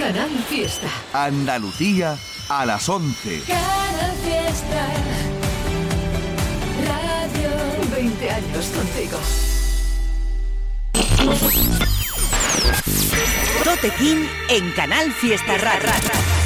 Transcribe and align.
Canal 0.00 0.30
Fiesta. 0.48 0.88
Andalucía 1.12 2.16
a 2.48 2.64
las 2.64 2.88
11. 2.88 3.42
Canal 3.46 4.16
Fiesta. 4.24 4.88
Radio 6.88 7.50
20 7.94 8.30
años 8.30 8.66
contigo. 8.68 9.18
Tote 13.62 13.90
King 13.98 14.26
en 14.48 14.72
Canal 14.72 15.12
Fiesta 15.12 15.58
Rara. 15.58 15.94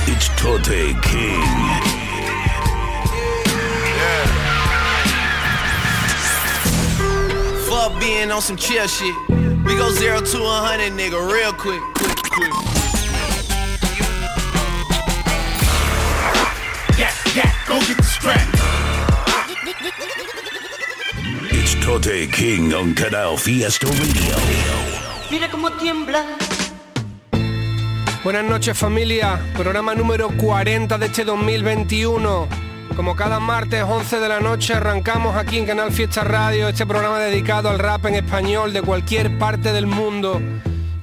It's 0.08 0.28
Tote 0.34 0.96
King. 1.02 1.44
Fuck 7.68 8.00
being 8.00 8.32
on 8.32 8.42
some 8.42 8.56
chill 8.56 8.88
shit. 8.88 9.14
We 9.64 9.76
go 9.76 9.92
zero 9.92 10.20
to 10.20 10.38
a 10.42 10.60
hundred, 10.60 10.92
nigga, 10.94 11.20
real 11.32 11.52
quick, 11.52 11.80
quick, 11.94 12.16
quick. 12.32 12.73
King 22.00 22.72
on 22.74 22.92
Canal 22.92 23.38
Fiesta 23.38 23.86
Radio. 23.86 24.36
Mira 25.30 25.48
cómo 25.48 25.70
tiembla. 25.70 26.24
Buenas 28.24 28.44
noches 28.44 28.76
familia, 28.76 29.40
programa 29.54 29.94
número 29.94 30.28
40 30.30 30.98
de 30.98 31.06
este 31.06 31.24
2021. 31.24 32.48
Como 32.96 33.14
cada 33.14 33.38
martes 33.38 33.84
11 33.84 34.18
de 34.18 34.28
la 34.28 34.40
noche 34.40 34.74
arrancamos 34.74 35.36
aquí 35.36 35.56
en 35.56 35.66
Canal 35.66 35.92
Fiesta 35.92 36.24
Radio 36.24 36.66
este 36.68 36.84
programa 36.84 37.20
dedicado 37.20 37.68
al 37.70 37.78
rap 37.78 38.06
en 38.06 38.16
español 38.16 38.72
de 38.72 38.82
cualquier 38.82 39.38
parte 39.38 39.72
del 39.72 39.86
mundo. 39.86 40.42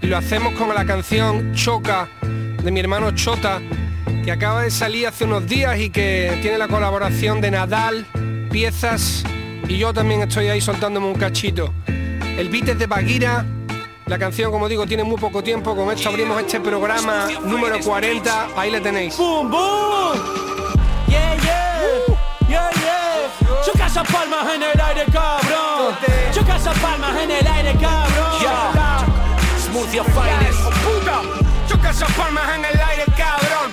Y 0.01 0.07
lo 0.07 0.17
hacemos 0.17 0.53
con 0.55 0.75
la 0.75 0.83
canción 0.83 1.53
Choca 1.53 2.09
de 2.21 2.69
mi 2.69 2.81
hermano 2.81 3.11
Chota, 3.11 3.61
que 4.25 4.31
acaba 4.31 4.63
de 4.63 4.71
salir 4.71 5.07
hace 5.07 5.23
unos 5.23 5.47
días 5.47 5.79
y 5.79 5.89
que 5.89 6.37
tiene 6.41 6.57
la 6.57 6.67
colaboración 6.67 7.39
de 7.39 7.51
Nadal, 7.51 8.05
Piezas 8.51 9.23
y 9.71 9.77
yo 9.77 9.93
también 9.93 10.21
estoy 10.21 10.49
ahí 10.49 10.59
soltándome 10.59 11.07
un 11.07 11.15
cachito. 11.15 11.73
El 11.87 12.49
beat 12.49 12.67
es 12.69 12.79
de 12.79 12.87
Baguira, 12.87 13.45
la 14.05 14.19
canción, 14.19 14.51
como 14.51 14.67
digo, 14.67 14.85
tiene 14.85 15.05
muy 15.05 15.17
poco 15.17 15.41
tiempo. 15.41 15.73
Con 15.73 15.89
esto 15.91 16.09
abrimos 16.09 16.41
este 16.41 16.59
programa 16.59 17.29
número 17.45 17.79
40. 17.79 18.49
Ahí 18.57 18.69
le 18.69 18.81
tenéis. 18.81 19.17
¡Boom, 19.17 19.49
boom! 19.49 20.19
Yeah, 21.07 21.35
yeah, 21.35 21.81
yeah, 22.49 22.69
yeah. 22.81 23.61
Choca 23.65 23.87
esas 23.87 24.05
palmas 24.11 24.53
en 24.53 24.63
el 24.63 24.81
aire, 24.81 25.05
cabrón. 25.09 25.95
Choca 26.33 26.57
esas 26.57 26.77
palmas 26.79 27.23
en 27.23 27.31
el 27.31 27.47
aire, 27.47 27.73
cabrón. 27.79 29.05
Smooth 29.57 29.93
your 29.93 30.05
finest. 30.07 30.59
puta! 30.83 31.21
Choca 31.69 31.91
esas 31.91 32.11
palmas 32.11 32.43
en 32.55 32.65
el 32.65 32.81
aire, 32.81 33.05
cabrón. 33.15 33.71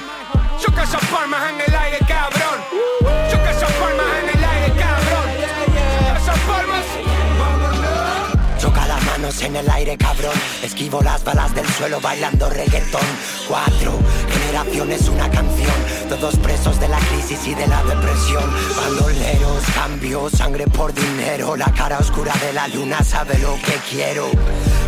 Choca 0.61 0.85
esas 0.85 1.05
palmas 1.07 1.51
en 1.51 1.61
el 1.61 1.75
aire, 1.75 1.99
cabrón. 2.07 2.61
Choca 3.33 3.51
esas 3.51 3.73
palmas 3.73 4.07
en 4.23 4.28
el 4.28 4.28
aire, 4.28 4.28
Choca 8.59 8.87
las 8.87 9.05
manos 9.05 9.41
en 9.43 9.57
el 9.57 9.71
aire, 9.71 9.97
cabrón. 9.97 10.35
Esquivo 10.63 11.01
las 11.01 11.23
balas 11.23 11.55
del 11.55 11.67
suelo 11.69 12.01
bailando 12.01 12.51
reggaetón. 12.51 13.07
Cuatro 13.47 13.93
generaciones, 14.33 15.09
una 15.09 15.31
canción. 15.31 15.75
Todos 16.09 16.37
presos 16.37 16.81
de 16.81 16.89
la 16.89 16.99
crisis 16.99 17.47
y 17.47 17.55
de 17.55 17.67
la 17.67 17.83
depresión. 17.85 18.45
Bandoleros, 18.77 19.63
cambio, 19.75 20.29
sangre 20.31 20.67
por 20.67 20.93
dinero. 20.93 21.57
La 21.57 21.73
cara 21.73 21.99
oscura 21.99 22.35
de 22.45 22.53
la 22.53 22.67
luna 22.69 23.03
sabe 23.05 23.39
lo 23.39 23.55
que 23.57 23.79
quiero. 23.91 24.29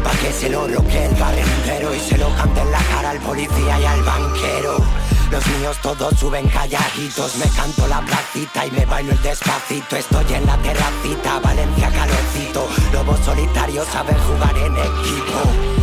Pa' 0.03 0.17
que 0.21 0.33
se 0.33 0.49
lo 0.49 0.67
bloquee 0.67 1.07
el 1.07 1.15
barrendero 1.15 1.95
y 1.95 2.01
se 2.01 2.19
lo 2.19 2.35
cante 2.35 2.61
en 2.61 2.73
la 2.73 2.79
cara 2.79 3.11
al 3.11 3.19
policía 3.21 3.81
y 3.81 3.85
al 3.85 4.03
banquero. 4.03 4.85
Los 5.31 5.47
míos 5.47 5.79
todos 5.81 6.19
suben 6.19 6.49
calladitos, 6.49 7.37
me 7.37 7.49
canto 7.51 7.87
la 7.87 8.01
placita 8.01 8.67
y 8.67 8.71
me 8.73 8.85
bailo 8.85 9.13
el 9.13 9.23
despacito. 9.23 9.97
Estoy 9.97 10.35
en 10.35 10.45
la 10.45 10.57
terracita, 10.59 11.39
Valencia 11.39 11.91
calorcito. 11.91 12.69
Lobo 12.93 13.17
solitario 13.19 13.85
sabe 13.85 14.13
jugar 14.15 14.57
en 14.57 14.77
equipo. 14.77 15.80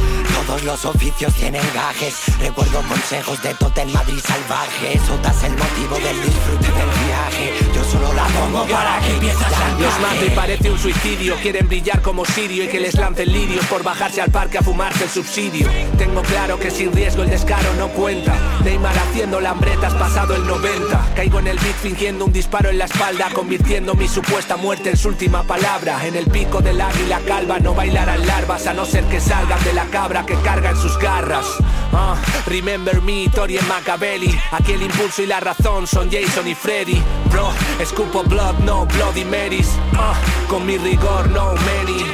Todos 0.47 0.63
los 0.63 0.85
oficios 0.85 1.33
tienen 1.33 1.61
gajes. 1.73 2.15
Recuerdo 2.39 2.81
consejos 2.83 3.41
de 3.43 3.53
Totem 3.55 3.91
Madrid 3.91 4.19
salvaje. 4.25 4.97
Sotas 5.05 5.43
el 5.43 5.51
motivo 5.51 5.95
del 5.95 6.23
disfrute 6.23 6.67
del 6.67 6.89
viaje. 7.05 7.53
Yo 7.75 7.83
solo 7.83 8.13
la 8.13 8.25
pongo 8.27 8.65
para 8.65 8.99
que 8.99 9.11
empiece 9.11 9.43
a 9.43 9.79
Los 9.79 9.99
mato 9.99 10.25
y 10.25 10.29
parece 10.29 10.71
un 10.71 10.79
suicidio 10.79 11.35
Quieren 11.41 11.67
brillar 11.67 12.01
como 12.01 12.25
Sirio 12.25 12.63
y 12.63 12.67
que 12.67 12.79
les 12.79 12.95
lancen 12.95 13.31
lirios 13.31 13.65
Por 13.65 13.83
bajarse 13.83 14.21
al 14.21 14.31
parque 14.31 14.57
a 14.57 14.61
fumarse 14.61 15.03
el 15.03 15.09
subsidio 15.09 15.69
Tengo 15.97 16.21
claro 16.23 16.57
que 16.57 16.71
sin 16.71 16.91
riesgo 16.91 17.23
el 17.23 17.29
descaro 17.29 17.73
no 17.75 17.89
cuenta 17.89 18.35
Neymar 18.63 18.97
haciendo 18.97 19.39
lambretas 19.39 19.93
pasado 19.93 20.35
el 20.35 20.47
90 20.47 21.13
Caigo 21.15 21.39
en 21.39 21.47
el 21.47 21.59
beat 21.59 21.75
fingiendo 21.75 22.25
un 22.25 22.33
disparo 22.33 22.69
en 22.69 22.77
la 22.77 22.85
espalda 22.85 23.29
Convirtiendo 23.33 23.93
mi 23.93 24.07
supuesta 24.07 24.57
muerte 24.57 24.91
en 24.91 24.97
su 24.97 25.09
última 25.09 25.43
palabra 25.43 26.05
En 26.05 26.15
el 26.15 26.25
pico 26.25 26.61
del 26.61 26.79
águila 26.81 27.19
calva 27.27 27.59
no 27.59 27.73
bailarán 27.75 28.25
larvas 28.25 28.65
A 28.67 28.73
no 28.73 28.85
ser 28.85 29.03
que 29.05 29.19
salgan 29.19 29.63
de 29.63 29.73
la 29.73 29.85
cabra 29.85 30.25
que 30.25 30.36
carga 30.43 30.71
en 30.71 30.77
sus 30.77 30.97
garras. 30.97 31.45
Ah, 31.93 32.15
remember 32.45 33.01
me, 33.01 33.27
Tori 33.29 33.57
Machiavelli. 33.67 34.39
Aquí 34.51 34.73
el 34.73 34.83
impulso 34.83 35.21
y 35.21 35.25
la 35.25 35.39
razón 35.39 35.87
son 35.87 36.09
Jason 36.11 36.47
y 36.47 36.55
Freddy. 36.55 37.01
Bro, 37.31 37.49
escupo 37.79 38.23
blood, 38.23 38.55
no 38.59 38.85
Bloody 38.85 39.25
Marys. 39.25 39.69
Ah, 39.95 40.15
Con 40.47 40.65
mi 40.65 40.77
rigor, 40.77 41.29
no 41.29 41.53
many 41.53 42.05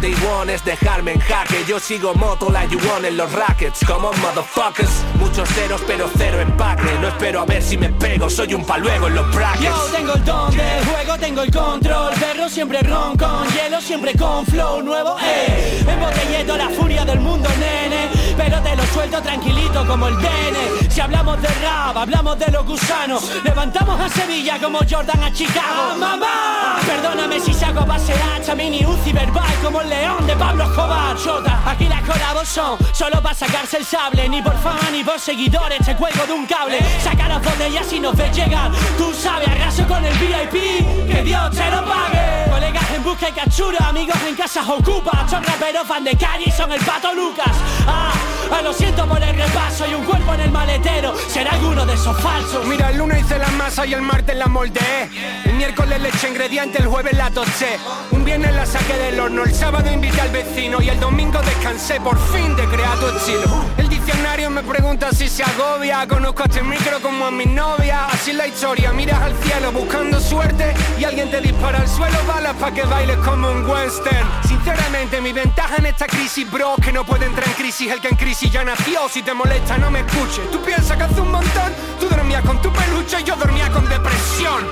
They 0.00 0.14
want 0.24 0.48
es 0.48 0.64
dejarme 0.64 1.12
en 1.12 1.20
jaque. 1.20 1.62
Yo 1.68 1.78
sigo 1.78 2.14
moto 2.14 2.50
la 2.50 2.64
you 2.64 2.78
want 2.88 3.04
en 3.04 3.18
los 3.18 3.30
rackets. 3.32 3.84
Como 3.86 4.10
motherfuckers. 4.14 4.90
Muchos 5.18 5.46
ceros 5.50 5.82
pero 5.86 6.08
cero 6.16 6.40
empaque. 6.40 6.90
No 7.00 7.08
espero 7.08 7.40
a 7.40 7.44
ver 7.44 7.62
si 7.62 7.76
me 7.76 7.90
pego 7.90 8.30
Soy 8.30 8.54
un 8.54 8.64
paluego 8.64 9.08
en 9.08 9.16
los 9.16 9.34
brackets. 9.34 9.64
Yo 9.64 9.84
tengo 9.92 10.14
el 10.14 10.24
don 10.24 10.50
de 10.56 10.84
juego, 10.90 11.18
tengo 11.18 11.42
el 11.42 11.50
control. 11.50 12.14
Perro 12.14 12.48
siempre 12.48 12.80
ron 12.80 13.16
con 13.18 13.46
hielo, 13.50 13.80
siempre 13.80 14.14
con 14.14 14.46
flow 14.46 14.80
nuevo 14.82 15.16
Eh, 15.22 15.84
embotellando 15.86 16.56
la 16.56 16.70
furia 16.70 17.04
del 17.04 17.20
mundo, 17.20 17.48
nene. 17.58 18.08
Pero 18.38 18.60
te 18.62 18.76
lo 18.76 18.84
suelto 18.86 19.20
tranquilito 19.20 19.86
como 19.86 20.08
el 20.08 20.16
DN 20.16 20.88
Si 20.88 21.00
hablamos 21.00 21.42
de 21.42 21.48
rap, 21.48 21.96
hablamos 21.96 22.38
de 22.38 22.50
los 22.50 22.64
gusanos. 22.64 23.30
Levantamos 23.44 24.00
a 24.00 24.08
Sevilla 24.08 24.58
como 24.58 24.78
Jordan 24.78 25.22
a 25.22 25.30
Chicago. 25.32 25.96
¡Mamá! 25.98 26.78
Perdóname 26.86 27.38
si 27.40 27.52
saco 27.52 27.84
base 27.84 28.14
hacha, 28.14 28.54
mini 28.54 28.84
Uzi 28.86 29.12
verbal 29.12 29.54
como 29.62 29.82
el 29.82 29.89
león 29.90 30.26
de 30.26 30.36
Pablo 30.36 30.64
Escobar. 30.64 31.16
Chota, 31.16 31.60
aquí 31.66 31.84
las 31.84 32.00
colabos 32.02 32.48
son 32.48 32.78
solo 32.92 33.20
para 33.20 33.34
sacarse 33.34 33.76
el 33.78 33.84
sable 33.84 34.28
Ni 34.28 34.40
por 34.40 34.56
fama 34.58 34.88
ni 34.92 35.04
por 35.04 35.18
seguidores 35.18 35.84
te 35.84 35.94
cuelgo 35.96 36.24
de 36.26 36.32
un 36.32 36.46
cable. 36.46 36.78
Saca 37.02 37.28
las 37.28 37.42
botellas 37.42 37.92
y 37.92 38.00
nos 38.00 38.16
ves 38.16 38.34
llegar 38.34 38.70
Tú 38.96 39.12
sabes, 39.12 39.48
arraso 39.48 39.86
con 39.86 40.04
el 40.04 40.14
VIP 40.18 41.10
Que 41.10 41.22
Dios 41.24 41.50
te 41.50 41.70
lo 41.70 41.84
pague. 41.84 42.50
Colegas 42.50 42.90
en 42.94 43.02
busca 43.04 43.28
y 43.28 43.32
captura, 43.32 43.88
amigos 43.88 44.16
en 44.26 44.34
casas 44.34 44.68
ocupa. 44.68 45.26
Son 45.28 45.42
raperos, 45.42 45.86
fan 45.86 46.04
de 46.04 46.16
calle 46.16 46.44
y 46.46 46.50
son 46.50 46.70
el 46.72 46.80
pato 46.80 47.12
Lucas. 47.14 47.52
Ah, 47.86 48.12
ah, 48.52 48.62
lo 48.62 48.72
siento 48.72 49.06
por 49.06 49.22
el 49.22 49.34
repaso 49.36 49.86
Y 49.88 49.94
un 49.94 50.04
cuerpo 50.04 50.34
en 50.34 50.40
el 50.40 50.50
maletero. 50.50 51.14
Será 51.28 51.52
alguno 51.52 51.84
de 51.84 51.94
esos 51.94 52.18
falsos. 52.20 52.64
Mira, 52.66 52.90
el 52.90 52.98
lunes 52.98 53.24
hice 53.24 53.38
la 53.38 53.48
masa 53.48 53.86
y 53.86 53.94
el 53.94 54.02
martes 54.02 54.36
la 54.36 54.46
moldeé. 54.46 55.10
El 55.44 55.54
miércoles 55.54 56.00
le 56.00 56.08
eché 56.08 56.28
ingredientes, 56.28 56.80
el 56.80 56.88
jueves 56.88 57.12
la 57.14 57.30
tosé. 57.30 57.78
Un 58.10 58.24
viernes 58.24 58.54
la 58.54 58.66
saqué 58.66 58.94
del 58.94 59.20
horno, 59.20 59.44
el 59.44 59.54
sábado 59.54 59.79
invité 59.88 60.20
al 60.20 60.30
vecino 60.30 60.80
y 60.82 60.88
el 60.88 60.98
domingo 61.00 61.40
descansé 61.42 62.00
por 62.00 62.18
fin 62.32 62.54
de 62.56 62.64
crear 62.64 62.98
tu 62.98 63.06
estilo. 63.08 63.64
El 63.76 63.88
diccionario 63.88 64.50
me 64.50 64.62
pregunta 64.62 65.10
si 65.12 65.28
se 65.28 65.42
agobia. 65.42 66.06
Conozco 66.06 66.42
a 66.42 66.46
este 66.46 66.62
micro 66.62 67.00
como 67.00 67.26
a 67.26 67.30
mi 67.30 67.46
novia. 67.46 68.06
Así 68.06 68.32
la 68.32 68.46
historia, 68.46 68.92
miras 68.92 69.20
al 69.22 69.34
cielo 69.42 69.72
buscando 69.72 70.20
suerte 70.20 70.74
y 70.98 71.04
alguien 71.04 71.30
te 71.30 71.40
dispara 71.40 71.80
al 71.80 71.88
suelo 71.88 72.18
balas 72.26 72.54
para 72.56 72.74
que 72.74 72.82
bailes 72.82 73.16
como 73.18 73.50
un 73.50 73.68
western. 73.68 74.26
Sinceramente, 74.46 75.20
mi 75.20 75.32
ventaja 75.32 75.76
en 75.76 75.86
esta 75.86 76.06
crisis, 76.06 76.50
bro, 76.50 76.76
que 76.76 76.92
no 76.92 77.04
puede 77.04 77.26
entrar 77.26 77.46
en 77.46 77.54
crisis 77.54 77.90
el 77.90 78.00
que 78.00 78.08
en 78.08 78.16
crisis 78.16 78.50
ya 78.50 78.64
nació. 78.64 79.08
Si 79.08 79.22
te 79.22 79.34
molesta, 79.34 79.78
no 79.78 79.90
me 79.90 80.00
escuches. 80.00 80.50
Tú 80.50 80.60
piensas 80.62 80.96
que 80.96 81.04
hace 81.04 81.20
un 81.20 81.30
montón, 81.30 81.72
tú 81.98 82.08
dormías 82.08 82.42
con 82.42 82.60
tu 82.60 82.72
peluche 82.72 83.20
y 83.20 83.24
yo 83.24 83.36
dormía 83.36 83.70
con 83.70 83.88
depresión. 83.88 84.66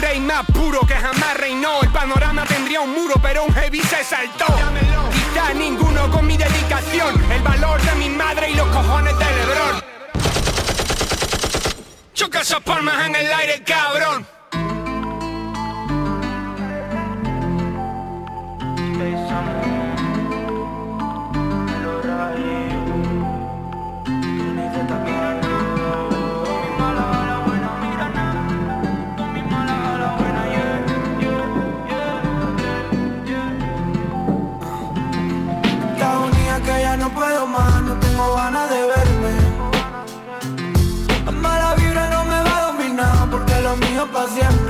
Rey 0.00 0.20
más 0.20 0.44
puro 0.46 0.80
que 0.86 0.94
jamás 0.94 1.36
reinó. 1.36 1.82
El 1.82 1.88
panorama 1.90 2.44
tendría 2.44 2.80
un 2.80 2.92
muro, 2.92 3.14
pero 3.20 3.44
un 3.44 3.52
heavy 3.54 3.80
se 3.80 4.04
saltó. 4.04 4.46
Quizá 5.12 5.54
ninguno 5.54 6.10
con 6.10 6.26
mi 6.26 6.36
dedicación. 6.36 7.14
El 7.32 7.42
valor 7.42 7.80
de 7.82 7.94
mi 7.96 8.08
madre 8.08 8.50
y 8.50 8.54
los 8.54 8.68
cojones 8.68 9.18
de 9.18 9.24
Lebron. 9.24 9.82
Choca 12.14 12.40
esas 12.40 12.60
palmas 12.60 13.06
en 13.06 13.16
el 13.16 13.32
aire, 13.32 13.62
cabrón. 13.64 14.26
de 38.38 38.86
verme. 38.86 39.34
La 41.24 41.32
mala 41.32 41.74
vibra 41.74 42.08
no 42.08 42.24
me 42.24 42.40
va 42.46 42.58
a 42.58 42.72
dominar 42.72 43.30
porque 43.32 43.60
lo 43.62 43.76
mío 43.76 44.06
es. 44.12 44.67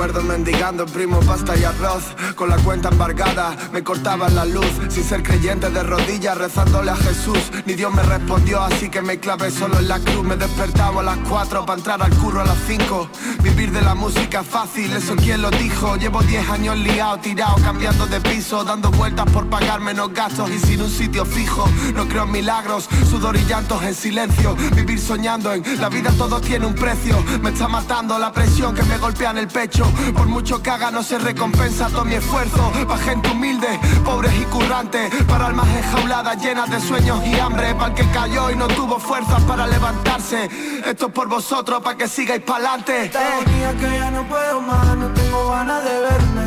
Recuerdo 0.00 0.22
mendigando 0.22 0.86
primo 0.86 1.20
pasta 1.20 1.54
y 1.58 1.64
arroz. 1.64 2.04
Con 2.34 2.48
la 2.48 2.56
cuenta 2.56 2.88
embargada 2.88 3.54
me 3.70 3.84
cortaban 3.84 4.34
la 4.34 4.46
luz. 4.46 4.64
Sin 4.88 5.04
ser 5.04 5.22
creyente 5.22 5.68
de 5.68 5.82
rodillas 5.82 6.38
rezándole 6.38 6.90
a 6.90 6.96
Jesús. 6.96 7.52
Ni 7.66 7.74
Dios 7.74 7.92
me 7.92 8.02
respondió 8.02 8.62
así 8.62 8.88
que 8.88 9.02
me 9.02 9.20
clavé 9.20 9.50
solo 9.50 9.78
en 9.78 9.88
la 9.88 9.98
cruz. 9.98 10.24
Me 10.24 10.36
despertaba 10.36 11.02
a 11.02 11.04
las 11.04 11.18
4 11.28 11.66
para 11.66 11.78
entrar 11.78 12.02
al 12.02 12.16
curro 12.16 12.40
a 12.40 12.46
las 12.46 12.56
5 12.66 13.10
Vivir 13.42 13.72
de 13.72 13.82
la 13.82 13.94
música 13.94 14.42
fácil, 14.42 14.90
eso 14.94 15.16
quién 15.16 15.42
lo 15.42 15.50
dijo. 15.50 15.96
Llevo 15.96 16.22
10 16.22 16.48
años 16.48 16.78
liado, 16.78 17.18
tirado, 17.18 17.56
cambiando 17.56 18.06
de 18.06 18.22
piso 18.22 18.64
Dando 18.64 18.90
vueltas 18.90 19.26
por 19.30 19.50
pagar 19.50 19.80
menos 19.80 20.14
gastos 20.14 20.50
y 20.50 20.58
sin 20.60 20.80
un 20.80 20.90
sitio 20.90 21.26
fijo. 21.26 21.68
No 21.94 22.08
creo 22.08 22.24
en 22.24 22.32
milagros, 22.32 22.88
sudor 23.10 23.36
y 23.36 23.44
llantos 23.44 23.82
en 23.82 23.94
silencio. 23.94 24.56
Vivir 24.74 24.98
soñando 24.98 25.52
en 25.52 25.62
la 25.78 25.90
vida 25.90 26.10
todo 26.16 26.40
tiene 26.40 26.64
un 26.64 26.74
precio. 26.74 27.22
Me 27.42 27.50
está 27.50 27.68
matando 27.68 28.18
la 28.18 28.32
presión 28.32 28.74
que 28.74 28.82
me 28.84 28.96
golpea 28.96 29.32
en 29.32 29.38
el 29.38 29.48
pecho 29.48 29.89
Por 30.16 30.26
mucho 30.26 30.62
que 30.62 30.70
haga 30.70 30.90
no 30.90 31.02
se 31.02 31.18
recompensa 31.18 31.88
todo 31.88 32.04
mi 32.04 32.14
esfuerzo. 32.14 32.72
Pa' 32.88 32.98
gente 32.98 33.30
humilde, 33.30 33.68
pobres 34.04 34.32
y 34.40 34.44
currantes. 34.44 35.12
Para 35.24 35.46
almas 35.46 35.68
enjauladas 35.68 36.42
llenas 36.42 36.70
de 36.70 36.80
sueños 36.80 37.24
y 37.26 37.38
hambre. 37.38 37.74
Para 37.74 37.88
el 37.88 37.94
que 37.94 38.06
cayó 38.10 38.50
y 38.50 38.56
no 38.56 38.68
tuvo 38.68 38.98
fuerzas 38.98 39.42
para 39.42 39.66
levantarse. 39.66 40.48
Esto 40.84 41.06
es 41.06 41.12
por 41.12 41.28
vosotros, 41.28 41.82
para 41.82 41.96
que 41.96 42.08
sigáis 42.08 42.42
pa'lante 42.42 43.10
Mía 43.10 43.74
que 43.78 43.98
ya 43.98 44.10
no 44.10 44.26
puedo 44.28 44.60
más, 44.60 44.96
no 44.96 45.08
tengo 45.08 45.50
ganas 45.50 45.84
de 45.84 46.00
verme. 46.00 46.44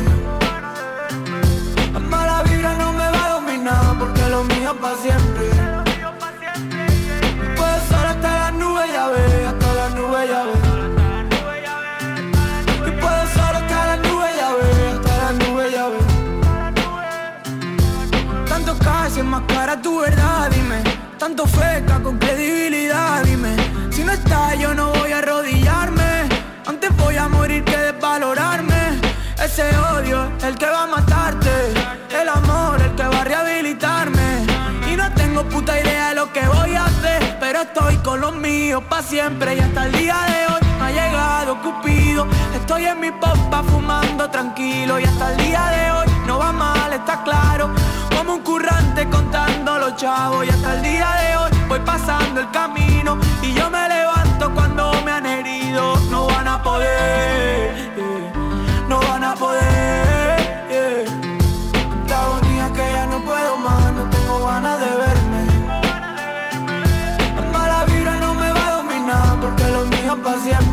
La 1.92 1.98
mala 1.98 2.42
vibra 2.42 2.74
no 2.74 2.92
me 2.92 3.10
va 3.10 3.24
a 3.24 3.28
dominar 3.34 3.98
porque 3.98 4.28
lo 4.28 4.44
mío 4.44 4.76
para 4.80 4.96
siempre. 4.96 5.50
Puedo 7.56 7.78
solo 7.88 8.08
hasta 8.08 8.38
las 8.38 8.52
nubes 8.54 8.92
ya 8.92 9.06
ve, 9.08 9.46
hasta 9.46 9.74
las 9.74 9.94
nubes 9.94 10.28
ya 10.28 10.44
ve 10.44 10.53
Tanto 21.24 21.46
feca 21.46 22.02
con 22.02 22.18
credibilidad, 22.18 23.24
dime. 23.24 23.56
Si 23.90 24.04
no 24.04 24.12
está 24.12 24.54
yo 24.56 24.74
no 24.74 24.90
voy 24.90 25.10
a 25.10 25.20
arrodillarme. 25.20 26.28
Antes 26.66 26.94
voy 26.98 27.16
a 27.16 27.28
morir 27.28 27.64
que 27.64 27.78
desvalorarme. 27.78 29.00
Ese 29.42 29.64
odio, 29.74 30.30
el 30.46 30.54
que 30.58 30.66
va 30.66 30.82
a 30.82 30.86
matarte. 30.86 31.48
El 32.20 32.28
amor, 32.28 32.78
el 32.78 32.94
que 32.94 33.04
va 33.04 33.22
a 33.22 33.24
rehabilitarme. 33.24 34.44
Y 34.92 34.96
no 34.96 35.10
tengo 35.14 35.44
puta 35.44 35.80
idea 35.80 36.10
de 36.10 36.14
lo 36.16 36.30
que 36.30 36.46
voy 36.46 36.74
a 36.74 36.84
hacer 36.84 37.38
Pero 37.40 37.62
estoy 37.62 37.96
con 38.08 38.20
los 38.20 38.36
míos 38.36 38.82
pa' 38.90 39.02
siempre. 39.02 39.56
Y 39.56 39.60
hasta 39.60 39.86
el 39.86 39.92
día 39.92 40.18
de 40.28 40.52
hoy 40.52 40.60
no 40.78 40.84
ha 40.84 40.90
llegado 40.90 41.62
Cupido. 41.62 42.26
Estoy 42.54 42.84
en 42.84 43.00
mi 43.00 43.10
popa 43.12 43.62
fumando 43.62 44.28
tranquilo. 44.28 45.00
Y 45.00 45.04
hasta 45.04 45.32
el 45.32 45.38
día 45.38 45.64
de 45.68 45.90
hoy 45.90 46.06
no 46.26 46.38
va 46.38 46.52
mal, 46.52 46.92
está 46.92 47.24
claro. 47.24 47.70
Como 48.14 48.34
un 48.34 48.42
currante 48.42 49.08
contando 49.08 49.53
los 50.02 50.46
Y 50.46 50.48
hasta 50.48 50.74
el 50.74 50.82
día 50.82 51.08
de 51.22 51.36
hoy 51.36 51.50
voy 51.68 51.80
pasando 51.80 52.40
el 52.40 52.50
camino 52.50 53.18
Y 53.42 53.52
yo 53.54 53.70
me 53.70 53.88
levanto 53.88 54.52
cuando 54.52 54.92
me 55.04 55.12
han 55.12 55.26
herido. 55.26 55.96
No 56.10 56.26
van 56.26 56.48
a 56.48 56.62
poder, 56.62 57.92
no 58.88 58.98
van 59.00 59.24
a 59.24 59.34
poder 59.34 60.66
yeah. 60.70 61.04
La 62.08 62.22
agonía 62.22 62.72
que 62.72 62.92
ya 62.92 63.06
no 63.06 63.20
puedo 63.24 63.56
más, 63.58 63.92
no 63.92 64.10
tengo 64.10 64.46
ganas 64.46 64.80
de 64.80 64.90
verme. 65.02 65.42
La 67.36 67.42
mala 67.52 67.84
vibra 67.86 68.16
no 68.20 68.34
me 68.34 68.52
va 68.52 68.66
a 68.66 68.70
dominar 68.76 69.40
porque 69.40 69.64
lo 69.70 69.84
mío 69.86 70.12
es 70.14 70.63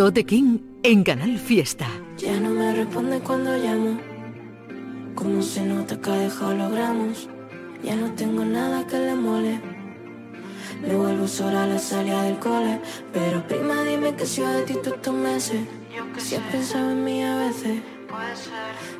Tote 0.00 0.24
King 0.24 0.60
en 0.82 1.04
Canal 1.04 1.38
Fiesta. 1.38 1.86
Ya 2.16 2.40
no 2.40 2.48
me 2.48 2.74
responde 2.74 3.20
cuando 3.20 3.54
llamo. 3.58 4.00
Como 5.14 5.42
se 5.42 5.60
nota 5.62 6.00
que 6.00 6.10
ha 6.10 6.14
dejado 6.14 6.54
los 6.54 6.72
gramos. 6.72 7.28
Ya 7.84 7.96
no 7.96 8.10
tengo 8.14 8.42
nada 8.42 8.86
que 8.86 8.98
le 8.98 9.14
mole. 9.14 9.60
Me 10.80 10.96
vuelvo 10.96 11.28
sola 11.28 11.64
a 11.64 11.66
la 11.66 11.78
salida 11.78 12.22
del 12.22 12.38
cole. 12.38 12.80
Pero 13.12 13.46
prima, 13.46 13.82
dime 13.82 14.14
que 14.14 14.24
si 14.24 14.40
de 14.40 14.62
ti 14.62 14.72
todos 14.82 14.96
estos 14.96 15.14
meses. 15.14 15.60
Si 16.16 16.34
has 16.34 16.44
pensado 16.44 16.92
en 16.92 17.04
mí 17.04 17.22
a 17.22 17.36
veces. 17.36 17.82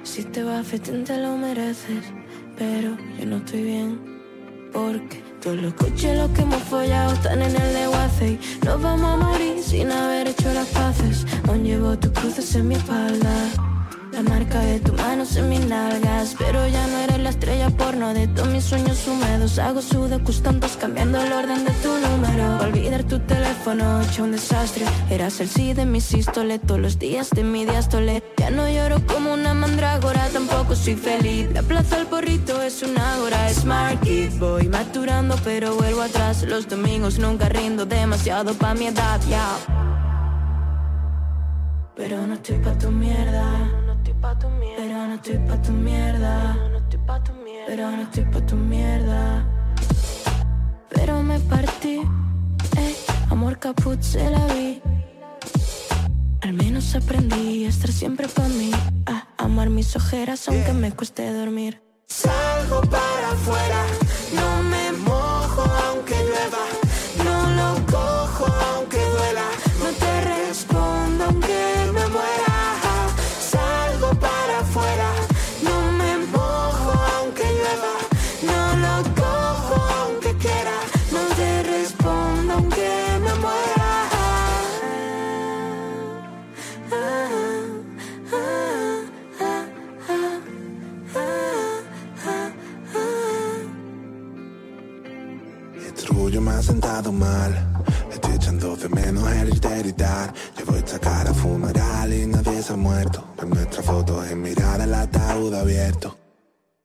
Si 0.03 0.25
te 0.25 0.43
va 0.43 0.59
a 0.59 0.63
festín 0.63 1.05
te 1.05 1.17
lo 1.17 1.35
mereces. 1.35 2.05
Pero 2.59 2.99
yo 3.19 3.25
no 3.25 3.39
estoy 3.39 3.63
bien. 3.63 3.99
Porque 4.71 5.23
todos 5.41 5.57
los 5.57 5.75
coches 5.75 6.17
los 6.17 6.31
que 6.31 6.43
hemos 6.43 6.63
follado 6.65 7.15
están 7.15 7.41
en 7.41 7.57
el 7.57 7.75
de 7.75 8.27
y 8.27 8.65
Nos 8.65 8.83
vamos 8.83 9.11
a 9.11 9.17
morir 9.17 9.63
sin 9.63 9.91
haber 9.91 10.29
hecho 10.29 10.53
las 10.53 10.69
paces. 10.69 11.27
Aún 11.49 11.65
llevo 11.65 11.99
tus 11.99 12.13
cruces 12.13 12.55
en 12.55 12.69
mi 12.69 12.75
espalda. 12.75 13.70
La 14.23 14.29
marca 14.29 14.61
de 14.61 14.81
tus 14.81 14.95
manos 14.99 15.35
en 15.37 15.49
mis 15.49 15.65
nalgas 15.65 16.37
Pero 16.39 16.67
ya 16.69 16.87
no 16.89 16.99
eres 16.99 17.21
la 17.21 17.31
estrella 17.31 17.71
porno 17.71 18.13
de 18.13 18.29
todos 18.29 18.49
mis 18.49 18.65
sueños 18.65 19.09
húmedos. 19.09 19.59
Hago 19.59 19.81
sudokus 19.81 20.43
tantos 20.43 20.77
cambiando 20.77 21.23
el 21.23 21.33
orden 21.33 21.65
de 21.65 21.71
tu 21.83 21.89
número. 21.89 22.59
Olvidar 22.59 23.03
tu 23.05 23.19
teléfono, 23.21 24.03
hecho 24.03 24.25
un 24.25 24.33
desastre. 24.33 24.85
Eras 25.09 25.41
el 25.41 25.49
sí 25.49 25.73
de 25.73 25.87
mi 25.87 26.03
sístole 26.03 26.59
Todos 26.59 26.81
los 26.81 26.99
días 26.99 27.31
de 27.31 27.45
mi 27.45 27.65
diástole. 27.65 28.23
Ya 28.37 28.51
no 28.51 28.69
lloro 28.69 29.01
como 29.07 29.33
una 29.33 29.55
mandrágora 29.55 30.29
Tampoco 30.29 30.77
soy 30.77 30.97
feliz. 30.97 31.51
La 31.55 31.63
plaza 31.63 31.97
del 31.97 32.07
porrito 32.07 32.61
es 32.61 32.83
una 32.83 33.21
hora 33.21 33.49
Smart 33.55 34.03
kid, 34.03 34.33
voy 34.39 34.69
maturando 34.69 35.35
pero 35.43 35.77
vuelvo 35.77 36.03
atrás. 36.03 36.43
Los 36.43 36.69
domingos 36.69 37.19
nunca 37.19 37.49
rindo 37.49 37.87
demasiado 37.87 38.53
pa' 38.53 38.75
mi 38.75 38.89
edad, 38.89 39.19
ya. 39.31 39.49
Pero 41.97 42.27
no 42.27 42.35
estoy 42.35 42.59
pa' 42.59 42.77
tu 42.79 42.91
mierda 42.91 43.90
pero 44.21 45.07
no 45.07 45.15
estoy 45.15 45.39
pa' 45.39 45.63
tu 45.63 45.73
mierda. 45.73 46.57
Pero 47.67 47.91
no 47.91 48.03
estoy 48.03 48.25
pa' 48.25 48.47
tu 48.47 48.57
mierda. 48.57 49.45
Pero 50.89 51.23
me 51.23 51.39
partí. 51.41 52.03
Ey, 52.77 52.97
amor 53.31 53.59
caput 53.59 54.01
se 54.03 54.31
la 54.31 54.47
vi. 54.47 54.83
Al 56.43 56.53
menos 56.53 56.95
aprendí 56.95 57.65
a 57.65 57.69
estar 57.69 57.93
siempre 57.93 58.29
pa' 58.29 58.49
mí. 58.49 58.71
A 59.07 59.27
amar 59.39 59.71
mis 59.71 59.97
ojeras 59.97 60.49
aunque 60.49 60.73
me 60.73 60.93
cueste 60.93 61.33
dormir. 61.33 61.83
Salgo 62.09 62.81
para 62.83 63.31
afuera, 63.33 63.85
no 64.35 64.63
me 64.65 64.93
mojo 64.93 65.30
menos 99.69 99.81
el 99.81 99.87
irte 99.87 100.05
a 100.05 100.99
cara 100.99 101.31
a 101.31 101.35
funeral 101.35 102.13
y 102.13 102.27
nadie 102.27 102.63
se 102.63 102.73
ha 102.73 102.77
muerto. 102.77 103.25
Pero 103.37 103.49
nuestra 103.49 103.83
foto 103.83 104.25
es 104.25 104.37
mirar 104.37 104.81
el 104.81 104.95
ataúd 104.95 105.55
abierto. 105.55 106.17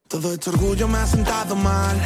Todo 0.08 0.34
este 0.34 0.50
orgullo 0.50 0.88
me 0.88 0.98
ha 0.98 1.08
sentado 1.08 1.56
mal. 1.56 1.98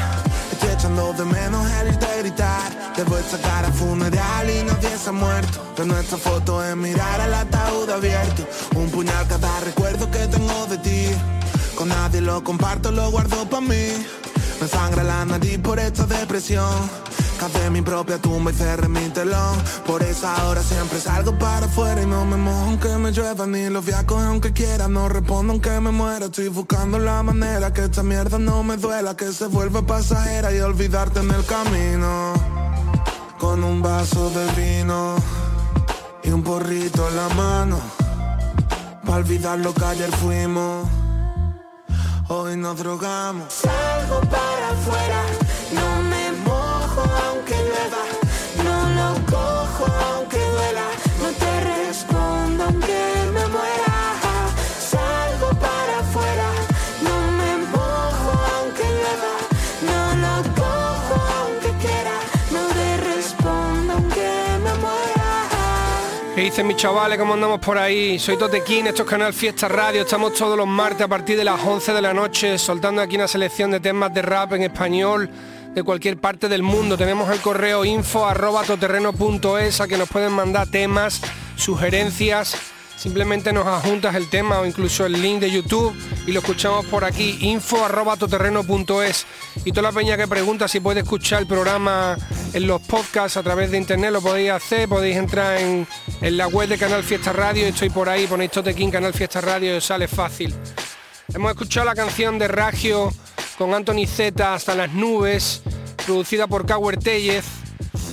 Estoy 0.52 0.70
echando 0.70 1.14
de 1.14 1.26
menos 1.26 1.66
el 1.82 1.88
irte 1.90 2.06
a 2.06 2.18
gritar. 2.18 2.94
Llevo 2.96 3.18
esta 3.18 3.38
cara 3.40 3.68
a 3.68 3.72
funeral 3.72 4.50
y 4.50 4.64
nadie 4.64 4.88
hubiese 4.88 5.12
muerto. 5.12 5.74
De 5.78 5.86
nuestra 5.86 6.18
foto 6.18 6.64
es 6.64 6.76
mirar 6.76 7.22
al 7.22 7.34
ataúd 7.34 7.90
abierto. 7.90 8.48
Un 8.76 8.90
puñal 8.90 9.28
cada 9.28 9.60
recuerdo 9.62 10.10
que 10.12 10.28
tengo 10.28 10.66
de 10.68 10.78
ti. 10.78 11.08
Con 11.76 11.90
nadie 11.90 12.22
lo 12.22 12.44
comparto, 12.44 12.92
lo 12.92 13.10
guardo 13.12 13.50
para 13.50 13.62
mí. 13.62 13.88
Me 14.62 14.68
sangra 14.68 15.04
la 15.04 15.26
nariz 15.26 15.58
por 15.60 15.80
esta 15.80 16.06
depresión. 16.06 17.09
Café 17.40 17.70
mi 17.70 17.82
propia 17.82 18.18
tumba 18.18 18.52
y 18.52 18.54
cerré 18.54 18.90
mi 18.90 19.08
telón. 19.10 19.58
Por 19.88 20.04
esa 20.04 20.46
hora 20.46 20.62
siempre 20.62 21.00
salgo 21.00 21.38
para 21.40 21.68
afuera 21.68 22.02
y 22.02 22.06
no 22.06 22.26
me 22.26 22.36
mojo 22.36 22.66
aunque 22.66 22.90
me 22.98 23.12
llueva 23.12 23.48
ni 23.48 23.70
los 23.70 23.86
viajes 23.86 24.12
aunque 24.12 24.52
quiera. 24.52 24.90
No 24.90 25.08
respondo 25.08 25.54
aunque 25.54 25.80
me 25.80 25.92
muera. 25.92 26.26
Estoy 26.26 26.50
buscando 26.50 27.00
la 27.00 27.24
manera 27.24 27.72
que 27.72 27.86
esta 27.86 28.04
mierda 28.04 28.38
no 28.40 28.62
me 28.64 28.76
duela, 28.76 29.16
que 29.16 29.32
se 29.32 29.46
vuelva 29.48 29.82
pasajera 29.82 30.54
y 30.54 30.60
olvidarte 30.60 31.22
en 31.22 31.32
el 31.32 31.46
camino. 31.46 32.34
Con 33.40 33.64
un 33.64 33.82
vaso 33.82 34.30
de 34.32 34.46
vino 34.62 35.16
y 36.24 36.32
un 36.32 36.44
porrito 36.44 37.08
en 37.08 37.16
la 37.16 37.30
mano. 37.30 37.80
Pa' 39.06 39.16
olvidar 39.16 39.60
lo 39.60 39.74
que 39.74 39.86
ayer 39.86 40.12
fuimos. 40.12 40.88
Hoy 42.28 42.58
nos 42.58 42.78
drogamos. 42.78 43.52
Salgo 43.52 44.20
para 44.30 44.70
afuera, 44.70 45.24
¿Qué 66.40 66.46
dicen 66.46 66.68
mis 66.68 66.78
chavales? 66.78 67.20
¿Cómo 67.20 67.34
andamos 67.34 67.60
por 67.60 67.78
ahí? 67.78 68.18
Soy 68.18 68.38
Totequín, 68.38 68.88
esto 68.88 69.04
es 69.04 69.10
Canal 69.10 69.34
Fiesta 69.34 69.68
Radio. 69.68 70.04
Estamos 70.04 70.34
todos 70.36 70.58
los 70.58 70.68
martes 70.68 71.02
a 71.02 71.08
partir 71.10 71.36
de 71.36 71.44
las 71.44 71.62
11 71.62 71.92
de 71.92 72.02
la 72.02 72.14
noche 72.14 72.58
soltando 72.58 73.02
aquí 73.02 73.18
una 73.18 73.28
selección 73.28 73.72
de 73.72 73.82
temas 73.82 74.14
de 74.14 74.22
rap 74.22 74.54
en 74.54 74.64
español 74.64 75.30
de 75.76 75.84
cualquier 75.84 76.18
parte 76.18 76.48
del 76.48 76.64
mundo. 76.64 76.98
Tenemos 76.98 77.30
el 77.30 77.42
correo 77.42 77.84
info 77.84 78.26
arroba 78.26 78.62
a 78.62 79.88
que 79.90 79.98
nos 79.98 80.08
pueden 80.08 80.32
mandar 80.32 80.70
temas, 80.72 81.22
sugerencias. 81.58 82.56
Simplemente 83.00 83.54
nos 83.54 83.66
adjuntas 83.66 84.14
el 84.16 84.30
tema 84.30 84.60
o 84.60 84.66
incluso 84.66 85.06
el 85.06 85.14
link 85.22 85.40
de 85.40 85.50
YouTube 85.50 85.96
y 86.28 86.34
lo 86.34 86.42
escuchamos 86.42 86.86
por 86.88 87.06
aquí, 87.06 87.38
info 87.40 87.86
arroba. 87.86 88.18
Y 89.64 89.72
toda 89.72 89.82
la 89.84 89.92
peña 89.94 90.18
que 90.18 90.28
pregunta 90.28 90.68
si 90.68 90.82
puede 90.82 91.00
escuchar 91.00 91.40
el 91.40 91.48
programa 91.48 92.18
en 92.52 92.68
los 92.68 92.82
podcasts 92.82 93.38
a 93.38 93.44
través 93.44 93.72
de 93.72 93.78
internet, 93.78 94.12
lo 94.12 94.22
podéis 94.22 94.52
hacer, 94.52 94.90
podéis 94.90 95.16
entrar 95.16 95.62
en, 95.62 95.88
en 96.20 96.38
la 96.38 96.48
web 96.48 96.68
de 96.68 96.78
Canal 96.78 97.02
Fiesta 97.06 97.32
Radio, 97.32 97.68
estoy 97.68 97.90
por 97.90 98.10
ahí, 98.10 98.28
ponéis 98.28 98.52
Totequín 98.52 98.92
Canal 98.92 99.14
Fiesta 99.14 99.40
Radio 99.40 99.76
y 99.76 99.78
os 99.78 99.86
sale 99.86 100.10
fácil. 100.10 100.54
Hemos 101.34 101.52
escuchado 101.52 101.86
la 101.86 101.96
canción 101.96 102.38
de 102.38 102.50
Ragio 102.50 103.14
con 103.58 103.74
Anthony 103.74 104.08
Z 104.08 104.54
hasta 104.54 104.76
las 104.76 104.92
nubes, 104.92 105.62
producida 106.06 106.48
por 106.48 106.66
Cower 106.68 106.98
Tellez, 106.98 107.46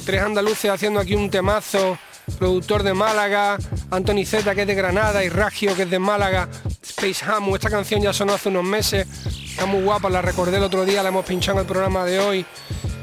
tres 0.04 0.22
andaluces 0.22 0.70
haciendo 0.70 1.00
aquí 1.00 1.16
un 1.16 1.28
temazo, 1.28 1.98
productor 2.38 2.82
de 2.82 2.94
Málaga, 2.94 3.58
Anthony 3.90 4.24
Z 4.24 4.54
que 4.54 4.62
es 4.62 4.66
de 4.66 4.74
Granada 4.74 5.24
y 5.24 5.28
Ragio 5.28 5.74
que 5.74 5.82
es 5.82 5.90
de 5.90 5.98
Málaga, 5.98 6.48
Space 6.82 7.24
Hamu, 7.24 7.54
esta 7.54 7.70
canción 7.70 8.00
ya 8.00 8.12
sonó 8.12 8.34
hace 8.34 8.48
unos 8.48 8.64
meses, 8.64 9.06
está 9.50 9.66
muy 9.66 9.82
guapa, 9.82 10.10
la 10.10 10.22
recordé 10.22 10.56
el 10.58 10.62
otro 10.62 10.84
día, 10.84 11.02
la 11.02 11.08
hemos 11.08 11.24
pinchado 11.24 11.58
en 11.58 11.62
el 11.62 11.66
programa 11.66 12.04
de 12.04 12.18
hoy. 12.20 12.46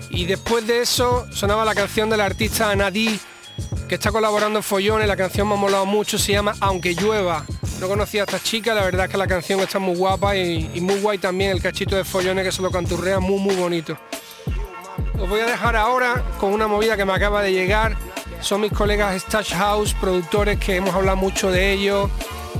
Y 0.09 0.25
después 0.25 0.67
de 0.67 0.81
eso 0.81 1.25
sonaba 1.31 1.65
la 1.65 1.73
canción 1.73 2.09
del 2.09 2.21
artista 2.21 2.69
Anadí, 2.69 3.19
que 3.89 3.95
está 3.95 4.11
colaborando 4.11 4.59
en 4.59 4.63
Follones, 4.63 5.07
la 5.07 5.17
canción 5.17 5.47
me 5.47 5.55
ha 5.55 5.57
molado 5.57 5.85
mucho, 5.85 6.17
se 6.17 6.31
llama 6.31 6.55
Aunque 6.59 6.93
llueva. 6.93 7.45
No 7.79 7.87
conocía 7.87 8.21
a 8.21 8.25
esta 8.25 8.39
chica, 8.39 8.73
la 8.73 8.83
verdad 8.83 9.05
es 9.05 9.11
que 9.11 9.17
la 9.17 9.27
canción 9.27 9.59
está 9.59 9.79
muy 9.79 9.95
guapa 9.95 10.35
y, 10.35 10.69
y 10.73 10.81
muy 10.81 10.99
guay 10.99 11.17
también 11.17 11.51
el 11.51 11.61
cachito 11.61 11.95
de 11.95 12.03
Follones 12.03 12.45
que 12.45 12.51
se 12.51 12.61
lo 12.61 12.71
canturrea 12.71 13.19
muy 13.19 13.39
muy 13.39 13.55
bonito. 13.55 13.97
Os 15.19 15.29
voy 15.29 15.41
a 15.41 15.45
dejar 15.45 15.75
ahora 15.75 16.23
con 16.39 16.53
una 16.53 16.67
movida 16.67 16.97
que 16.97 17.05
me 17.05 17.13
acaba 17.13 17.41
de 17.41 17.51
llegar. 17.51 17.97
Son 18.43 18.59
mis 18.59 18.73
colegas 18.73 19.21
Stash 19.21 19.53
House, 19.53 19.93
productores 19.93 20.59
que 20.59 20.75
hemos 20.75 20.93
hablado 20.93 21.15
mucho 21.15 21.49
de 21.49 21.71
ellos. 21.71 22.09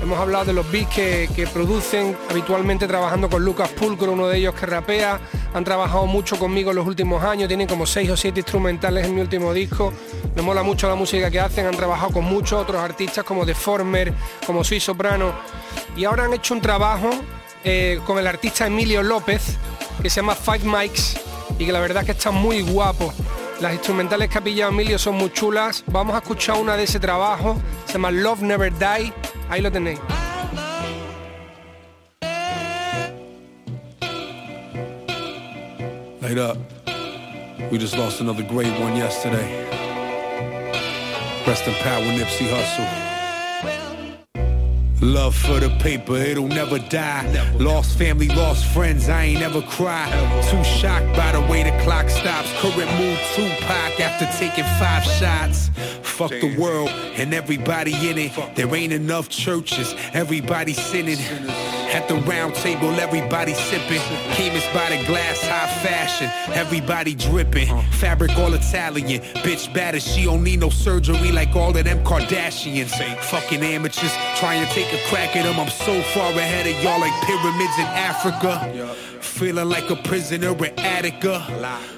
Hemos 0.02 0.18
hablado 0.18 0.46
de 0.46 0.54
los 0.54 0.72
beats 0.72 0.96
que, 0.96 1.30
que 1.36 1.46
producen, 1.46 2.16
habitualmente 2.30 2.88
trabajando 2.88 3.30
con 3.30 3.44
Lucas 3.44 3.68
Pulcro, 3.68 4.14
uno 4.14 4.28
de 4.28 4.38
ellos 4.38 4.56
que 4.56 4.66
rapea. 4.66 5.20
Han 5.54 5.66
trabajado 5.66 6.06
mucho 6.06 6.40
conmigo 6.40 6.70
en 6.70 6.78
los 6.78 6.88
últimos 6.88 7.22
años, 7.22 7.50
tienen 7.50 7.68
como 7.68 7.86
6 7.86 8.12
o 8.12 8.16
7 8.16 8.40
instrumentales 8.40 9.06
en 9.06 9.14
mi 9.14 9.20
último 9.20 9.54
disco. 9.54 9.92
Me 10.38 10.42
mola 10.42 10.64
mucho 10.64 10.88
la 10.88 10.96
música 10.96 11.30
que 11.30 11.42
hacen, 11.42 11.66
han 11.66 11.76
trabajado 11.76 12.14
con 12.14 12.24
muchos 12.24 12.62
otros 12.62 12.82
artistas 12.82 13.26
como 13.26 13.46
The 13.46 13.54
Former, 13.54 14.14
como 14.48 14.64
Soy 14.64 14.80
Soprano. 14.80 15.34
Y 15.98 16.06
ahora 16.06 16.24
han 16.24 16.34
hecho 16.34 16.54
un 16.54 16.62
trabajo 16.62 17.10
eh, 17.66 18.00
con 18.06 18.18
el 18.20 18.28
artista 18.28 18.68
Emilio 18.68 19.04
López, 19.04 19.58
que 20.02 20.10
se 20.10 20.22
llama 20.22 20.34
Five 20.34 20.64
Mics, 20.64 21.20
y 21.60 21.66
que 21.66 21.74
la 21.74 21.82
verdad 21.82 22.04
es 22.04 22.06
que 22.06 22.12
está 22.14 22.32
muy 22.32 22.62
guapo. 22.62 23.14
Las 23.62 23.74
instrumentales 23.74 24.30
que 24.30 24.38
ha 24.38 24.44
pillado 24.44 24.72
Emilio 24.72 25.00
son 25.00 25.16
muy 25.16 25.32
chulas. 25.32 25.84
Vamos 25.88 26.16
a 26.16 26.18
escuchar 26.18 26.58
una 26.58 26.76
de 26.76 26.84
ese 26.84 27.00
trabajo. 27.00 27.58
Se 27.86 27.94
llama 27.94 28.12
Love 28.12 28.42
Never 28.42 28.74
Die. 28.74 29.14
Ahí 29.50 29.62
lo 29.62 29.72
tenéis. 29.72 30.00
Light 36.22 36.38
up. 36.38 36.58
We 37.72 37.78
just 37.78 37.98
lost 37.98 38.22
another 38.22 38.44
great 38.44 38.74
one 38.80 38.96
yesterday. 38.96 39.68
Rest 41.46 41.68
in 41.68 41.74
power, 41.84 42.02
Nipsey 42.02 42.48
Hussle. 42.48 43.13
Love 45.04 45.36
for 45.36 45.60
the 45.60 45.70
paper, 45.80 46.16
it'll 46.16 46.48
never 46.48 46.80
die. 46.80 47.28
Lost 47.60 47.98
family, 47.98 48.30
lost 48.30 48.66
friends, 48.68 49.10
I 49.10 49.24
ain't 49.24 49.42
ever 49.42 49.62
cry. 49.62 50.10
Too 50.50 50.64
shocked 50.64 51.14
by 51.18 51.34
the 51.34 51.42
way 51.42 51.64
the 51.64 51.78
clock 51.84 52.10
stops. 52.10 52.50
Current 52.62 52.90
mood 52.98 53.20
Tupac 53.36 54.00
after 54.00 54.26
taking 54.40 54.64
five 54.80 55.04
shots. 55.04 55.70
Fuck 56.04 56.32
the 56.32 56.56
world 56.58 56.90
and 57.18 57.34
everybody 57.34 57.94
in 58.10 58.18
it. 58.18 58.32
There 58.56 58.74
ain't 58.74 58.94
enough 58.94 59.28
churches, 59.28 59.94
everybody 60.14 60.72
sinning. 60.72 61.20
At 61.94 62.08
the 62.08 62.16
round 62.16 62.56
table, 62.56 62.90
everybody 63.00 63.54
sipping. 63.54 64.02
Cayman's 64.34 64.66
by 64.74 64.90
the 64.90 65.06
glass, 65.06 65.40
high 65.44 65.68
fashion. 65.84 66.28
Everybody 66.56 67.14
dripping. 67.14 67.68
Fabric 67.92 68.32
all 68.32 68.52
Italian. 68.54 69.22
Bitch 69.46 69.70
as 69.78 70.04
she 70.04 70.24
don't 70.24 70.44
need 70.44 70.60
no 70.60 70.72
surgery 70.72 71.32
like 71.32 71.56
all 71.56 71.78
of 71.78 71.84
them 71.84 72.04
Kardashians. 72.04 72.92
Fucking 73.26 73.62
amateurs 73.62 74.12
trying 74.38 74.66
to 74.66 74.74
take 74.74 74.92
a 74.92 74.98
crack 75.08 75.36
at 75.36 75.44
them. 75.44 75.60
I'm 75.60 75.70
so 75.70 76.02
far 76.14 76.32
ahead 76.32 76.66
of 76.66 76.84
y'all 76.84 77.00
like 77.00 77.14
pyramids 77.28 77.78
in 77.78 77.86
Africa. 77.86 78.96
Feeling 79.22 79.70
like 79.70 79.90
a 79.90 79.96
prisoner 79.96 80.56
in 80.66 80.80
Attica. 80.80 81.46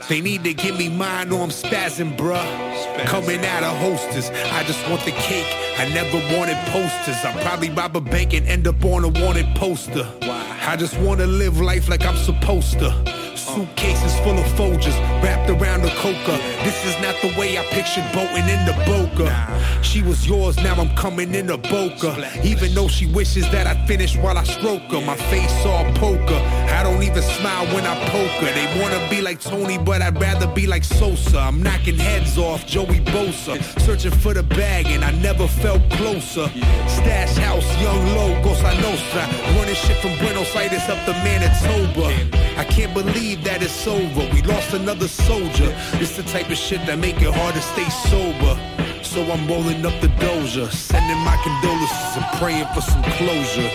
They 0.10 0.22
need 0.22 0.44
to 0.44 0.54
give 0.54 0.78
me 0.78 0.90
mine 0.90 1.32
or 1.32 1.42
I'm 1.42 1.50
spazzing, 1.50 2.18
bruh. 2.18 3.06
Coming 3.06 3.44
out 3.46 3.64
of 3.64 3.78
hostess. 3.78 4.30
I 4.30 4.64
just 4.64 4.88
want 4.90 5.04
the 5.06 5.12
cake. 5.12 5.48
I 5.78 5.90
never 5.90 6.18
wanted 6.38 6.58
posters. 6.68 7.18
I'll 7.26 7.42
probably 7.42 7.70
rob 7.70 7.96
a 7.98 8.02
bank 8.02 8.34
and 8.34 8.48
end 8.48 8.68
up 8.68 8.84
on 8.86 9.04
a 9.04 9.10
wanted 9.10 9.48
poster. 9.56 9.85
I 9.92 10.76
just 10.78 10.98
wanna 11.00 11.26
live 11.28 11.60
life 11.62 11.88
like 11.90 12.06
I'm 12.06 12.18
supposed 12.18 12.80
to. 12.80 13.25
Suitcases 13.46 14.18
full 14.22 14.38
of 14.40 14.46
Folgers 14.58 14.98
wrapped 15.22 15.50
around 15.52 15.86
a 15.86 15.90
coca. 16.02 16.38
This 16.64 16.84
is 16.84 17.00
not 17.00 17.16
the 17.22 17.32
way 17.40 17.60
I 17.60 17.64
pictured 17.66 18.04
boating 18.12 18.50
in 18.50 18.66
the 18.66 18.74
Boca. 18.86 19.30
She 19.84 20.02
was 20.02 20.26
yours, 20.28 20.58
now 20.58 20.74
I'm 20.76 20.94
coming 20.96 21.36
in 21.36 21.52
a 21.52 21.58
Boca. 21.58 22.28
Even 22.44 22.74
though 22.74 22.88
she 22.88 23.06
wishes 23.06 23.50
that 23.52 23.68
I 23.68 23.76
finish 23.86 24.18
while 24.18 24.38
I 24.38 24.44
stroke 24.44 24.82
her. 24.92 25.00
My 25.02 25.16
face 25.30 25.66
all 25.66 25.86
poker. 25.94 26.42
I 26.74 26.82
don't 26.84 27.04
even 27.04 27.22
smile 27.22 27.66
when 27.68 27.86
I 27.86 27.96
poke 28.10 28.38
her. 28.42 28.52
They 28.52 28.82
wanna 28.82 29.08
be 29.10 29.22
like 29.22 29.40
Tony, 29.40 29.78
but 29.78 30.02
I'd 30.02 30.20
rather 30.20 30.48
be 30.48 30.66
like 30.66 30.84
Sosa. 30.84 31.38
I'm 31.38 31.62
knocking 31.62 31.98
heads 31.98 32.40
off 32.40 32.66
Joey 32.66 33.00
Bosa. 33.14 33.62
Searching 33.82 34.12
for 34.12 34.34
the 34.34 34.44
bag 34.44 34.88
and 34.88 35.06
I 35.06 35.12
never 35.12 35.48
felt 35.48 35.88
closer. 35.92 36.50
Stash 36.88 37.38
house, 37.38 37.68
young 37.80 38.06
low, 38.16 38.42
Cosa 38.42 38.74
Nostra. 38.82 39.24
Running 39.56 39.76
shit 39.76 39.98
from 39.98 40.18
Buenos 40.18 40.56
Aires 40.56 40.90
up 40.90 41.06
to 41.06 41.14
Manitoba. 41.24 42.08
I 42.58 42.64
can't 42.64 42.94
believe 42.94 43.35
that 43.44 43.62
it's 43.62 43.88
over. 43.88 44.22
We 44.34 44.42
lost 44.42 44.74
another 44.74 45.08
soldier. 45.08 45.74
It's 45.94 46.16
the 46.16 46.24
type 46.24 46.50
of 46.50 46.58
shit 46.58 46.86
that 46.86 46.98
make 47.00 47.22
it 47.22 47.34
hard 47.34 47.56
to 47.56 47.62
stay 47.62 47.90
sober. 48.10 48.56
So 49.04 49.22
I'm 49.32 49.48
rolling 49.48 49.86
up 49.86 50.00
the 50.02 50.08
doja, 50.08 50.72
sending 50.72 51.20
my 51.20 51.38
condolences 51.44 52.18
and 52.18 52.26
praying 52.40 52.68
for 52.74 52.82
some 52.82 53.04
closure. 53.18 53.70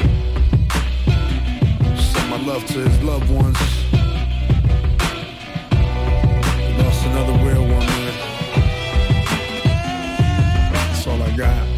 Send 1.97 2.31
my 2.31 2.41
love 2.45 2.65
to 2.67 2.79
his 2.79 3.03
loved 3.03 3.31
ones. 3.31 3.59
Lost 6.79 7.07
another 7.07 7.33
real 7.45 7.63
one, 7.63 7.87
man. 7.87 8.15
That's 10.73 11.07
all 11.07 11.23
I 11.23 11.37
got. 11.37 11.70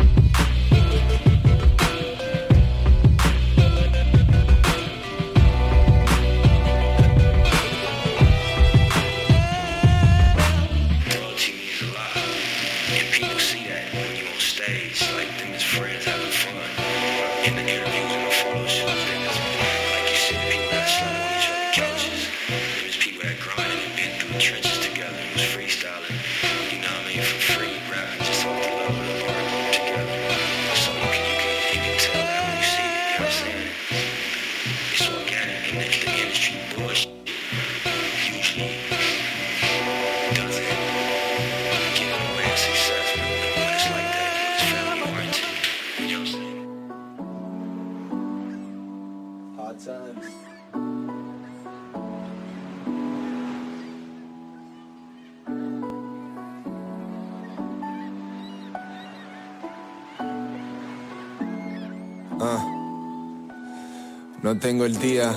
El 64.85 64.99
día, 64.99 65.35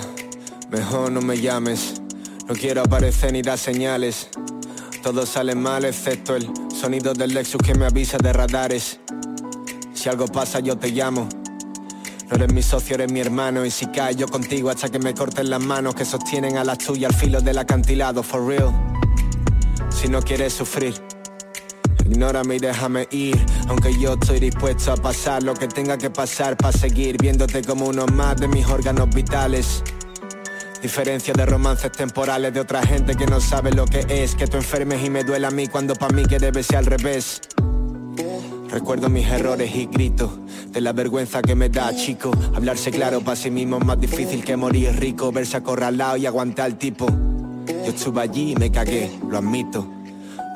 mejor 0.70 1.12
no 1.12 1.20
me 1.20 1.40
llames. 1.40 2.00
No 2.48 2.54
quiero 2.54 2.82
aparecer 2.82 3.32
ni 3.32 3.42
dar 3.42 3.58
señales. 3.58 4.28
Todo 5.02 5.26
sale 5.26 5.54
mal 5.54 5.84
excepto 5.84 6.36
el 6.36 6.48
sonido 6.74 7.12
del 7.12 7.34
Lexus 7.34 7.60
que 7.62 7.74
me 7.74 7.86
avisa 7.86 8.18
de 8.18 8.32
radares. 8.32 9.00
Si 9.94 10.08
algo 10.08 10.26
pasa 10.26 10.60
yo 10.60 10.76
te 10.76 10.88
llamo. 10.90 11.28
No 12.28 12.36
eres 12.36 12.52
mi 12.52 12.62
socio, 12.62 12.96
eres 12.96 13.12
mi 13.12 13.20
hermano 13.20 13.64
Y 13.64 13.70
si 13.70 13.86
cae 13.86 14.16
yo 14.16 14.26
contigo 14.26 14.68
hasta 14.68 14.88
que 14.88 14.98
me 14.98 15.14
corten 15.14 15.48
las 15.48 15.60
manos 15.60 15.94
Que 15.94 16.04
sostienen 16.04 16.56
a 16.56 16.64
las 16.64 16.78
tuyas 16.78 17.14
al 17.14 17.20
filo 17.20 17.40
del 17.40 17.56
acantilado 17.56 18.24
For 18.24 18.44
real 18.44 18.74
Si 19.90 20.08
no 20.08 20.20
quieres 20.20 20.52
sufrir 20.52 21.00
Ignórame 22.06 22.56
y 22.56 22.58
déjame 22.58 23.08
ir 23.10 23.44
Aunque 23.68 23.92
yo 23.98 24.14
estoy 24.14 24.38
dispuesto 24.38 24.92
a 24.92 24.96
pasar 24.96 25.42
Lo 25.42 25.54
que 25.54 25.66
tenga 25.66 25.98
que 25.98 26.08
pasar 26.08 26.56
para 26.56 26.72
seguir 26.72 27.16
Viéndote 27.20 27.62
como 27.62 27.86
uno 27.86 28.06
más 28.06 28.36
de 28.36 28.48
mis 28.48 28.66
órganos 28.66 29.10
vitales 29.14 29.82
Diferencia 30.80 31.34
de 31.34 31.44
romances 31.46 31.90
temporales 31.90 32.54
de 32.54 32.60
otra 32.60 32.86
gente 32.86 33.16
que 33.16 33.26
no 33.26 33.40
sabe 33.40 33.72
lo 33.72 33.86
que 33.86 34.06
es 34.08 34.36
Que 34.36 34.46
tú 34.46 34.56
enfermes 34.56 35.04
y 35.04 35.10
me 35.10 35.24
duele 35.24 35.48
a 35.48 35.50
mí 35.50 35.66
cuando 35.66 35.94
para 35.94 36.14
mí 36.14 36.24
que 36.24 36.38
debe 36.38 36.62
ser 36.62 36.76
al 36.76 36.86
revés 36.86 37.40
Recuerdo 38.70 39.08
mis 39.08 39.26
errores 39.26 39.74
y 39.74 39.86
grito 39.86 40.38
de 40.70 40.80
la 40.80 40.92
vergüenza 40.92 41.40
que 41.40 41.54
me 41.54 41.68
da, 41.68 41.94
chico. 41.94 42.30
Hablarse 42.54 42.90
claro 42.90 43.20
para 43.20 43.36
sí 43.36 43.50
mismo 43.50 43.78
es 43.78 43.86
más 43.86 43.98
difícil 43.98 44.44
que 44.44 44.56
morir 44.56 44.94
rico. 44.98 45.32
Verse 45.32 45.56
acorralado 45.56 46.16
y 46.16 46.26
aguantar 46.26 46.66
al 46.66 46.76
tipo. 46.76 47.06
Yo 47.06 47.92
estuve 47.92 48.20
allí 48.20 48.52
y 48.52 48.56
me 48.56 48.70
cagué, 48.70 49.10
lo 49.30 49.38
admito. 49.38 49.95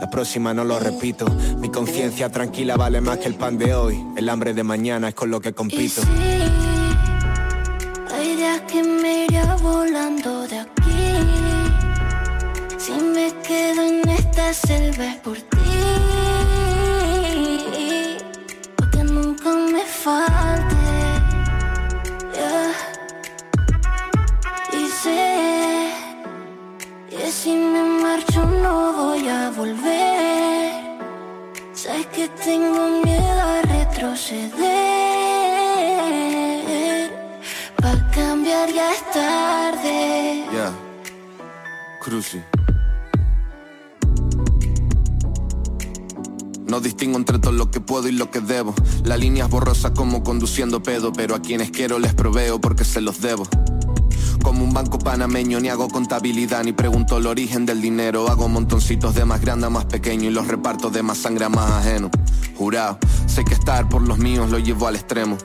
La 0.00 0.08
próxima 0.08 0.54
no 0.54 0.64
lo 0.64 0.78
repito. 0.78 1.26
Mi 1.58 1.68
conciencia 1.68 2.30
tranquila 2.30 2.76
vale 2.76 3.02
más 3.02 3.18
que 3.18 3.28
el 3.28 3.34
pan 3.34 3.58
de 3.58 3.74
hoy. 3.74 4.02
El 4.16 4.30
hambre 4.30 4.54
de 4.54 4.62
mañana 4.62 5.08
es 5.08 5.14
con 5.14 5.30
lo 5.30 5.40
que 5.40 5.52
compito. 5.52 6.00
Hay 8.14 8.36
días 8.36 8.62
que 8.62 8.82
me 8.82 9.26
iría 9.26 9.56
volando 9.56 10.48
de 10.48 10.60
aquí. 10.60 10.70
Si 12.78 12.92
me 12.92 13.30
quedo 13.46 13.82
en 13.82 14.08
esta 14.08 14.54
selva 14.54 15.06
es 15.06 15.16
por 15.16 15.36
ti. 15.36 15.59
Retroceder. 34.30 34.60
Pa' 37.76 38.10
cambiar 38.10 38.72
ya 38.72 38.92
es 38.92 39.10
tarde. 39.10 40.44
Ya, 40.52 40.72
Cruci. 42.00 42.40
No 46.66 46.80
distingo 46.80 47.18
entre 47.18 47.38
todo 47.40 47.52
lo 47.52 47.70
que 47.70 47.80
puedo 47.80 48.06
y 48.08 48.12
lo 48.12 48.30
que 48.30 48.40
debo. 48.40 48.74
La 49.04 49.16
línea 49.16 49.46
es 49.46 49.50
borrosa 49.50 49.92
como 49.92 50.22
conduciendo 50.22 50.80
pedo, 50.82 51.12
pero 51.12 51.34
a 51.34 51.42
quienes 51.42 51.72
quiero 51.72 51.98
les 51.98 52.14
proveo 52.14 52.60
porque 52.60 52.84
se 52.84 53.00
los 53.00 53.20
debo. 53.20 53.48
Como 54.42 54.64
un 54.64 54.72
banco 54.72 54.98
panameño, 54.98 55.60
ni 55.60 55.68
hago 55.68 55.88
contabilidad, 55.88 56.64
ni 56.64 56.72
pregunto 56.72 57.18
el 57.18 57.26
origen 57.26 57.66
del 57.66 57.80
dinero. 57.80 58.28
Hago 58.28 58.48
montoncitos 58.48 59.14
de 59.14 59.24
más 59.24 59.40
grande 59.40 59.66
a 59.66 59.70
más 59.70 59.84
pequeño 59.84 60.28
y 60.28 60.32
los 60.32 60.48
reparto 60.48 60.90
de 60.90 61.02
más 61.02 61.18
sangre 61.18 61.44
a 61.44 61.48
más 61.48 61.70
ajeno. 61.70 62.10
Jurado, 62.56 62.98
sé 63.26 63.44
que 63.44 63.54
estar 63.54 63.88
por 63.88 64.02
los 64.02 64.18
míos 64.18 64.50
lo 64.50 64.58
llevo 64.58 64.86
al 64.86 64.96
extremo. 64.96 65.36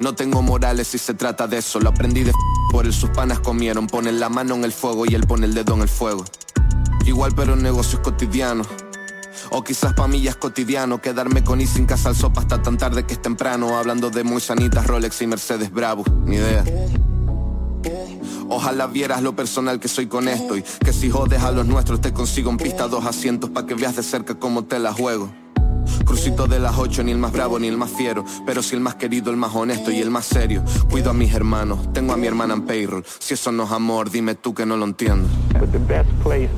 No 0.00 0.14
tengo 0.14 0.42
morales 0.42 0.88
si 0.88 0.98
se 0.98 1.14
trata 1.14 1.46
de 1.46 1.58
eso, 1.58 1.80
lo 1.80 1.88
aprendí 1.90 2.22
de 2.22 2.32
por 2.70 2.86
el 2.86 2.92
sus 2.92 3.10
panas 3.10 3.40
comieron. 3.40 3.86
Ponen 3.86 4.20
la 4.20 4.28
mano 4.28 4.54
en 4.54 4.64
el 4.64 4.72
fuego 4.72 5.04
y 5.06 5.14
él 5.14 5.26
pone 5.26 5.46
el 5.46 5.54
dedo 5.54 5.74
en 5.74 5.82
el 5.82 5.88
fuego. 5.88 6.24
Igual 7.06 7.32
pero 7.34 7.54
en 7.54 7.62
negocios 7.62 8.00
cotidianos. 8.02 8.68
O 9.50 9.62
quizás 9.62 9.92
pa' 9.94 10.08
cotidiano 10.38 11.00
Quedarme 11.00 11.44
con 11.44 11.60
y 11.60 11.66
sin 11.66 11.86
casa 11.86 12.08
al 12.08 12.16
sopa 12.16 12.40
hasta 12.40 12.62
tan 12.62 12.78
tarde 12.78 13.04
que 13.04 13.14
es 13.14 13.22
temprano 13.22 13.76
Hablando 13.76 14.08
de 14.10 14.24
muy 14.24 14.40
sanitas 14.40 14.86
Rolex 14.86 15.20
y 15.22 15.26
Mercedes 15.26 15.70
Bravo 15.70 16.04
Ni 16.24 16.36
idea 16.36 16.64
Ojalá 18.48 18.86
vieras 18.86 19.22
lo 19.22 19.34
personal 19.34 19.80
que 19.80 19.88
soy 19.88 20.06
con 20.06 20.28
esto 20.28 20.56
Y 20.56 20.62
que 20.62 20.92
si 20.92 21.10
jodes 21.10 21.42
a 21.42 21.50
los 21.50 21.66
nuestros 21.66 22.00
te 22.00 22.12
consigo 22.12 22.50
en 22.50 22.56
pista 22.56 22.88
dos 22.88 23.04
asientos 23.04 23.50
Pa' 23.50 23.66
que 23.66 23.74
veas 23.74 23.96
de 23.96 24.02
cerca 24.02 24.34
cómo 24.34 24.64
te 24.64 24.78
la 24.78 24.92
juego 24.92 25.30
Crucito 26.04 26.46
de 26.46 26.58
las 26.58 26.78
ocho, 26.78 27.02
ni 27.02 27.12
el 27.12 27.18
más 27.18 27.32
bravo 27.32 27.58
ni 27.58 27.68
el 27.68 27.76
más 27.76 27.90
fiero 27.90 28.24
Pero 28.46 28.62
si 28.62 28.74
el 28.74 28.80
más 28.80 28.94
querido, 28.94 29.30
el 29.30 29.36
más 29.36 29.54
honesto 29.54 29.90
y 29.90 30.00
el 30.00 30.10
más 30.10 30.26
serio 30.26 30.62
Cuido 30.90 31.10
a 31.10 31.14
mis 31.14 31.34
hermanos, 31.34 31.92
tengo 31.92 32.12
a 32.12 32.16
mi 32.16 32.26
hermana 32.26 32.54
en 32.54 32.62
payroll 32.62 33.04
Si 33.18 33.34
eso 33.34 33.52
no 33.52 33.64
es 33.64 33.70
amor, 33.70 34.10
dime 34.10 34.34
tú 34.34 34.54
que 34.54 34.66
no 34.66 34.76
lo 34.76 34.84
entiendes 34.84 35.30
But 35.58 35.72
the 35.72 35.78
best 35.78 36.10
place 36.22 36.50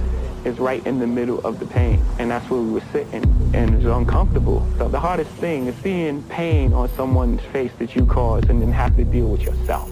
is 0.46 0.58
right 0.60 0.86
in 0.86 1.00
the 1.00 1.06
middle 1.06 1.40
of 1.44 1.58
the 1.58 1.66
pain. 1.66 2.00
And 2.18 2.30
that's 2.30 2.48
where 2.48 2.60
we 2.60 2.70
were 2.70 2.84
sitting. 2.92 3.24
And 3.52 3.74
it's 3.74 3.84
uncomfortable. 3.84 4.66
So 4.78 4.88
the 4.88 5.00
hardest 5.00 5.30
thing 5.32 5.66
is 5.66 5.74
seeing 5.82 6.22
pain 6.24 6.72
on 6.72 6.88
someone's 6.96 7.42
face 7.52 7.72
that 7.78 7.96
you 7.96 8.06
caused 8.06 8.48
and 8.48 8.62
then 8.62 8.72
have 8.72 8.96
to 8.96 9.04
deal 9.04 9.26
with 9.26 9.42
yourself. 9.42 9.90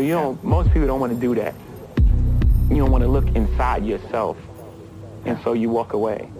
So 0.00 0.04
you 0.04 0.14
don't, 0.14 0.42
most 0.42 0.68
people 0.72 0.86
don't 0.86 0.98
want 0.98 1.12
to 1.12 1.20
do 1.20 1.34
that. 1.34 1.54
You 2.70 2.76
don't 2.78 2.90
want 2.90 3.04
to 3.04 3.08
look 3.08 3.26
inside 3.36 3.84
yourself. 3.84 4.38
And 5.26 5.38
so 5.44 5.52
you 5.52 5.68
walk 5.68 5.92
away. 5.92 6.30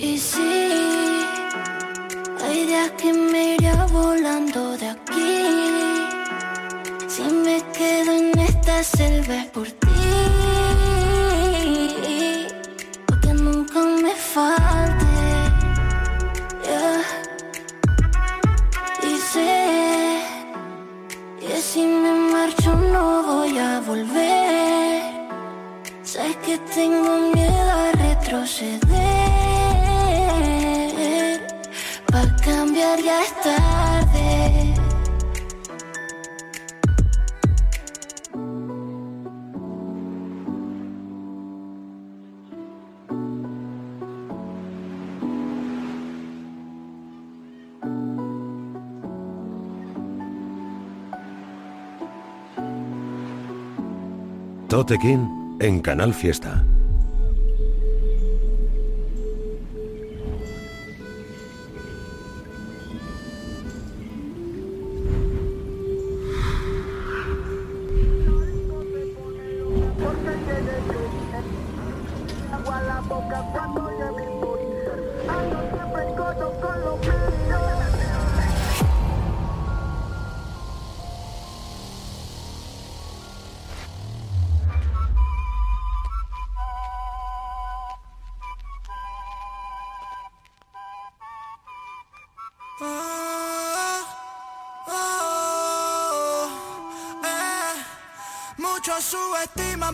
Falte. 14.34 14.99
Que 26.50 26.58
tengo 26.74 27.12
miedo 27.32 27.70
a 27.70 27.92
retroceder. 27.92 28.80
Pa' 32.10 32.26
cambiar 32.44 32.98
ya 33.00 33.22
es 33.22 33.32
tarde. 33.40 34.74
Tote 54.68 54.98
King 54.98 55.39
en 55.60 55.80
Canal 55.80 56.14
Fiesta. 56.14 56.64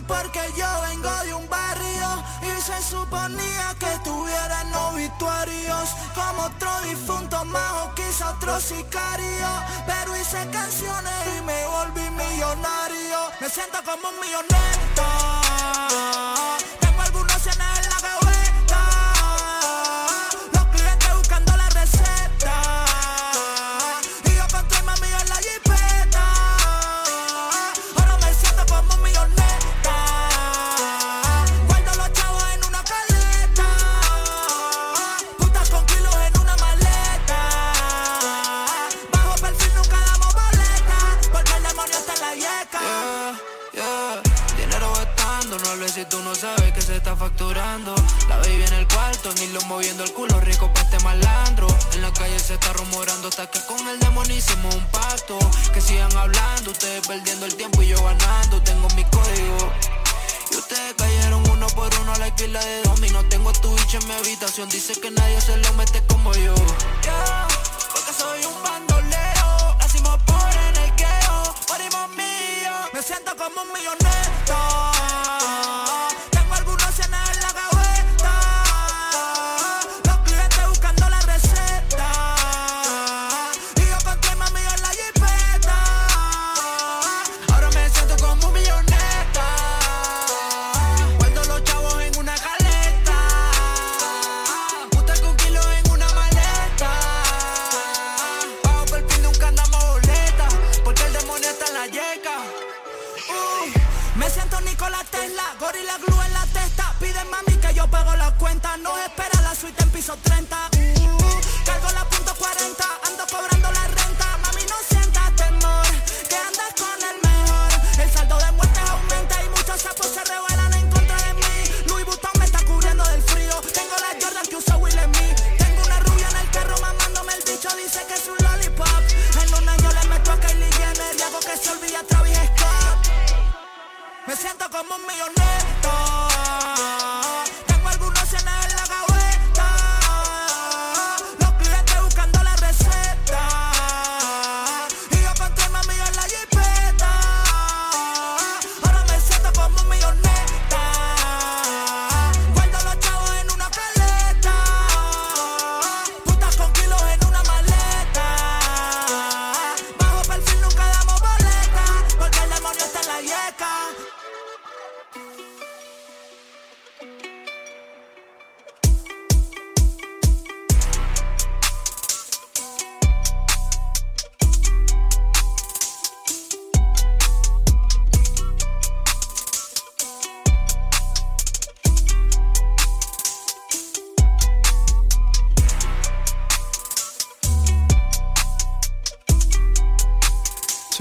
Porque 0.07 0.39
yo 0.55 0.67
vengo 0.89 1.09
de 1.25 1.33
un 1.33 1.49
barrio 1.49 2.23
y 2.41 2.61
se 2.61 2.81
suponía 2.81 3.75
que 3.79 3.99
tuviera 4.03 4.61
en 4.61 4.73
obituarios 4.73 5.89
como 6.15 6.43
otro 6.43 6.81
difunto 6.81 7.43
más 7.45 7.71
o 7.83 7.93
quizá 7.95 8.31
otro 8.31 8.59
sicario. 8.59 9.47
Pero 9.85 10.15
hice 10.15 10.47
canciones 10.51 11.13
y 11.37 11.41
me 11.41 11.65
volví 11.67 12.09
millonario. 12.09 13.19
Me 13.41 13.49
siento 13.49 13.77
como 13.83 14.09
un 14.09 14.19
milloneta. 14.19 14.57
Si 45.97 46.05
tú 46.05 46.21
no 46.21 46.35
sabes 46.35 46.71
que 46.73 46.81
se 46.81 46.95
está 46.95 47.15
facturando. 47.15 47.95
La 48.29 48.37
baby 48.37 48.63
en 48.67 48.73
el 48.73 48.87
cuarto, 48.87 49.33
ni 49.39 49.47
lo 49.47 49.59
moviendo 49.61 50.03
el 50.03 50.13
culo 50.13 50.39
rico 50.41 50.71
pa' 50.71 50.81
este 50.81 50.99
malandro. 50.99 51.67
En 51.93 52.03
la 52.03 52.13
calle 52.13 52.37
se 52.37 52.53
está 52.53 52.71
rumorando 52.73 53.29
hasta 53.29 53.49
que 53.49 53.59
con 53.65 53.79
el 53.87 53.97
demonio 53.99 54.35
hicimos 54.35 54.75
un 54.75 54.85
pacto. 54.91 55.39
Que 55.73 55.81
sigan 55.81 56.15
hablando, 56.15 56.69
ustedes 56.69 57.07
perdiendo 57.07 57.47
el 57.47 57.55
tiempo 57.55 57.81
y 57.81 57.87
yo 57.87 58.03
ganando. 58.03 58.61
Tengo 58.61 58.87
mi 58.89 59.03
código. 59.05 59.73
Y 60.51 60.55
ustedes 60.57 60.93
cayeron 60.97 61.49
uno 61.49 61.65
por 61.69 61.91
uno 62.01 62.13
a 62.13 62.17
la 62.19 62.27
isla 62.27 62.63
de 62.63 62.83
domino. 62.83 63.23
Tengo 63.29 63.51
tu 63.53 63.73
bicho 63.75 63.97
en 63.97 64.07
mi 64.07 64.13
habitación, 64.13 64.69
dice 64.69 64.93
que 65.01 65.09
nadie 65.09 65.41
se 65.41 65.57
lo 65.57 65.73
mete 65.73 66.03
como 66.05 66.31
yo. 66.33 66.53
Yeah, 67.01 67.47
porque 67.91 68.13
soy 68.13 68.45
un 68.45 68.61
bandolero. 68.61 69.75
Nacimos 69.79 70.21
por 70.27 70.51
en 70.69 70.75
el 70.75 70.93
queo, 70.95 71.55
morimos 71.69 72.09
míos. 72.09 72.89
Me 72.93 73.01
siento 73.01 73.35
como 73.35 73.63
un 73.63 73.73
milloneta. 73.73 74.66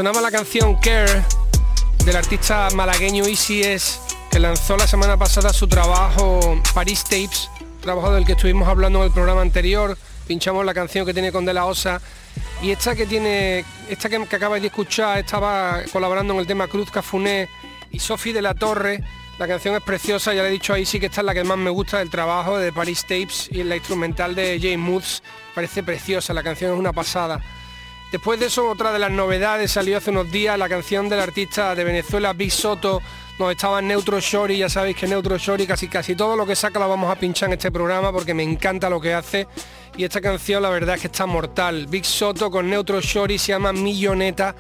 Sonaba 0.07 0.23
la 0.23 0.31
canción 0.31 0.77
Care 0.77 1.25
del 2.05 2.14
artista 2.14 2.69
malagueño 2.77 3.25
Easy 3.25 3.64
S, 3.64 3.99
que 4.31 4.38
lanzó 4.38 4.77
la 4.77 4.87
semana 4.87 5.16
pasada 5.16 5.53
su 5.53 5.66
trabajo 5.66 6.62
Paris 6.73 7.03
Tapes, 7.03 7.51
trabajo 7.81 8.12
del 8.12 8.25
que 8.25 8.35
estuvimos 8.35 8.69
hablando 8.69 9.01
en 9.01 9.07
el 9.07 9.11
programa 9.11 9.40
anterior. 9.40 9.99
Pinchamos 10.29 10.64
la 10.64 10.75
canción 10.75 11.05
que 11.07 11.12
tiene 11.12 11.33
con 11.33 11.45
De 11.45 11.53
La 11.53 11.66
Osa 11.66 12.01
y 12.62 12.71
esta 12.71 12.95
que 12.95 13.07
tiene, 13.07 13.64
esta 13.88 14.09
que, 14.09 14.25
que 14.27 14.37
acabáis 14.37 14.62
de 14.62 14.69
escuchar, 14.69 15.19
estaba 15.19 15.83
colaborando 15.92 16.35
en 16.35 16.38
el 16.38 16.47
tema 16.47 16.69
Cruz 16.69 16.88
Cafuné 16.88 17.49
y 17.90 17.99
Sofi 17.99 18.31
de 18.31 18.42
la 18.42 18.55
Torre. 18.55 19.03
La 19.40 19.49
canción 19.49 19.75
es 19.75 19.83
preciosa, 19.83 20.33
ya 20.33 20.42
le 20.42 20.51
he 20.51 20.53
dicho 20.53 20.73
ahí 20.73 20.87
sí 20.87 21.01
que 21.01 21.07
esta 21.07 21.23
es 21.23 21.25
la 21.25 21.35
que 21.35 21.42
más 21.42 21.59
me 21.59 21.71
gusta 21.71 21.99
del 21.99 22.11
trabajo 22.11 22.59
de 22.59 22.73
Paris 22.73 23.03
Tapes 23.03 23.49
y 23.51 23.64
la 23.64 23.75
instrumental 23.75 24.37
de 24.37 24.61
James 24.62 24.79
Moods. 24.79 25.23
Parece 25.53 25.83
preciosa, 25.83 26.33
la 26.33 26.45
canción 26.45 26.73
es 26.73 26.79
una 26.79 26.92
pasada. 26.92 27.40
Después 28.12 28.38
de 28.38 28.47
eso, 28.47 28.69
otra 28.69 28.92
de 28.92 29.01
las 29.01 29.11
novedades 29.11 29.73
salió 29.73 29.97
hace 29.99 30.11
unos 30.11 30.31
días 30.31 30.59
la 30.59 30.69
canción 30.69 31.09
del 31.09 31.21
artista 31.21 31.75
de 31.75 31.83
Venezuela, 31.83 32.33
Big 32.33 32.53
Soto, 32.53 33.03
donde 33.37 33.55
estaba 33.55 33.83
Neutro 33.83 34.21
Shori, 34.21 34.59
ya 34.59 34.69
sabéis 34.69 34.97
que 34.97 35.07
Neutro 35.07 35.37
Shori 35.37 35.66
casi 35.66 35.88
casi 35.88 36.14
todo 36.14 36.37
lo 36.37 36.47
que 36.47 36.57
saca 36.57 36.79
la 36.79 36.87
vamos 36.87 37.11
a 37.11 37.19
pinchar 37.19 37.49
en 37.49 37.55
este 37.55 37.71
programa 37.71 38.12
porque 38.12 38.33
me 38.33 38.42
encanta 38.42 38.88
lo 38.88 39.01
que 39.01 39.12
hace. 39.12 39.47
Y 39.97 40.05
esta 40.05 40.21
canción 40.21 40.62
la 40.62 40.71
verdad 40.71 40.95
es 40.95 41.01
que 41.03 41.07
está 41.09 41.27
mortal. 41.27 41.87
Big 41.88 42.05
Soto 42.05 42.51
con 42.51 42.71
Neutro 42.71 43.01
Shori 43.01 43.38
se 43.38 43.49
llama 43.49 43.73
Milloneta, 43.73 44.55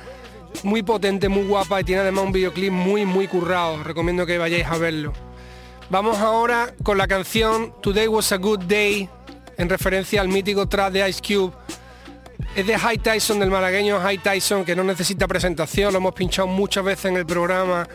muy 0.64 0.82
potente, 0.82 1.28
muy 1.28 1.44
guapa 1.44 1.80
y 1.80 1.84
tiene 1.84 2.02
además 2.02 2.24
un 2.24 2.32
videoclip 2.32 2.72
muy 2.72 3.06
muy 3.06 3.28
currado. 3.28 3.82
Recomiendo 3.84 4.26
que 4.26 4.38
vayáis 4.38 4.66
a 4.66 4.76
verlo. 4.76 5.12
Vamos 5.88 6.18
ahora 6.18 6.74
con 6.82 6.98
la 6.98 7.06
canción 7.06 7.72
Today 7.80 8.08
Was 8.08 8.32
a 8.32 8.36
Good 8.36 8.64
Day, 8.64 9.08
en 9.56 9.68
referencia 9.68 10.20
al 10.20 10.28
mítico 10.28 10.68
track 10.68 10.92
de 10.92 11.08
Ice 11.08 11.22
Cube. 11.22 11.54
Es 12.56 12.66
de 12.66 12.78
High 12.78 12.96
Tyson, 12.96 13.38
del 13.38 13.50
malagueño 13.50 14.00
High 14.00 14.16
Tyson, 14.16 14.64
que 14.64 14.74
no 14.74 14.82
necesita 14.82 15.28
presentación, 15.28 15.92
lo 15.92 15.98
hemos 15.98 16.14
pinchado 16.14 16.48
muchas 16.48 16.82
veces 16.82 17.04
en 17.04 17.18
el 17.18 17.26
programa 17.26 17.86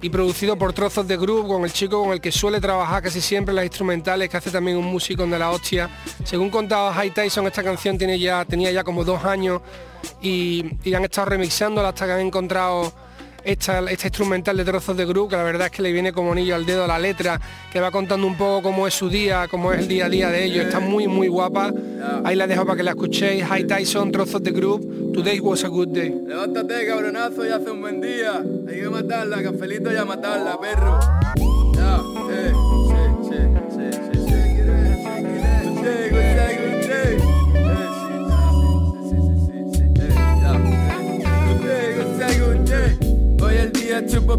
y 0.00 0.08
producido 0.08 0.56
por 0.56 0.72
Trozos 0.72 1.06
de 1.06 1.18
Groove, 1.18 1.46
con 1.46 1.64
el 1.64 1.72
chico 1.74 2.02
con 2.02 2.14
el 2.14 2.20
que 2.22 2.32
suele 2.32 2.58
trabajar 2.58 3.02
casi 3.02 3.20
siempre 3.20 3.54
las 3.54 3.66
instrumentales, 3.66 4.30
que 4.30 4.38
hace 4.38 4.50
también 4.50 4.78
un 4.78 4.86
músico 4.86 5.26
de 5.26 5.38
la 5.38 5.50
hostia. 5.50 5.90
Según 6.24 6.48
contaba 6.48 6.94
High 6.94 7.10
Tyson, 7.10 7.46
esta 7.46 7.62
canción 7.62 7.98
tiene 7.98 8.18
ya, 8.18 8.42
tenía 8.46 8.70
ya 8.70 8.82
como 8.84 9.04
dos 9.04 9.22
años 9.22 9.60
y, 10.22 10.64
y 10.82 10.94
han 10.94 11.04
estado 11.04 11.26
remixándola 11.26 11.90
hasta 11.90 12.06
que 12.06 12.12
han 12.12 12.20
encontrado 12.20 12.94
esta, 13.46 13.78
esta 13.90 14.08
instrumental 14.08 14.56
de 14.56 14.64
trozos 14.64 14.96
de 14.96 15.06
groove, 15.06 15.30
que 15.30 15.36
la 15.36 15.44
verdad 15.44 15.66
es 15.66 15.72
que 15.72 15.82
le 15.82 15.92
viene 15.92 16.12
como 16.12 16.32
anillo 16.32 16.56
al 16.56 16.66
dedo 16.66 16.84
a 16.84 16.86
la 16.86 16.98
letra, 16.98 17.40
que 17.72 17.80
va 17.80 17.90
contando 17.90 18.26
un 18.26 18.36
poco 18.36 18.62
cómo 18.62 18.86
es 18.86 18.94
su 18.94 19.08
día, 19.08 19.46
cómo 19.48 19.72
es 19.72 19.80
el 19.80 19.88
día 19.88 20.06
a 20.06 20.08
día 20.08 20.30
de 20.30 20.44
ellos. 20.44 20.66
Está 20.66 20.80
muy, 20.80 21.06
muy 21.06 21.28
guapa. 21.28 21.72
Ahí 22.24 22.34
la 22.34 22.46
dejo 22.46 22.64
para 22.64 22.76
que 22.76 22.82
la 22.82 22.90
escuchéis. 22.90 23.44
High 23.44 23.66
Tyson, 23.66 24.10
trozos 24.10 24.42
de 24.42 24.50
groove. 24.50 25.12
Today 25.12 25.40
was 25.40 25.64
a 25.64 25.68
good 25.68 25.88
day. 25.88 26.12
Levántate, 26.26 26.86
cabronazo, 26.86 27.46
y 27.46 27.50
hace 27.50 27.70
un 27.70 27.80
buen 27.80 28.00
día. 28.00 28.42
Hay 28.68 28.80
que 28.80 28.90
matarla, 28.90 29.42
cafelito 29.42 29.92
y 29.92 29.96
a 29.96 30.04
matarla, 30.04 30.58
perro. 30.60 30.98
Ya, 31.74 32.02
eh, 32.30 32.52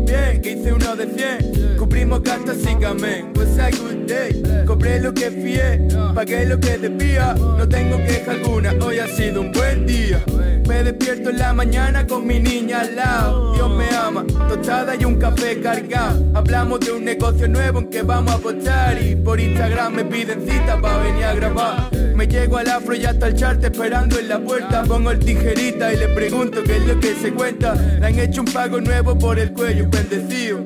bien, 0.06 0.42
hice 0.44 0.74
uno 0.74 0.96
de 0.96 1.06
100 1.06 1.78
Cubrimos 1.78 2.22
gastos 2.22 2.58
y 2.64 2.76
camén 2.76 3.32
Was 3.36 3.58
a 3.60 3.70
good 3.72 4.08
day 4.08 4.66
Cobré 4.66 5.00
lo 5.00 5.14
que 5.14 5.32
fié, 5.32 5.88
pagué 6.14 6.46
lo 6.46 6.60
que 6.60 6.78
debía 6.78 7.34
No 7.34 7.68
tengo 7.68 7.98
queja 7.98 8.32
alguna, 8.32 8.74
hoy 8.82 9.00
ha 9.00 9.08
sido 9.08 9.42
un 9.42 9.52
buen 9.52 9.86
día 9.86 10.24
me 10.68 10.84
despierto 10.84 11.30
en 11.30 11.38
la 11.38 11.54
mañana 11.54 12.06
con 12.06 12.28
mi 12.28 12.40
niña 12.40 12.82
al 12.82 12.96
lado. 12.98 13.54
Dios 13.54 13.70
me 13.70 13.88
ama, 13.96 14.26
tostada 14.50 14.96
y 14.98 15.06
un 15.06 15.16
café 15.16 15.62
cargado. 15.62 16.26
Hablamos 16.34 16.82
de 16.82 16.92
un 16.92 17.06
negocio 17.06 17.48
nuevo 17.48 17.80
en 17.80 17.90
que 17.90 18.02
vamos 18.02 18.34
a 18.34 18.36
apostar. 18.36 19.02
Y 19.02 19.16
por 19.16 19.40
Instagram 19.40 19.94
me 19.94 20.04
piden 20.04 20.46
cita 20.46 20.80
para 20.82 20.98
venir 20.98 21.24
a 21.24 21.34
grabar. 21.36 21.90
Me 22.14 22.28
llego 22.28 22.58
al 22.58 22.68
afro 22.68 22.96
y 22.96 23.06
hasta 23.06 23.28
el 23.28 23.36
chart 23.36 23.64
esperando 23.64 24.20
en 24.20 24.28
la 24.28 24.40
puerta. 24.40 24.84
Pongo 24.84 25.12
el 25.12 25.20
tijerita 25.20 25.94
y 25.94 25.98
le 25.98 26.10
pregunto 26.10 26.62
qué 26.64 26.78
es 26.78 26.86
lo 26.86 27.00
que 27.00 27.16
se 27.16 27.32
cuenta. 27.32 27.74
Le 27.76 28.06
han 28.06 28.20
hecho 28.20 28.42
un 28.42 28.52
pago 28.52 28.82
nuevo 28.82 29.18
por 29.18 29.37
el 29.40 29.54
cuello, 29.54 29.88
bendecido. 29.90 30.64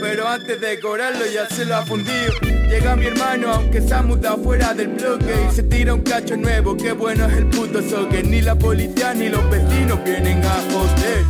Pero 0.00 0.28
antes 0.28 0.60
de 0.60 0.80
cobrarlo 0.80 1.24
ya 1.32 1.48
se 1.48 1.64
lo 1.64 1.76
ha 1.76 1.86
fundido. 1.86 2.32
Llega 2.68 2.96
mi 2.96 3.06
hermano, 3.06 3.52
aunque 3.52 3.80
se 3.80 3.94
ha 3.94 4.02
mudado 4.02 4.38
fuera 4.38 4.74
del 4.74 4.88
bloque. 4.88 5.34
Y 5.48 5.54
se 5.54 5.62
tira 5.62 5.94
un 5.94 6.02
cacho 6.02 6.36
nuevo, 6.36 6.76
qué 6.76 6.92
bueno 6.92 7.26
es 7.26 7.36
el 7.36 7.46
puto 7.46 7.82
soque. 7.82 8.22
Ni 8.22 8.40
la 8.40 8.54
policía 8.54 9.14
ni 9.14 9.28
los 9.28 9.48
vecinos 9.50 10.02
vienen 10.04 10.42
a 10.44 10.72
joder. 10.72 11.24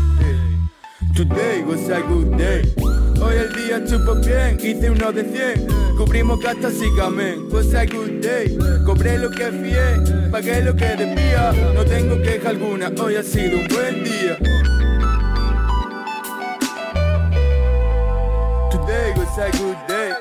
Today 1.14 1.62
was 1.62 1.90
a 1.90 2.00
good 2.00 2.36
day. 2.36 2.62
Hoy 3.20 3.36
el 3.36 3.52
día 3.52 3.84
chupo 3.84 4.14
bien, 4.16 4.58
hice 4.60 4.90
uno 4.90 5.12
de 5.12 5.22
100 5.22 5.96
Cubrimos 5.96 6.40
gastos 6.40 6.74
y 6.82 6.96
camén, 6.96 7.46
was 7.52 7.72
a 7.72 7.84
good 7.86 8.20
day 8.20 8.58
Cobré 8.84 9.16
lo 9.16 9.30
que 9.30 9.44
fié, 9.52 10.28
pagué 10.32 10.60
lo 10.62 10.74
que 10.74 10.96
debía 10.96 11.52
No 11.72 11.84
tengo 11.84 12.20
queja 12.20 12.48
alguna, 12.48 12.90
hoy 13.00 13.14
ha 13.14 13.22
sido 13.22 13.58
un 13.58 13.68
buen 13.68 14.02
día 14.02 14.38
Was 19.34 19.38
a 19.38 19.58
good 19.58 19.78
day. 19.88 20.12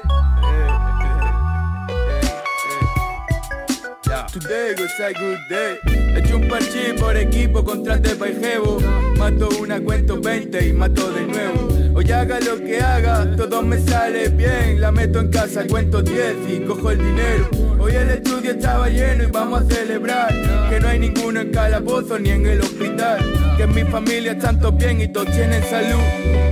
Today 4.32 4.74
was 4.78 5.00
a 5.02 5.14
good 5.14 5.40
day. 5.50 5.78
Echo 6.16 6.38
un 6.38 6.48
parchí 6.48 6.94
por 6.98 7.18
equipo 7.18 7.62
contra 7.62 7.96
el 7.96 8.40
Jevo 8.40 8.80
Mato 9.18 9.50
una, 9.60 9.82
cuento 9.82 10.22
20 10.22 10.66
y 10.66 10.72
mato 10.72 11.12
de 11.12 11.26
nuevo. 11.26 11.68
Hoy 11.94 12.10
haga 12.10 12.40
lo 12.40 12.58
que 12.58 12.80
haga, 12.80 13.36
todo 13.36 13.62
me 13.62 13.82
sale 13.82 14.30
bien. 14.30 14.80
La 14.80 14.94
meto 14.94 15.20
en 15.20 15.30
casa, 15.30 15.68
cuento 15.68 16.02
10 16.02 16.36
y 16.48 16.60
cojo 16.62 16.92
el 16.92 17.00
dinero. 17.00 17.50
Hoy 17.82 17.94
el 17.94 18.12
estudio 18.12 18.52
estaba 18.52 18.88
lleno 18.88 19.26
y 19.26 19.28
vamos 19.28 19.64
a 19.64 19.66
celebrar. 19.66 20.30
Que 20.70 20.80
no 20.80 20.88
hay 20.88 21.00
ninguno 21.00 21.42
en 21.42 21.52
calabozo 21.52 22.18
ni 22.18 22.30
en 22.30 22.46
el 22.46 22.62
hospital 22.62 23.41
Que 23.58 23.64
en 23.64 23.76
mi 23.76 23.84
familia 23.84 24.32
están 24.34 24.60
todos 24.60 24.78
bien 24.78 25.02
y 25.02 25.08
todos 25.08 25.32
tienen 25.32 25.64
salud. 25.64 26.00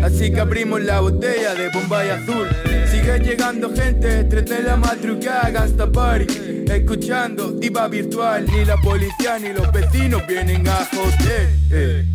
Así 0.03 0.31
que 0.31 0.39
abrimos 0.39 0.81
la 0.81 0.99
botella 0.99 1.55
de 1.55 1.69
Bombay 1.69 2.09
Azul. 2.09 2.47
Sigue 2.89 3.19
llegando 3.19 3.73
gente, 3.73 4.23
3 4.23 4.45
de 4.45 4.63
la 4.63 4.75
madrugada, 4.75 5.49
gasta 5.49 5.91
party. 5.91 6.65
Escuchando 6.67 7.51
diva 7.51 7.87
virtual, 7.87 8.45
ni 8.45 8.65
la 8.65 8.77
policía 8.77 9.39
ni 9.39 9.53
los 9.53 9.71
vecinos 9.71 10.25
vienen 10.27 10.67
a 10.67 10.87
joder. 10.93 11.49
Eh. 11.71 12.05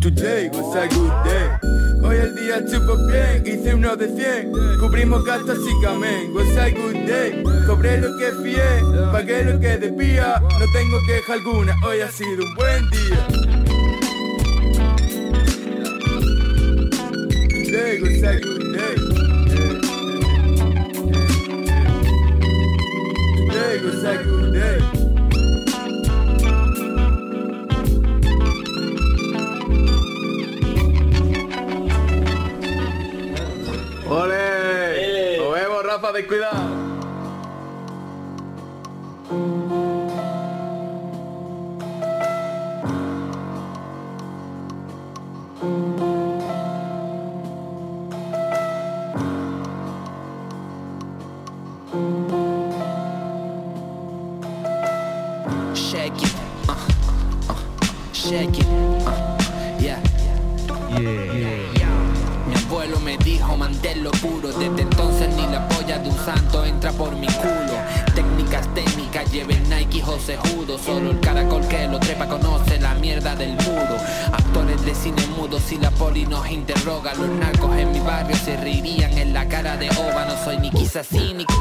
Today 0.00 0.48
was 0.48 0.74
a 0.76 0.86
good 0.88 1.12
day. 1.24 1.48
Hoy 2.02 2.16
el 2.16 2.34
día 2.34 2.56
estuvo 2.56 2.96
bien, 3.06 3.44
hice 3.46 3.74
uno 3.74 3.94
de 3.94 4.08
100 4.08 4.50
Cubrimos 4.80 5.24
gastos 5.24 5.58
y 5.58 5.84
camén, 5.84 6.34
was 6.34 6.56
a 6.56 6.70
good 6.70 7.06
day. 7.06 7.42
Cobré 7.66 7.98
lo 7.98 8.16
que 8.18 8.32
fié, 8.42 8.62
pagué 9.12 9.44
lo 9.44 9.60
que 9.60 9.78
debía. 9.78 10.40
No 10.40 10.66
tengo 10.72 10.98
queja 11.06 11.34
alguna, 11.34 11.76
hoy 11.84 12.00
ha 12.00 12.10
sido 12.10 12.44
un 12.44 12.54
buen 12.54 12.90
día 12.90 13.71
Today 17.72 17.96
good 17.96 18.20
day 18.20 18.94
Today 23.48 23.80
was 23.82 24.04
a 24.04 24.22
good 24.22 24.52
day 24.52 24.78
¡Ole! 34.06 35.38
Nos 35.38 35.54
vemos, 35.54 35.82
Rafa, 35.86 36.12
descuidado. 36.12 36.71
Shake 58.32 58.60
it, 58.60 58.66
uh, 58.66 59.76
yeah. 59.78 60.00
Mi 62.48 62.54
abuelo 62.54 62.98
me 63.00 63.18
dijo 63.18 63.56
manténlo 63.58 64.10
puro 64.22 64.48
Desde 64.48 64.82
entonces 64.82 65.28
ni 65.36 65.46
la 65.48 65.68
polla 65.68 65.98
de 65.98 66.08
un 66.08 66.16
santo 66.16 66.64
entra 66.64 66.92
por 66.92 67.14
mi 67.14 67.26
culo. 67.26 67.76
Técnicas 68.14 68.72
técnicas, 68.74 69.30
lleven 69.30 69.62
Nike 69.68 70.00
José 70.00 70.38
Judo. 70.38 70.78
Solo 70.78 71.10
el 71.10 71.20
caracol 71.20 71.66
que 71.68 71.86
lo 71.88 72.00
trepa 72.00 72.26
conoce 72.26 72.80
la 72.80 72.94
mierda 72.94 73.34
del 73.36 73.52
muro 73.52 73.96
Actores 74.32 74.82
de 74.84 74.94
cine 74.94 75.26
mudo 75.36 75.58
si 75.60 75.76
la 75.76 75.90
poli 75.90 76.24
nos 76.26 76.50
interroga 76.50 77.14
Los 77.14 77.28
narcos 77.28 77.76
en 77.76 77.92
mi 77.92 78.00
barrio 78.00 78.36
se 78.36 78.56
reirían 78.56 79.16
en 79.18 79.34
la 79.34 79.46
cara 79.46 79.76
de 79.76 79.90
ova 79.90 80.24
No 80.24 80.44
soy 80.44 80.58
ni 80.58 80.70
quizás 80.70 81.06
cínico 81.08 81.54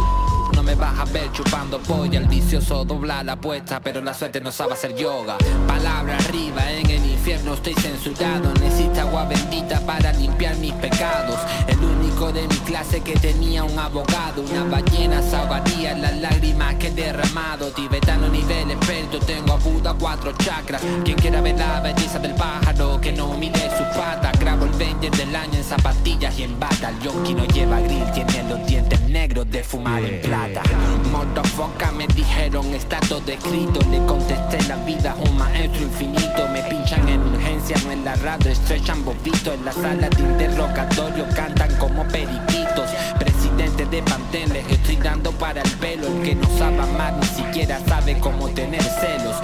no 0.62 0.67
me 0.67 0.76
vas 0.76 1.00
a 1.00 1.06
ver 1.06 1.32
chupando 1.32 1.80
polla. 1.80 2.19
El 2.19 2.28
vicioso 2.28 2.86
dobla 2.86 3.24
la 3.24 3.34
apuesta 3.34 3.80
Pero 3.80 4.02
la 4.02 4.13
suerte 4.13 4.39
no 4.41 4.52
sabe 4.52 4.74
hacer 4.74 4.95
yoga. 4.95 5.38
Palabra 5.67 6.17
arriba 6.17 6.71
en 6.71 6.89
el 6.89 7.06
infierno 7.06 7.56
estoy 7.56 7.74
censurado. 7.74 8.54
Necesito 8.60 9.02
agua 9.02 9.26
bendita 9.26 9.80
para 9.82 10.13
limpiar 10.13 10.56
mis 10.58 10.74
pecados. 10.74 11.39
El 11.67 11.78
único 11.80 12.32
de 12.32 12.47
mi 12.47 12.56
clase 12.58 13.02
que 13.02 13.13
tenía 13.13 13.63
un 13.63 13.78
abogado. 13.78 14.43
Una 14.43 14.63
ballena 14.65 15.21
salvaría 15.24 15.97
las 15.97 16.15
lágrimas 16.17 16.76
que 16.76 16.88
he 16.88 16.91
derramado. 16.91 17.71
Tibetano 17.71 18.28
nivel 18.30 18.71
experto 18.71 19.19
Tengo 19.19 19.54
a 19.54 19.58
Buda 19.58 19.95
cuatro 19.97 20.32
chakras. 20.34 20.82
Quien 21.04 21.17
quiera 21.17 21.41
ver 21.41 21.58
la 21.58 21.80
belleza 21.80 22.19
del 22.19 22.36
pájaro 22.36 23.00
Que 23.02 23.12
no 23.12 23.34
mire 23.34 23.69
sus 23.78 23.88
patas. 23.97 24.39
Grabo 24.39 24.65
el 24.65 24.71
20 24.71 25.10
del 25.10 25.36
año 25.36 25.56
en 25.56 25.63
zapatillas 25.63 26.38
y 26.38 26.43
en 26.43 26.60
bata. 26.60 26.89
El 26.89 27.00
yonki 27.00 27.34
no 27.34 27.45
lleva 27.45 27.80
grill 27.80 28.12
Tiene 28.12 28.43
los 28.50 28.65
dientes 28.67 29.02
negros 29.02 29.50
de 29.50 29.63
fumar 29.63 30.04
en 30.04 30.21
plata 30.21 30.51
Motherfucker 31.12 31.92
me 31.94 32.08
dijeron 32.08 32.74
estatus 32.74 33.26
descrito 33.26 33.80
Le 33.90 34.06
contesté 34.06 34.62
la 34.68 34.76
vida 34.78 35.16
un 35.26 35.38
maestro 35.38 35.84
infinito. 35.84 36.48
Me 36.52 36.62
pinchan 36.64 37.08
en 37.08 37.22
urgencia, 37.22 37.78
no 37.86 37.92
en 37.92 38.04
la 38.04 38.16
radio 38.16 38.52
Estrechan 38.52 39.04
bobito 39.06 39.54
en 39.54 39.64
la 39.64 39.72
sala 39.72 40.10
de 40.10 40.22
interrogatorio 40.22 41.26
Cantan 41.36 41.74
como 41.78 42.06
periquitos. 42.08 42.90
Presidente 43.20 43.86
de 43.86 44.02
Pantén 44.04 44.52
les 44.52 44.68
estoy 44.70 44.98
dando 44.98 45.32
para 45.32 45.62
el 45.62 45.72
pelo. 45.74 46.08
El 46.08 46.22
que 46.24 46.36
no 46.36 46.48
sabe 46.58 46.80
amar 46.82 47.14
ni 47.14 47.28
siquiera 47.28 47.80
sabe 47.88 48.20
cómo 48.20 48.50
tener 48.50 48.84
celos 48.84 49.36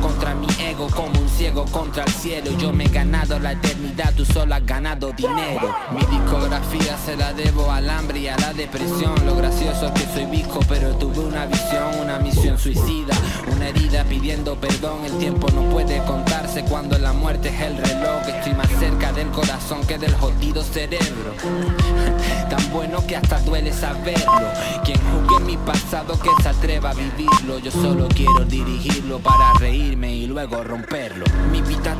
Contra 0.00 0.34
mi 0.34 0.46
ego 0.58 0.88
como 0.88 1.20
un 1.20 1.28
ciego 1.28 1.64
contra 1.66 2.04
el 2.04 2.12
cielo. 2.12 2.50
Yo 2.58 2.72
me 2.72 2.84
he 2.84 2.88
ganado 2.88 3.38
la 3.38 3.52
eternidad, 3.52 4.12
tú 4.16 4.24
solo 4.24 4.54
has 4.54 4.64
ganado 4.64 5.12
dinero. 5.12 5.74
Mi 5.92 6.00
discografía 6.06 6.96
se 7.04 7.16
la 7.16 7.32
debo 7.32 7.70
al 7.70 7.88
hambre 7.90 8.20
y 8.20 8.28
a 8.28 8.36
la 8.38 8.52
depresión. 8.52 9.14
Lo 9.26 9.36
gracioso 9.36 9.86
es 9.86 9.92
que 9.92 10.12
soy 10.12 10.26
visco 10.26 10.60
pero 10.68 10.94
tuve 10.96 11.20
una 11.20 11.46
visión, 11.46 12.00
una 12.00 12.18
misión 12.18 12.58
suicida. 12.58 13.14
Una 13.54 13.68
herida 13.68 14.04
pidiendo 14.04 14.56
perdón, 14.56 15.04
el 15.04 15.18
tiempo 15.18 15.48
no 15.50 15.62
puede 15.70 15.98
contarse 16.04 16.64
Cuando 16.64 16.98
la 16.98 17.12
muerte 17.12 17.48
es 17.48 17.60
el 17.60 17.76
reloj. 17.76 18.22
Estoy 18.26 18.54
más 18.54 18.68
cerca 18.78 19.12
del 19.12 19.28
corazón 19.28 19.84
que 19.86 19.98
del 19.98 20.14
jodido 20.14 20.62
cerebro. 20.62 21.34
Tan 22.50 22.72
bueno 22.72 23.04
que 23.06 23.16
hasta 23.16 23.40
duele 23.40 23.72
saberlo. 23.72 24.48
Quien 24.84 24.98
juzgue 24.98 25.44
mi 25.44 25.56
pasado 25.58 26.18
que 26.20 26.30
se 26.42 26.48
atreva 26.48 26.90
a 26.90 26.94
vivirlo. 26.94 27.58
Yo 27.58 27.70
solo 27.70 28.08
quiero 28.08 28.44
dirigirlo 28.44 29.18
para 29.18 29.52
y 29.90 30.26
luego 30.26 30.62
romperlo. 30.62 31.24
Mi 31.50 31.60
vida 31.62 31.96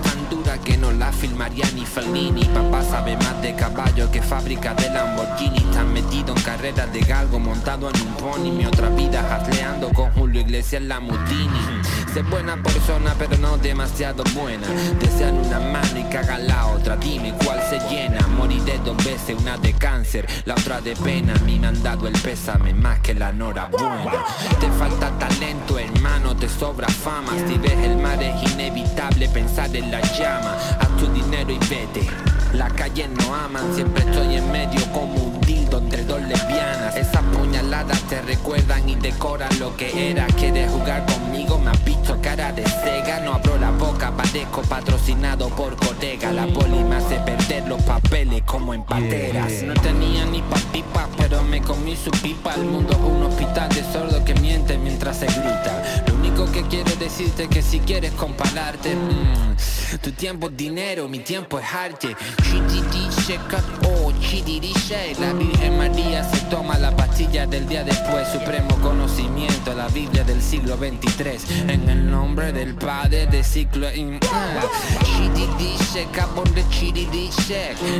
que 0.64 0.78
no 0.78 0.90
la 0.92 1.12
filmaría 1.12 1.64
ni 1.74 1.84
Fellini. 1.84 2.44
Papá 2.46 2.82
sabe 2.82 3.16
más 3.16 3.42
de 3.42 3.54
caballo 3.54 4.10
que 4.10 4.22
fábrica 4.22 4.74
de 4.74 4.88
Lamborghini. 4.88 5.60
Tan 5.72 5.92
metido 5.92 6.34
en 6.34 6.42
carreras 6.42 6.90
de 6.92 7.00
galgo 7.00 7.38
montado 7.38 7.90
en 7.90 8.00
un 8.00 8.14
pony. 8.14 8.50
Mi 8.50 8.64
otra 8.64 8.88
vida 8.90 9.20
hasleando 9.34 9.90
con 9.90 10.10
Julio 10.12 10.40
Iglesias 10.40 10.82
la 10.82 11.00
Mutini 11.00 11.82
Sé 12.14 12.22
buena 12.22 12.56
persona 12.62 13.14
pero 13.18 13.36
no 13.38 13.58
demasiado 13.58 14.24
buena. 14.34 14.66
Desean 15.00 15.36
una 15.38 15.58
mano 15.58 15.98
y 15.98 16.04
cagan 16.04 16.46
la 16.46 16.66
otra. 16.66 16.96
Dime 16.96 17.34
cuál 17.44 17.60
se 17.68 17.78
llena. 17.90 18.26
Moriré 18.28 18.78
dos 18.84 18.96
veces, 19.04 19.36
una 19.38 19.56
de 19.58 19.72
cáncer 19.74 20.26
La 20.46 20.54
otra 20.54 20.80
de 20.80 20.96
pena. 20.96 21.34
A 21.34 21.38
mí 21.40 21.58
me 21.58 21.66
han 21.66 21.82
dado 21.82 22.06
el 22.06 22.14
pésame 22.14 22.72
más 22.72 23.00
que 23.00 23.14
la 23.14 23.30
enhorabuena. 23.30 24.24
Te 24.60 24.70
falta 24.72 25.10
talento 25.18 25.78
hermano, 25.78 26.34
te 26.36 26.48
sobra 26.48 26.88
fama. 26.88 27.32
Si 27.46 27.58
ves 27.58 27.78
el 27.84 27.96
mar 27.96 28.22
es 28.22 28.52
inevitable 28.52 29.28
pensar 29.28 29.74
en 29.76 29.90
la 29.90 30.00
llama 30.22 30.56
Haz 30.78 30.96
tu 30.98 31.06
dinero 31.08 31.50
y 31.50 31.58
vete. 31.68 32.08
La 32.54 32.68
calle 32.68 33.08
no 33.08 33.34
aman, 33.34 33.74
siempre 33.74 34.04
estoy 34.04 34.36
en 34.36 34.52
medio 34.52 34.80
como 34.92 35.41
dildo 35.52 35.78
entre 35.78 36.04
dos 36.04 36.20
lesbianas. 36.22 36.96
Esas 36.96 37.22
puñaladas 37.36 38.00
te 38.02 38.20
recuerdan 38.22 38.88
y 38.88 38.94
decoran 38.96 39.50
lo 39.58 39.76
que 39.76 40.10
era. 40.10 40.26
Quieres 40.38 40.70
jugar 40.70 41.04
conmigo, 41.06 41.58
me 41.58 41.70
has 41.70 41.84
visto 41.84 42.18
cara 42.20 42.52
de 42.52 42.64
cega. 42.64 43.20
No 43.20 43.34
abro 43.34 43.58
la 43.58 43.70
boca, 43.70 44.10
padezco 44.16 44.62
patrocinado 44.62 45.48
por 45.50 45.76
Cotega. 45.76 46.32
La 46.32 46.46
poli 46.46 46.82
me 46.84 46.96
hace 46.96 47.16
perder 47.20 47.68
los 47.68 47.82
papeles 47.82 48.42
como 48.42 48.74
en 48.74 48.82
pateras. 48.84 49.62
No 49.62 49.74
tenía 49.74 50.24
ni 50.26 50.40
pa' 50.42 50.62
pipa, 50.72 51.08
pero 51.16 51.42
me 51.44 51.60
comí 51.60 51.96
su 51.96 52.10
pipa. 52.10 52.54
El 52.54 52.64
mundo 52.64 52.92
es 52.92 52.98
un 52.98 53.22
hospital 53.24 53.68
de 53.70 53.82
sordos 53.92 54.22
que 54.22 54.34
miente 54.34 54.78
mientras 54.78 55.18
se 55.18 55.26
grita. 55.26 55.82
Lo 56.06 56.14
único 56.14 56.50
que 56.50 56.62
quiero 56.62 56.94
decirte 56.96 57.44
es 57.44 57.48
que 57.48 57.62
si 57.62 57.80
quieres 57.80 58.12
compararte, 58.12 58.94
mm, 58.94 59.98
tu 60.02 60.12
tiempo 60.12 60.48
es 60.48 60.56
dinero, 60.56 61.08
mi 61.08 61.20
tiempo 61.20 61.58
es 61.58 61.66
arte. 61.72 62.16
Chididishe, 62.42 63.38
oh, 63.84 64.12
chididishe. 64.20 65.14
La 65.20 65.32
Virgen 65.42 65.76
María 65.76 66.22
se 66.22 66.40
toma 66.42 66.78
la 66.78 66.94
pastilla 66.94 67.46
del 67.46 67.66
día 67.66 67.82
después. 67.82 68.28
Supremo 68.28 68.76
conocimiento, 68.80 69.74
la 69.74 69.88
Biblia 69.88 70.22
del 70.22 70.40
siglo 70.40 70.76
23. 70.76 71.50
En 71.68 71.88
el 71.88 72.08
nombre 72.08 72.52
del 72.52 72.74
Padre 72.74 73.26
de 73.26 73.42
ciclo. 73.42 73.92
in-. 73.92 74.20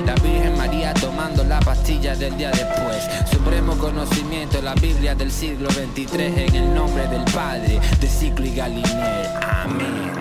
La 0.06 0.14
Virgen 0.14 0.56
María 0.56 0.94
tomando 0.94 1.42
la 1.42 1.58
pastilla 1.60 2.14
del 2.14 2.36
día 2.36 2.50
después. 2.50 3.08
Supremo 3.30 3.76
conocimiento, 3.76 4.62
la 4.62 4.74
Biblia 4.74 5.16
del 5.16 5.32
siglo 5.32 5.68
23. 5.74 6.48
En 6.48 6.54
el 6.54 6.74
nombre 6.74 7.08
del 7.08 7.24
Padre 7.24 7.80
de 8.00 8.06
ciclo 8.06 8.46
y 8.46 8.54
Galinier. 8.54 9.28
Amén. 9.64 10.12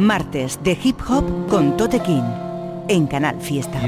Martes 0.00 0.58
de 0.64 0.78
hip 0.82 0.98
hop 1.10 1.46
con 1.46 1.76
Tote 1.76 2.00
King 2.00 2.22
en 2.88 3.06
Canal 3.06 3.38
Fiesta. 3.38 3.86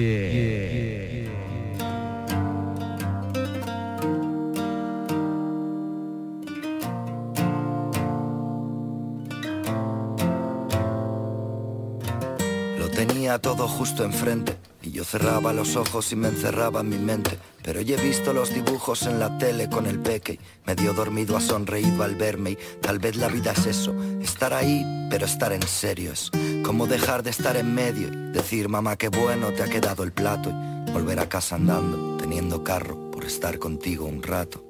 Lo 12.79 12.91
tenía 12.91 13.39
todo 13.39 13.67
justo 13.67 14.05
enfrente 14.05 14.59
y 14.83 14.91
yo 14.91 15.05
cerraba 15.05 15.53
los 15.53 15.77
ojos 15.77 16.13
y 16.13 16.17
me 16.17 16.29
encerraba 16.29 16.81
en 16.81 16.89
mi 16.89 16.99
mente. 16.99 17.39
Pero 17.63 17.81
ya 17.81 17.97
he 17.97 18.03
visto 18.03 18.33
los 18.33 18.53
dibujos 18.53 19.03
en 19.03 19.21
la 19.21 19.39
tele 19.39 19.69
con 19.69 19.87
el 19.87 20.01
peque. 20.01 20.41
Medio 20.67 20.93
dormido 20.93 21.37
ha 21.37 21.41
sonreído 21.41 22.03
al 22.03 22.17
verme 22.17 22.53
y 22.53 22.59
tal 22.81 22.99
vez 22.99 23.17
la 23.17 23.29
vida 23.29 23.53
es 23.53 23.67
eso. 23.67 23.95
Estar 24.21 24.53
ahí, 24.53 24.85
pero 25.11 25.27
estar 25.27 25.53
en 25.53 25.63
serio 25.63 26.13
es 26.13 26.31
como 26.63 26.87
dejar 26.87 27.23
de 27.23 27.31
estar 27.31 27.57
en 27.57 27.75
medio 27.75 28.09
y 28.09 28.33
decir 28.33 28.69
mamá 28.69 28.97
qué 28.97 29.09
bueno 29.09 29.53
te 29.53 29.63
ha 29.63 29.67
quedado 29.67 30.05
el 30.05 30.13
plato 30.13 30.51
y 30.87 30.91
volver 30.91 31.21
a 31.21 31.29
casa 31.29 31.57
andando, 31.57 32.17
teniendo 32.17 32.65
carro 32.65 33.11
por 33.11 33.25
estar 33.25 33.59
contigo 33.59 34.07
un 34.07 34.23
rato. 34.23 34.65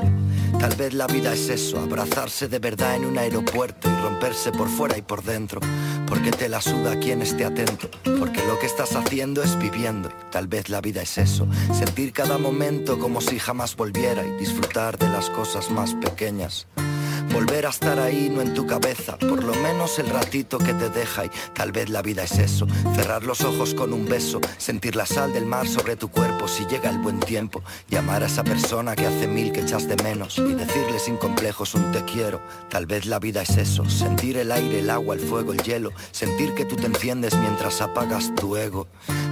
Tal 0.62 0.76
vez 0.76 0.94
la 0.94 1.08
vida 1.08 1.32
es 1.32 1.48
eso, 1.48 1.80
abrazarse 1.80 2.46
de 2.46 2.60
verdad 2.60 2.94
en 2.94 3.04
un 3.04 3.18
aeropuerto 3.18 3.90
y 3.90 4.00
romperse 4.00 4.52
por 4.52 4.68
fuera 4.68 4.96
y 4.96 5.02
por 5.02 5.24
dentro. 5.24 5.60
Porque 6.06 6.30
te 6.30 6.48
la 6.48 6.60
suda 6.60 7.00
quien 7.00 7.20
esté 7.20 7.44
atento, 7.44 7.90
porque 8.20 8.46
lo 8.46 8.56
que 8.60 8.66
estás 8.66 8.94
haciendo 8.94 9.42
es 9.42 9.58
viviendo. 9.58 10.08
Tal 10.30 10.46
vez 10.46 10.68
la 10.68 10.80
vida 10.80 11.02
es 11.02 11.18
eso, 11.18 11.48
sentir 11.74 12.12
cada 12.12 12.38
momento 12.38 13.00
como 13.00 13.20
si 13.20 13.40
jamás 13.40 13.74
volviera 13.74 14.24
y 14.24 14.38
disfrutar 14.38 14.96
de 14.98 15.08
las 15.08 15.30
cosas 15.30 15.68
más 15.68 15.94
pequeñas. 15.94 16.68
Volver 17.32 17.64
a 17.64 17.70
estar 17.70 17.98
ahí, 17.98 18.30
no 18.30 18.42
en 18.42 18.52
tu 18.52 18.66
cabeza, 18.66 19.16
por 19.18 19.42
lo 19.42 19.54
menos 19.54 19.98
el 19.98 20.08
ratito 20.08 20.58
que 20.58 20.74
te 20.74 20.90
deja 20.90 21.24
y 21.24 21.30
tal 21.54 21.72
vez 21.72 21.88
la 21.88 22.02
vida 22.02 22.24
es 22.24 22.38
eso, 22.38 22.66
cerrar 22.94 23.24
los 23.24 23.40
ojos 23.40 23.74
con 23.74 23.94
un 23.94 24.06
beso, 24.06 24.38
sentir 24.58 24.96
la 24.96 25.06
sal 25.06 25.32
del 25.32 25.46
mar 25.46 25.66
sobre 25.66 25.96
tu 25.96 26.10
cuerpo. 26.10 26.46
Si 26.46 26.66
llega 26.66 26.90
el 26.90 26.98
buen 26.98 27.20
tiempo, 27.20 27.62
llamar 27.88 28.22
a 28.22 28.26
esa 28.26 28.44
persona 28.44 28.94
que 28.94 29.06
hace 29.06 29.26
mil 29.26 29.50
que 29.50 29.60
echas 29.60 29.88
de 29.88 29.96
menos. 30.02 30.38
Y 30.38 30.54
decirle 30.54 30.98
sin 30.98 31.16
complejos 31.16 31.74
un 31.74 31.90
te 31.90 32.04
quiero, 32.04 32.42
tal 32.68 32.84
vez 32.86 33.06
la 33.06 33.18
vida 33.18 33.42
es 33.42 33.56
eso, 33.56 33.88
sentir 33.88 34.36
el 34.36 34.52
aire, 34.52 34.80
el 34.80 34.90
agua, 34.90 35.14
el 35.14 35.20
fuego, 35.20 35.52
el 35.52 35.62
hielo, 35.62 35.90
sentir 36.10 36.54
que 36.54 36.66
tú 36.66 36.76
te 36.76 36.86
enciendes 36.86 37.34
mientras 37.38 37.80
apagas 37.80 38.34
tu 38.34 38.56
ego, 38.56 38.88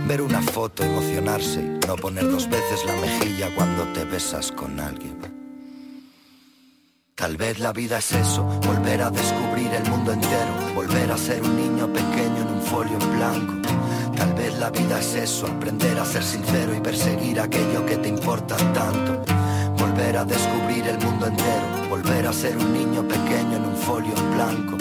ver 0.06 0.22
una 0.22 0.40
foto, 0.40 0.82
emocionarse. 0.82 1.60
Y 1.60 1.86
no 1.86 1.96
poner 1.96 2.30
dos 2.30 2.48
veces 2.48 2.84
la 2.86 2.96
mejilla 2.96 3.54
cuando 3.54 3.84
te 3.92 4.04
besas 4.04 4.50
con 4.52 4.80
alguien. 4.80 5.39
Tal 7.20 7.36
vez 7.36 7.58
la 7.58 7.70
vida 7.74 7.98
es 7.98 8.12
eso, 8.12 8.42
volver 8.66 9.02
a 9.02 9.10
descubrir 9.10 9.70
el 9.74 9.90
mundo 9.90 10.10
entero, 10.10 10.54
volver 10.74 11.12
a 11.12 11.18
ser 11.18 11.42
un 11.42 11.54
niño 11.54 11.86
pequeño 11.92 12.38
en 12.38 12.48
un 12.48 12.62
folio 12.62 12.96
en 12.98 13.16
blanco. 13.18 13.68
Tal 14.16 14.32
vez 14.32 14.58
la 14.58 14.70
vida 14.70 14.98
es 14.98 15.14
eso, 15.16 15.46
aprender 15.46 15.98
a 15.98 16.06
ser 16.06 16.24
sincero 16.24 16.74
y 16.74 16.80
perseguir 16.80 17.38
aquello 17.38 17.84
que 17.84 17.98
te 17.98 18.08
importa 18.08 18.56
tanto. 18.72 19.22
Volver 19.76 20.16
a 20.16 20.24
descubrir 20.24 20.88
el 20.88 20.98
mundo 20.98 21.26
entero, 21.26 21.88
volver 21.90 22.26
a 22.26 22.32
ser 22.32 22.56
un 22.56 22.72
niño 22.72 23.06
pequeño 23.06 23.56
en 23.56 23.64
un 23.66 23.76
folio 23.76 24.16
en 24.16 24.34
blanco. 24.36 24.78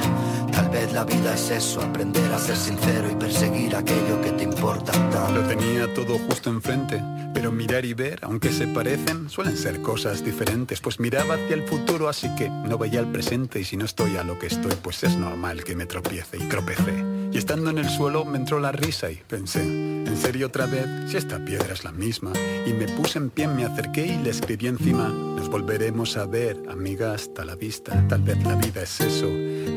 Tal 0.60 0.70
vez 0.72 0.92
la 0.92 1.06
vida 1.06 1.36
es 1.36 1.52
eso, 1.52 1.80
aprender 1.80 2.34
a 2.34 2.38
ser 2.38 2.58
sincero 2.58 3.10
y 3.10 3.16
perseguir 3.16 3.78
aquello 3.78 4.22
que 4.22 4.32
te 4.34 4.44
importa 4.44 4.92
tanto. 4.92 5.32
Lo 5.32 5.48
tenía 5.48 5.94
todo 5.94 6.20
justo 6.20 6.50
enfrente, 6.50 7.02
pero 7.34 7.50
mirar 7.50 7.86
y 7.86 7.94
ver, 7.94 8.20
aunque 8.24 8.52
se 8.52 8.68
parecen, 8.68 9.30
suelen 9.30 9.56
ser 9.56 9.82
cosas 9.82 10.22
diferentes. 10.22 10.82
Pues 10.82 11.00
miraba 11.00 11.36
hacia 11.36 11.56
el 11.56 11.64
futuro, 11.64 12.10
así 12.10 12.28
que 12.36 12.50
no 12.50 12.78
veía 12.78 13.00
el 13.00 13.08
presente 13.08 13.62
y 13.62 13.64
si 13.64 13.78
no 13.78 13.86
estoy 13.86 14.18
a 14.18 14.26
lo 14.26 14.38
que 14.38 14.48
estoy, 14.48 14.74
pues 14.84 15.02
es 15.06 15.16
normal 15.16 15.64
que 15.64 15.78
me 15.78 15.86
tropiece 15.86 16.36
y 16.36 16.50
tropecé. 16.50 17.19
Y 17.32 17.38
estando 17.38 17.70
en 17.70 17.78
el 17.78 17.90
suelo 17.90 18.26
me 18.26 18.38
entró 18.38 18.60
la 18.60 18.72
risa 18.72 19.12
y 19.12 19.16
pensé, 19.28 19.62
¿en 19.62 20.18
serio 20.18 20.48
otra 20.48 20.66
vez? 20.66 20.88
Si 21.08 21.18
esta 21.18 21.44
piedra 21.46 21.74
es 21.74 21.84
la 21.84 21.92
misma. 21.92 22.34
Y 22.66 22.74
me 22.74 22.88
puse 22.88 23.20
en 23.20 23.30
pie, 23.30 23.48
me 23.48 23.66
acerqué 23.66 24.08
y 24.08 24.18
le 24.18 24.32
escribí 24.32 24.68
encima, 24.68 25.10
nos 25.10 25.48
volveremos 25.48 26.18
a 26.18 26.26
ver, 26.26 26.58
amiga, 26.70 27.14
hasta 27.14 27.46
la 27.46 27.56
vista. 27.56 28.08
Tal 28.08 28.24
vez 28.24 28.44
la 28.44 28.56
vida 28.56 28.82
es 28.82 29.00
eso, 29.00 29.28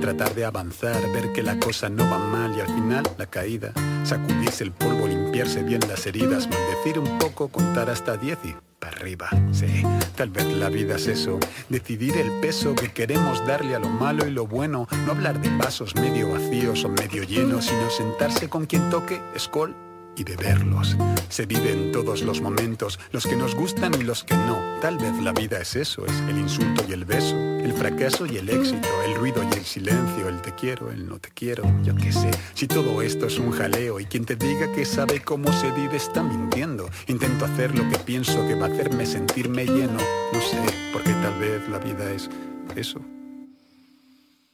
tratar 0.01 0.35
de 0.35 0.47
avanzar, 0.47 1.01
ver 1.13 1.33
que 1.35 1.43
la 1.43 1.59
cosa 1.59 1.91
no 1.91 2.09
va 2.09 2.19
mal 2.19 2.57
y 2.57 2.61
al 2.61 2.69
final 2.69 3.05
la 3.19 3.27
caída, 3.27 3.73
sacudirse 4.05 4.65
el 4.65 4.73
polvo, 4.73 5.07
limpiarse 5.07 5.63
bien 5.63 5.81
las 5.89 6.07
heridas, 6.07 6.49
maldecir 6.49 6.99
un 6.99 7.19
poco, 7.19 7.49
contar 7.49 7.91
hasta 7.91 8.17
diez 8.17 8.39
y 8.45 8.72
para 8.83 8.97
arriba. 8.97 9.29
Sí, 9.53 9.85
tal 10.17 10.31
vez 10.31 10.45
la 10.57 10.69
vida 10.69 10.97
es 10.97 11.07
eso, 11.07 11.39
decidir 11.69 12.17
el 12.17 12.41
peso 12.41 12.75
que 12.75 12.93
queremos 12.93 13.47
darle 13.47 13.77
a 13.77 13.79
lo 13.79 13.89
malo 13.89 14.27
y 14.27 14.33
lo 14.33 14.49
bueno, 14.49 14.89
no 15.07 15.13
hablar 15.13 15.41
de 15.41 15.57
vasos 15.57 15.95
medio 15.95 16.33
vacíos 16.33 16.85
o 16.85 16.89
medio 16.89 17.23
llenos, 17.23 17.67
sino 17.67 17.89
sentarse 17.91 18.49
con 18.49 18.67
quien 18.67 18.91
toque, 18.91 19.21
escol 19.37 19.77
y 20.17 20.25
beberlos. 20.25 20.97
Se 21.29 21.47
vive 21.47 21.73
en 21.73 21.93
todos 21.93 22.23
los 22.23 22.41
momentos, 22.41 22.99
los 23.13 23.27
que 23.27 23.37
nos 23.37 23.55
gustan 23.55 23.95
y 24.01 24.05
los 24.05 24.25
que 24.25 24.35
no. 24.35 24.59
Tal 24.81 24.99
vez 24.99 25.13
la 25.23 25.33
vida 25.33 25.61
es 25.61 25.77
eso, 25.77 26.05
es 26.07 26.13
el 26.29 26.39
insulto 26.39 26.85
y 26.89 26.93
el 26.93 27.05
beso, 27.05 27.37
el 27.37 27.73
fracaso 27.73 28.27
y 28.27 28.37
el 28.37 28.49
éxito, 28.49 28.89
el 29.07 29.15
ruido 29.15 29.43
y 29.43 29.59
el 29.59 29.65
silencio, 29.65 30.29
el 30.29 30.41
te 30.43 30.55
quiero, 30.55 30.91
el 30.91 31.09
no 31.09 31.19
te 31.19 31.31
quiero, 31.31 31.65
yo 31.83 31.95
qué 31.95 32.13
sé. 32.13 32.31
Si 32.55 32.67
todo 32.67 33.03
esto 33.03 33.27
es 33.27 33.39
un 33.39 33.53
jaleo 33.53 34.01
y 34.01 34.07
quien 34.07 34.25
te 34.25 34.37
diga 34.37 34.73
que 34.73 34.85
sabe 34.85 35.21
cómo 35.21 35.53
se 35.53 35.71
vive 35.71 35.97
está 35.97 36.23
mintiendo. 36.23 36.89
Intento 37.07 37.45
hacer 37.45 37.77
lo 37.77 37.89
que 37.89 37.99
pienso 37.99 38.47
que 38.47 38.55
va 38.55 38.67
a 38.67 38.71
hacerme 38.71 39.07
sentirme 39.07 39.65
lleno, 39.65 39.99
no 40.33 40.41
sé, 40.41 40.59
porque 40.93 41.13
tal 41.13 41.39
vez 41.39 41.69
la 41.69 41.79
vida 41.79 42.11
es 42.13 42.29
eso. 42.77 43.01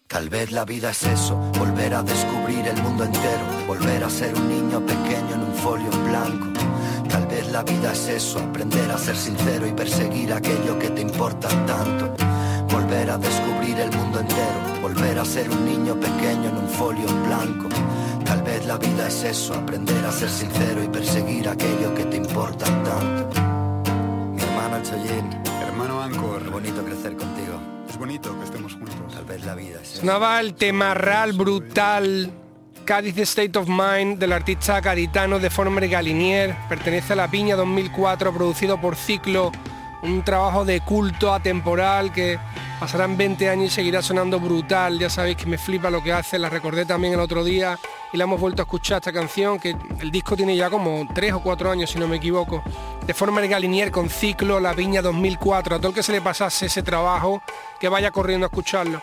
Tal 0.09 0.31
vez 0.31 0.53
la 0.53 0.65
vida 0.65 0.91
es 0.91 1.03
eso, 1.03 1.37
volver 1.59 1.93
a 1.93 2.03
descubrir 2.03 2.67
el 2.67 2.83
mundo 2.83 3.05
entero, 3.05 3.67
volver 3.67 4.03
a 4.03 4.09
ser 4.09 4.35
un 4.35 4.49
niño 4.49 4.81
pequeño 4.87 5.35
en 5.35 5.48
folio 5.59 5.91
en 5.93 6.05
blanco. 6.05 6.47
Tal 7.09 7.27
vez 7.27 7.51
la 7.51 7.63
vida 7.63 7.93
es 7.93 8.09
eso, 8.09 8.39
aprender 8.39 8.91
a 8.91 8.99
ser 8.99 9.17
sincero 9.17 9.67
y 9.67 9.73
perseguir 9.73 10.33
aquello 10.33 10.79
que 10.79 10.91
te 10.91 11.03
importa 11.03 11.49
tanto. 11.67 12.15
Volver 12.71 13.11
a 13.11 13.19
descubrir 13.19 13.79
el 13.81 13.91
mundo 13.93 14.21
entero, 14.21 14.81
volver 14.83 15.19
a 15.19 15.25
ser 15.25 15.51
un 15.51 15.65
niño 15.65 15.95
pequeño 15.95 16.49
en 16.51 16.57
un 16.57 16.69
folio 16.69 17.09
en 17.09 17.23
blanco. 17.25 17.69
Tal 18.25 18.43
vez 18.43 18.67
la 18.67 18.77
vida 18.77 19.09
es 19.09 19.25
eso, 19.25 19.55
aprender 19.55 20.05
a 20.05 20.13
ser 20.13 20.29
sincero 20.29 20.83
y 20.83 20.89
perseguir 20.89 21.49
aquello 21.49 21.95
que 21.95 22.05
te 22.05 22.17
importa 22.17 22.65
tanto. 22.65 23.41
Mi 24.33 24.43
hermano 24.43 24.83
Choyin, 24.83 25.43
hermano 25.63 26.03
Ancor, 26.03 26.43
qué 26.43 26.51
bonito 26.51 26.85
crecer 26.85 27.17
contigo. 27.17 27.61
Es 27.89 27.99
bonito 27.99 28.39
que 28.39 28.45
estemos 28.45 28.75
juntos. 28.75 29.15
Tal 29.15 29.25
vez 29.25 29.45
la 29.47 29.55
vida 29.55 29.81
es 29.83 29.93
eso. 29.93 30.01
Sonaba 30.01 30.39
el 30.41 30.55
temarral 30.55 31.33
brutal 31.33 32.31
Cádiz 32.89 33.19
State 33.19 33.59
of 33.59 33.69
Mind 33.69 34.19
del 34.19 34.33
artista 34.33 34.81
gaditano 34.81 35.39
de 35.39 35.51
Former 35.51 35.87
Galinier. 35.87 36.57
Pertenece 36.71 37.13
a 37.13 37.17
La 37.17 37.31
Piña 37.31 37.55
2004, 37.55 38.33
producido 38.33 38.81
por 38.81 38.97
Ciclo. 38.97 39.53
Un 40.01 40.25
trabajo 40.25 40.65
de 40.65 40.81
culto 40.81 41.35
atemporal 41.35 42.11
que 42.11 42.39
pasarán 42.81 43.19
20 43.19 43.51
años 43.51 43.67
y 43.67 43.75
seguirá 43.75 44.01
sonando 44.01 44.41
brutal. 44.41 44.99
Ya 44.99 45.11
sabéis 45.11 45.37
que 45.37 45.45
me 45.45 45.59
flipa 45.59 45.91
lo 45.91 46.03
que 46.03 46.15
hace. 46.15 46.39
La 46.39 46.49
recordé 46.49 46.87
también 46.87 47.13
el 47.13 47.21
otro 47.21 47.45
día 47.45 47.79
y 48.11 48.17
la 48.17 48.25
hemos 48.25 48.41
vuelto 48.41 48.63
a 48.63 48.65
escuchar 48.65 49.01
esta 49.01 49.13
canción 49.13 49.59
que 49.59 49.77
el 50.01 50.11
disco 50.11 50.35
tiene 50.35 50.57
ya 50.57 50.71
como 50.71 51.07
3 51.13 51.35
o 51.35 51.43
4 51.43 51.71
años 51.71 51.91
si 51.91 51.99
no 51.99 52.09
me 52.09 52.17
equivoco. 52.17 52.63
De 53.07 53.13
Former 53.13 53.47
Galinier 53.47 53.91
con 53.91 54.09
Ciclo, 54.09 54.61
La 54.61 54.73
Piña 54.73 55.03
2004. 55.03 55.77
A 55.77 55.79
todo 55.79 55.89
el 55.91 55.95
que 55.95 56.03
se 56.03 56.13
le 56.13 56.23
pasase 56.23 56.65
ese 56.65 56.83
trabajo, 56.83 57.43
que 57.79 57.91
vaya 57.91 58.11
corriendo 58.11 58.47
a 58.47 58.49
escucharlo. 58.49 59.03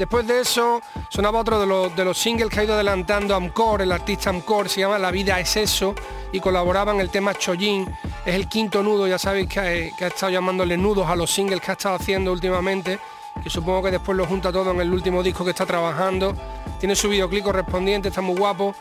Después 0.00 0.26
de 0.26 0.40
eso 0.40 0.80
sonaba 1.10 1.40
otro 1.40 1.60
de 1.60 1.66
los, 1.66 1.94
de 1.94 2.06
los 2.06 2.16
singles 2.16 2.48
que 2.48 2.60
ha 2.60 2.64
ido 2.64 2.72
adelantando 2.72 3.34
Amcor, 3.34 3.82
el 3.82 3.92
artista 3.92 4.30
Amcor, 4.30 4.70
se 4.70 4.80
llama 4.80 4.98
La 4.98 5.10
vida 5.10 5.38
es 5.38 5.54
eso 5.58 5.94
y 6.32 6.40
colaboraba 6.40 6.92
en 6.92 7.00
el 7.00 7.10
tema 7.10 7.34
Chollín. 7.34 7.86
Es 8.24 8.34
el 8.34 8.48
quinto 8.48 8.82
nudo, 8.82 9.06
ya 9.06 9.18
sabéis 9.18 9.48
que 9.48 9.92
que 9.94 10.04
ha 10.06 10.08
estado 10.08 10.32
llamándole 10.32 10.78
nudos 10.78 11.06
a 11.06 11.14
los 11.14 11.30
singles 11.30 11.60
que 11.60 11.70
ha 11.70 11.74
estado 11.74 11.96
haciendo 11.96 12.32
últimamente, 12.32 12.98
que 13.42 13.50
supongo 13.50 13.82
que 13.82 13.90
después 13.90 14.16
lo 14.16 14.24
junta 14.24 14.50
todo 14.50 14.70
en 14.70 14.80
el 14.80 14.90
último 14.90 15.22
disco 15.22 15.44
que 15.44 15.50
está 15.50 15.66
trabajando. 15.66 16.34
Tiene 16.78 16.96
su 16.96 17.10
videoclip 17.10 17.44
correspondiente, 17.44 18.08
está 18.08 18.22
muy 18.22 18.38
guapo. 18.38 18.74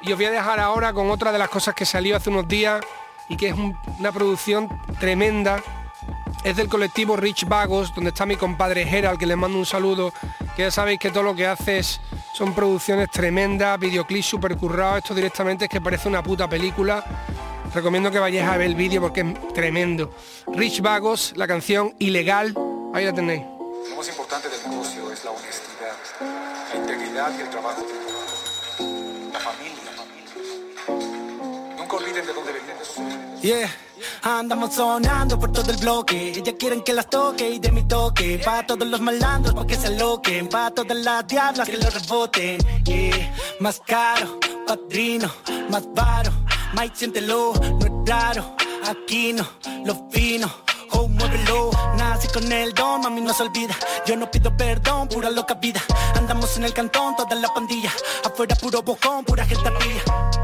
Y 0.00 0.12
os 0.12 0.18
voy 0.18 0.24
a 0.24 0.30
dejar 0.30 0.58
ahora 0.60 0.94
con 0.94 1.10
otra 1.10 1.30
de 1.30 1.38
las 1.38 1.50
cosas 1.50 1.74
que 1.74 1.84
salió 1.84 2.16
hace 2.16 2.30
unos 2.30 2.48
días 2.48 2.82
y 3.28 3.36
que 3.36 3.48
es 3.48 3.54
una 3.98 4.10
producción 4.12 4.70
tremenda 4.98 5.62
es 6.44 6.56
del 6.56 6.68
colectivo 6.68 7.16
Rich 7.16 7.46
Vagos, 7.46 7.94
donde 7.94 8.10
está 8.10 8.26
mi 8.26 8.36
compadre 8.36 8.84
Gerald, 8.84 9.18
que 9.18 9.26
le 9.26 9.36
mando 9.36 9.58
un 9.58 9.66
saludo, 9.66 10.12
que 10.56 10.62
ya 10.62 10.70
sabéis 10.70 10.98
que 10.98 11.10
todo 11.10 11.22
lo 11.22 11.34
que 11.34 11.46
haces 11.46 12.00
son 12.34 12.54
producciones 12.54 13.10
tremendas, 13.10 13.78
videoclips 13.78 14.26
super 14.26 14.56
currados, 14.56 14.98
esto 14.98 15.14
directamente 15.14 15.66
es 15.66 15.70
que 15.70 15.80
parece 15.80 16.08
una 16.08 16.22
puta 16.22 16.48
película. 16.48 17.04
Recomiendo 17.74 18.10
que 18.10 18.18
vayáis 18.18 18.46
a 18.46 18.56
ver 18.56 18.66
el 18.66 18.74
vídeo 18.74 19.00
porque 19.00 19.20
es 19.20 19.54
tremendo. 19.54 20.10
Rich 20.48 20.82
Vagos, 20.82 21.32
la 21.36 21.46
canción 21.46 21.94
Ilegal, 21.98 22.54
ahí 22.92 23.04
la 23.04 23.14
tenéis. 23.14 23.42
Lo 23.88 23.96
más 23.96 24.08
importante 24.08 24.48
del 24.48 24.70
negocio 24.70 25.10
es 25.12 25.24
la 25.24 25.30
honestidad, 25.30 25.96
la 26.72 26.80
integridad 26.80 27.32
y 27.38 27.42
el 27.42 27.50
trabajo 27.50 27.86
La 29.32 29.38
familia. 29.38 29.92
Nunca 31.78 31.96
olviden 31.96 32.26
de 32.26 32.32
dónde 32.32 32.52
venimos. 32.52 33.42
Yeah. 33.42 33.70
Andamos 34.24 34.74
sonando 34.74 35.36
por 35.36 35.50
todo 35.50 35.72
el 35.72 35.78
bloque. 35.78 36.30
Ellas 36.30 36.54
quieren 36.56 36.82
que 36.82 36.92
las 36.92 37.10
toque 37.10 37.50
y 37.50 37.58
de 37.58 37.72
mi 37.72 37.82
toque. 37.82 38.40
Pa' 38.44 38.64
todos 38.64 38.86
los 38.86 39.00
malandros 39.00 39.52
pa' 39.52 39.66
que 39.66 39.74
se 39.74 39.88
aloquen. 39.88 40.48
Pa' 40.48 40.70
todas 40.70 40.96
las 40.96 41.26
diablas 41.26 41.68
que 41.68 41.76
lo 41.76 41.90
reboten. 41.90 42.58
Yeah. 42.84 43.34
Más 43.58 43.80
caro, 43.84 44.38
padrino, 44.64 45.28
más 45.68 45.92
varo. 45.92 46.30
Mike, 46.74 46.96
siéntelo, 46.96 47.52
no 47.54 47.84
es 47.84 48.08
raro. 48.08 48.56
Aquí 48.88 49.32
no, 49.32 49.44
lo 49.84 50.08
fino. 50.10 50.48
Oh, 50.92 51.08
muévelo, 51.08 51.70
nací 51.96 52.28
con 52.28 52.50
el 52.50 52.72
don, 52.74 53.00
mami 53.02 53.20
no 53.20 53.32
se 53.34 53.42
olvida. 53.42 53.76
Yo 54.06 54.16
no 54.16 54.30
pido 54.30 54.54
perdón, 54.56 55.08
pura 55.08 55.30
loca 55.30 55.54
vida. 55.54 55.82
Andamos 56.14 56.56
en 56.56 56.64
el 56.64 56.72
cantón, 56.72 57.16
toda 57.16 57.34
la 57.34 57.52
pandilla. 57.52 57.92
Afuera 58.24 58.54
puro 58.56 58.82
bocón, 58.82 59.24
pura 59.24 59.44
gente 59.44 59.70
pilla. 59.72 60.02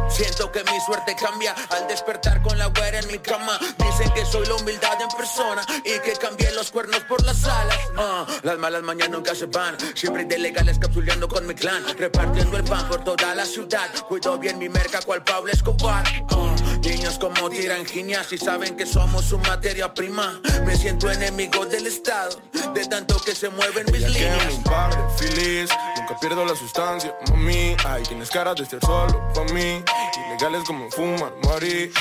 Siento 0.08 0.50
que 0.50 0.64
mi 0.64 0.80
suerte 0.80 1.14
cambia 1.14 1.54
al 1.70 1.86
despertar 1.86 2.42
con 2.42 2.56
la 2.58 2.66
güera 2.66 2.98
en 3.00 3.06
mi 3.08 3.18
cama. 3.18 3.58
Dicen 3.78 4.10
que 4.14 4.24
soy 4.24 4.46
la 4.46 4.54
humildad 4.54 5.00
en 5.00 5.08
persona 5.16 5.62
y 5.84 5.98
que 6.00 6.12
cambié 6.18 6.50
los 6.52 6.70
cuernos 6.70 7.00
por 7.00 7.22
las 7.24 7.44
alas. 7.44 7.78
Ah, 7.96 8.26
las 8.42 8.58
malas 8.58 8.82
mañanas 8.82 9.10
nunca 9.10 9.34
se 9.34 9.46
van. 9.46 9.76
Siempre 9.94 10.24
de 10.24 10.38
legales 10.38 10.78
capsuleando 10.78 11.28
con 11.28 11.46
mi 11.46 11.54
clan. 11.54 11.84
Repartiendo 11.96 12.56
el 12.56 12.64
pan 12.64 12.88
por 12.88 13.04
toda 13.04 13.34
la 13.34 13.44
ciudad. 13.44 13.88
Cuido 14.08 14.38
bien 14.38 14.58
mi 14.58 14.68
merca 14.68 15.00
cual 15.02 15.22
Pablo 15.22 15.52
Escobar. 15.52 16.04
Ah, 16.30 16.54
niños 16.82 17.18
como 17.18 17.50
tiran 17.50 17.84
genias 17.84 18.32
y 18.32 18.38
saben 18.38 18.76
que 18.76 18.86
somos 18.86 19.26
su 19.26 19.38
materia 19.38 19.92
prima. 19.92 20.37
Me 20.64 20.76
siento 20.76 21.10
enemigo 21.10 21.66
del 21.66 21.86
Estado, 21.86 22.40
de 22.74 22.86
tanto 22.86 23.18
que 23.24 23.34
se 23.34 23.48
mueven 23.48 23.86
mis 23.92 24.02
Ella 24.02 24.08
líneas. 24.08 24.54
par 24.64 24.90
de 24.94 25.18
feliz, 25.18 25.70
nunca 25.96 26.18
pierdo 26.20 26.44
la 26.44 26.54
sustancia, 26.54 27.14
mami. 27.30 27.76
Ay, 27.84 28.02
tienes 28.04 28.30
cara 28.30 28.54
de 28.54 28.62
estar 28.62 28.80
solo 28.80 29.32
pa' 29.34 29.44
mí. 29.52 29.82
Ilegales 30.28 30.64
como 30.66 30.90
fumar, 30.90 31.32
morir. 31.44 31.92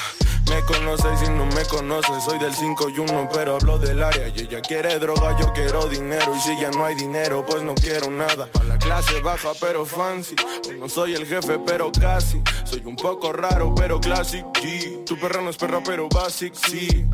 Me 0.49 0.61
conoces 0.61 1.27
y 1.27 1.31
no 1.31 1.45
me 1.47 1.65
conoces, 1.65 2.23
soy 2.23 2.39
del 2.39 2.53
5 2.53 2.89
y 2.89 2.99
1, 2.99 3.29
pero 3.33 3.55
hablo 3.55 3.77
del 3.79 4.01
área. 4.01 4.29
Y 4.29 4.43
ella 4.43 4.61
quiere 4.61 4.97
droga, 4.97 5.38
yo 5.38 5.51
quiero 5.51 5.88
dinero. 5.88 6.33
Y 6.33 6.39
si 6.39 6.57
ya 6.57 6.71
no 6.71 6.85
hay 6.85 6.95
dinero, 6.95 7.45
pues 7.45 7.63
no 7.63 7.75
quiero 7.75 8.09
nada. 8.09 8.49
Pa' 8.53 8.63
la 8.63 8.77
clase 8.77 9.19
baja, 9.19 9.49
pero 9.59 9.85
fancy. 9.85 10.35
No 10.79 10.88
soy 10.88 11.15
el 11.15 11.25
jefe, 11.27 11.59
pero 11.59 11.91
casi. 11.91 12.41
Soy 12.63 12.81
un 12.85 12.95
poco 12.95 13.33
raro, 13.33 13.75
pero 13.75 13.99
classic 13.99 14.45
G. 14.53 15.03
Tu 15.03 15.19
perra 15.19 15.41
no 15.41 15.49
es 15.49 15.57
perra, 15.57 15.81
pero 15.83 16.07
basic, 16.07 16.53
sí. 16.55 17.05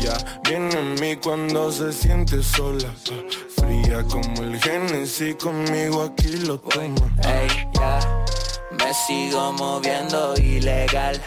Ya 0.00 0.16
viene 0.48 0.74
en 0.78 0.94
mí 0.94 1.16
cuando 1.16 1.70
se 1.70 1.92
siente 1.92 2.42
sola. 2.42 2.88
Fría 3.56 4.02
como 4.04 4.42
el 4.42 4.58
Genesis, 4.62 5.34
conmigo 5.36 6.04
aquí 6.04 6.38
lo 6.38 6.58
toma. 6.58 7.10
Ey, 7.24 7.48
ya, 7.74 8.24
me 8.70 8.94
sigo 8.94 9.52
moviendo 9.52 10.34
ilegal. 10.36 11.20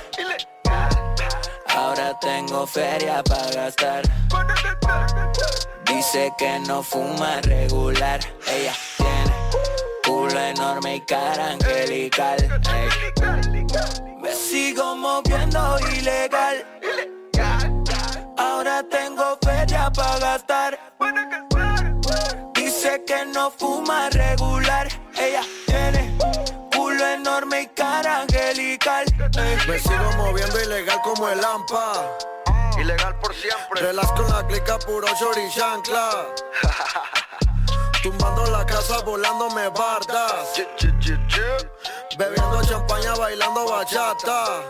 Ahora 1.67 2.17
tengo 2.19 2.65
feria 2.65 3.23
para 3.23 3.51
gastar. 3.51 4.03
Dice 5.85 6.33
que 6.39 6.59
no 6.67 6.81
fuma 6.81 7.41
regular. 7.41 8.19
Ella 8.47 8.73
tiene 8.97 9.33
culo 10.03 10.39
enorme 10.39 10.95
y 10.95 11.01
cara 11.01 11.51
angelical. 11.51 12.61
Ey. 12.73 13.13
Me 14.19 14.33
sigo 14.33 14.95
moviendo 14.95 15.77
ilegal. 15.95 16.65
Ahora 18.73 18.89
tengo 18.89 19.37
feria 19.45 19.91
para 19.91 20.17
gastar. 20.17 20.79
Dice 22.55 23.03
que 23.05 23.23
no 23.27 23.51
fuma 23.51 24.09
regular. 24.09 24.87
Ella 25.15 25.43
tiene 25.67 26.17
culo 26.75 27.05
enorme 27.05 27.61
y 27.61 27.67
cara 27.67 28.21
angelical. 28.21 29.05
Ey. 29.37 29.57
Me 29.67 29.77
sigo 29.77 30.11
moviendo 30.17 30.59
ilegal 30.59 30.99
como 31.03 31.29
el 31.29 31.43
AMPA. 31.45 32.17
Ilegal 32.79 33.15
por 33.19 33.35
siempre. 33.35 33.79
Relax 33.79 34.11
con 34.13 34.27
la 34.29 34.47
clica 34.47 34.79
puro 34.79 35.07
short 35.19 35.37
y 35.37 35.51
chancla. 35.51 36.25
Tumbando 38.01 38.47
la 38.47 38.65
casa, 38.65 39.01
volándome 39.01 39.69
bardas. 39.69 40.47
Bebiendo 42.17 42.63
champaña, 42.63 43.13
bailando 43.13 43.69
bachata. 43.69 44.63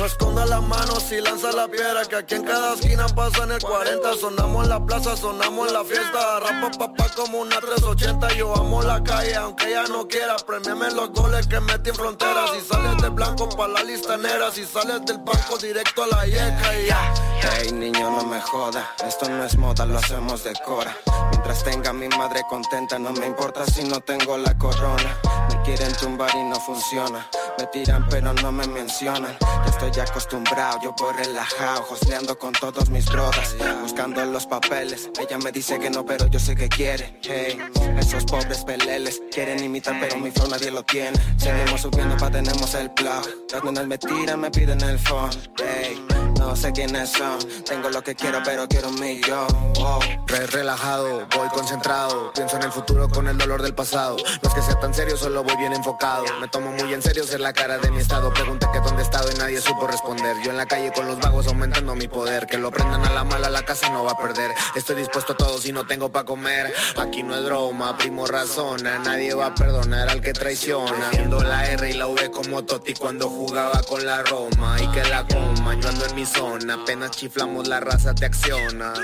No 0.00 0.06
esconda 0.06 0.46
las 0.46 0.62
manos 0.62 1.12
y 1.12 1.20
lanza 1.20 1.52
la 1.52 1.68
piedra 1.68 2.06
Que 2.06 2.16
aquí 2.16 2.34
en 2.36 2.44
cada 2.44 2.72
esquina 2.72 3.04
pasa 3.08 3.44
en 3.44 3.52
el 3.52 3.60
40 3.60 4.14
Sonamos 4.14 4.64
en 4.64 4.70
la 4.70 4.86
plaza, 4.86 5.14
sonamos 5.14 5.68
en 5.68 5.74
la 5.74 5.84
fiesta. 5.84 6.40
Rapa 6.40 6.70
papá 6.78 7.06
como 7.14 7.40
una 7.40 7.60
380 7.60 8.32
Yo 8.32 8.56
amo 8.56 8.80
la 8.80 9.04
calle 9.04 9.36
aunque 9.36 9.68
ella 9.68 9.84
no 9.90 10.08
quiera. 10.08 10.36
Premiame 10.36 10.90
los 10.92 11.10
goles 11.10 11.46
que 11.46 11.60
metí 11.60 11.90
en 11.90 11.96
fronteras 11.96 12.50
Si 12.52 12.66
sales 12.66 12.96
de 13.02 13.10
blanco 13.10 13.46
pa' 13.50 13.68
la 13.68 13.82
lista 13.84 14.16
negra. 14.16 14.50
Si 14.50 14.64
sales 14.64 15.04
del 15.04 15.18
banco 15.18 15.58
directo 15.58 16.04
a 16.04 16.06
la 16.06 16.24
yeca. 16.24 16.80
Y 16.80 16.86
ya. 16.86 17.14
Hey 17.42 17.70
niño 17.70 18.10
no 18.10 18.24
me 18.24 18.40
joda, 18.40 18.94
esto 19.06 19.28
no 19.28 19.44
es 19.44 19.54
moda, 19.58 19.84
lo 19.84 19.98
hacemos 19.98 20.44
de 20.44 20.54
cora. 20.64 20.96
Mientras 21.30 21.62
tenga 21.62 21.90
a 21.90 21.92
mi 21.92 22.08
madre 22.08 22.40
contenta, 22.48 22.98
no 22.98 23.12
me 23.12 23.26
importa 23.26 23.66
si 23.66 23.84
no 23.84 24.00
tengo 24.00 24.38
la 24.38 24.56
corona 24.56 25.49
quieren 25.76 25.94
tumbar 25.96 26.30
y 26.34 26.42
no 26.42 26.56
funciona. 26.56 27.28
Me 27.58 27.66
tiran 27.66 28.06
pero 28.08 28.32
no 28.32 28.50
me 28.50 28.66
mencionan. 28.66 29.36
Ya 29.40 29.64
estoy 29.66 30.02
acostumbrado, 30.02 30.78
yo 30.82 30.94
voy 30.98 31.12
relajado 31.14 31.86
Hostleando 31.90 32.38
con 32.38 32.52
todos 32.52 32.88
mis 32.88 33.04
brothers 33.06 33.56
Buscando 33.82 34.24
los 34.24 34.46
papeles, 34.46 35.10
ella 35.20 35.38
me 35.38 35.52
dice 35.52 35.78
que 35.78 35.90
no 35.90 36.04
pero 36.04 36.26
yo 36.26 36.38
sé 36.38 36.56
que 36.56 36.68
quiere. 36.68 37.18
Hey, 37.22 37.58
esos 37.98 38.24
pobres 38.24 38.64
peleles 38.64 39.22
Quieren 39.30 39.62
imitar 39.62 39.98
pero 40.00 40.16
mi 40.16 40.30
flow 40.30 40.48
nadie 40.48 40.70
lo 40.70 40.82
tiene. 40.82 41.18
Seguimos 41.36 41.82
subiendo 41.82 42.16
pa' 42.16 42.30
tenemos 42.30 42.74
el 42.74 42.90
plug. 42.90 43.28
Las 43.52 43.62
nenas 43.64 43.86
me 43.86 43.98
tiran, 43.98 44.40
me 44.40 44.50
piden 44.50 44.80
el 44.80 44.98
phone. 44.98 45.30
Hey, 45.58 46.04
no 46.50 46.56
sé 46.56 46.72
quiénes 46.72 47.10
son. 47.10 47.38
Tengo 47.64 47.90
lo 47.90 48.02
que 48.02 48.16
quiero 48.16 48.40
pero 48.44 48.66
quiero 48.66 48.88
un 48.88 48.98
millón. 48.98 49.46
Wow. 49.74 50.00
Re 50.26 50.46
relajado, 50.48 51.28
voy 51.36 51.48
concentrado. 51.50 52.32
Pienso 52.32 52.56
en 52.56 52.64
el 52.64 52.72
futuro 52.72 53.08
con 53.08 53.28
el 53.28 53.38
dolor 53.38 53.62
del 53.62 53.72
pasado. 53.72 54.16
No 54.16 54.48
es 54.48 54.54
que 54.54 54.60
sea 54.60 54.74
tan 54.80 54.92
serio, 54.92 55.16
solo 55.16 55.44
voy 55.44 55.56
bien 55.56 55.72
enfocado. 55.72 56.24
Me 56.40 56.48
tomo 56.48 56.72
muy 56.72 56.92
en 56.92 57.02
serio 57.02 57.22
ser 57.22 57.38
la 57.38 57.52
cara 57.52 57.78
de 57.78 57.90
mi 57.92 58.00
estado. 58.00 58.32
Pregunté 58.32 58.66
que 58.72 58.80
dónde 58.80 59.02
he 59.02 59.04
estado 59.04 59.30
y 59.30 59.38
nadie 59.38 59.60
supo 59.60 59.86
responder. 59.86 60.36
Yo 60.44 60.50
en 60.50 60.56
la 60.56 60.66
calle 60.66 60.90
con 60.92 61.06
los 61.06 61.20
vagos 61.20 61.46
aumentando 61.46 61.94
mi 61.94 62.08
poder. 62.08 62.46
Que 62.46 62.58
lo 62.58 62.72
prendan 62.72 63.04
a 63.04 63.10
la 63.10 63.22
mala, 63.22 63.48
la 63.48 63.62
casa 63.62 63.88
no 63.90 64.02
va 64.02 64.12
a 64.12 64.18
perder. 64.18 64.50
Estoy 64.74 64.96
dispuesto 64.96 65.34
a 65.34 65.36
todo 65.36 65.56
si 65.58 65.70
no 65.70 65.86
tengo 65.86 66.10
pa' 66.10 66.24
comer. 66.24 66.74
Aquí 66.96 67.22
no 67.22 67.36
es 67.36 67.44
broma, 67.44 67.96
primo 67.96 68.26
razona 68.26 68.98
Nadie 68.98 69.34
va 69.34 69.46
a 69.46 69.54
perdonar 69.54 70.08
al 70.08 70.20
que 70.20 70.32
traiciona. 70.32 71.10
Viendo 71.12 71.40
la 71.44 71.64
R 71.70 71.90
y 71.90 71.92
la 71.92 72.08
V 72.08 72.30
como 72.32 72.64
Totti 72.64 72.94
cuando 72.94 73.28
jugaba 73.28 73.82
con 73.84 74.04
la 74.04 74.24
Roma. 74.24 74.76
Y 74.82 74.88
que 74.88 75.04
la 75.04 75.24
coma, 75.26 75.74
yo 75.74 75.88
ando 75.88 76.06
en 76.06 76.14
mi 76.16 76.26
Apenas 76.40 77.10
chiflamos 77.10 77.68
la 77.68 77.80
raza 77.80 78.14
te 78.14 78.24
acciona 78.24 78.94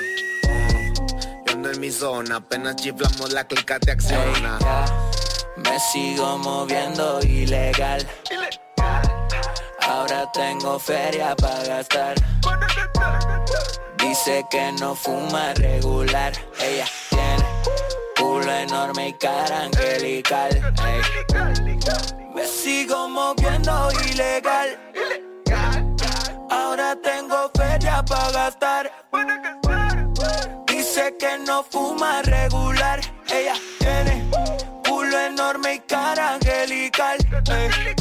Yo 1.47 1.53
ando 1.53 1.71
en 1.71 1.81
mi 1.81 1.91
zona, 1.91 2.37
apenas 2.37 2.77
chiflamos 2.77 3.31
la 3.31 3.45
clica 3.47 3.79
te 3.79 3.91
acciona. 3.91 4.59
Me 5.57 5.79
sigo 5.79 6.39
moviendo 6.39 7.21
ilegal. 7.21 8.07
Ahora 9.83 10.33
tengo 10.33 10.79
feria 10.79 11.37
para 11.37 11.63
gastar. 11.65 12.15
Dice 13.99 14.43
que 14.51 14.73
no 14.81 14.95
fuma 14.95 15.53
regular. 15.55 16.33
Ella 16.59 16.87
tiene 17.11 17.45
culo 18.19 18.51
enorme 18.51 19.09
y 19.09 19.13
cara 19.13 19.65
angelical. 19.65 20.75
Me 22.35 22.47
sigo 22.47 23.11
moviendo 23.11 23.91
ilegal. 24.11 24.86
Ahora 26.79 26.95
tengo 26.97 27.51
feria 27.57 28.05
para 28.05 28.31
gastar. 28.33 28.93
Dice 30.67 31.17
que 31.19 31.39
no 31.47 31.63
fuma 31.63 32.21
regular. 32.21 33.01
Ella 33.31 33.55
tiene 33.79 34.23
culo 34.87 35.19
enorme 35.19 35.77
y 35.77 35.79
cara 35.81 36.35
angelical. 36.35 37.17
Al 37.33 37.96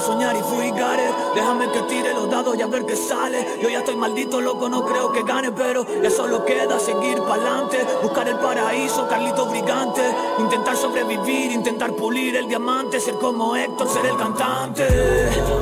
soñar 0.00 0.36
y 0.36 0.40
fuigare 0.40 1.08
Déjame 1.34 1.70
que 1.70 1.82
tire 1.82 2.14
los 2.14 2.28
dados 2.30 2.56
y 2.56 2.62
a 2.62 2.66
ver 2.66 2.84
qué 2.84 2.96
sale. 2.96 3.58
Yo 3.62 3.68
ya 3.68 3.78
estoy 3.78 3.96
maldito, 3.96 4.40
loco, 4.40 4.68
no 4.68 4.84
creo 4.84 5.12
que 5.12 5.22
gane 5.22 5.52
Pero 5.52 5.86
ya 6.02 6.10
solo 6.10 6.44
queda 6.44 6.78
seguir 6.78 7.20
pa'lante. 7.22 7.86
Buscar 8.02 8.28
el 8.28 8.36
paraíso, 8.36 9.06
Carlito 9.08 9.46
Brigante. 9.46 10.02
Intentar 10.38 10.76
sobrevivir, 10.76 11.52
intentar 11.52 11.92
pulir 11.92 12.36
el 12.36 12.48
diamante. 12.48 13.00
Ser 13.00 13.14
como 13.14 13.56
Héctor, 13.56 13.88
ser 13.88 14.06
el 14.06 14.16
cantante. 14.16 14.86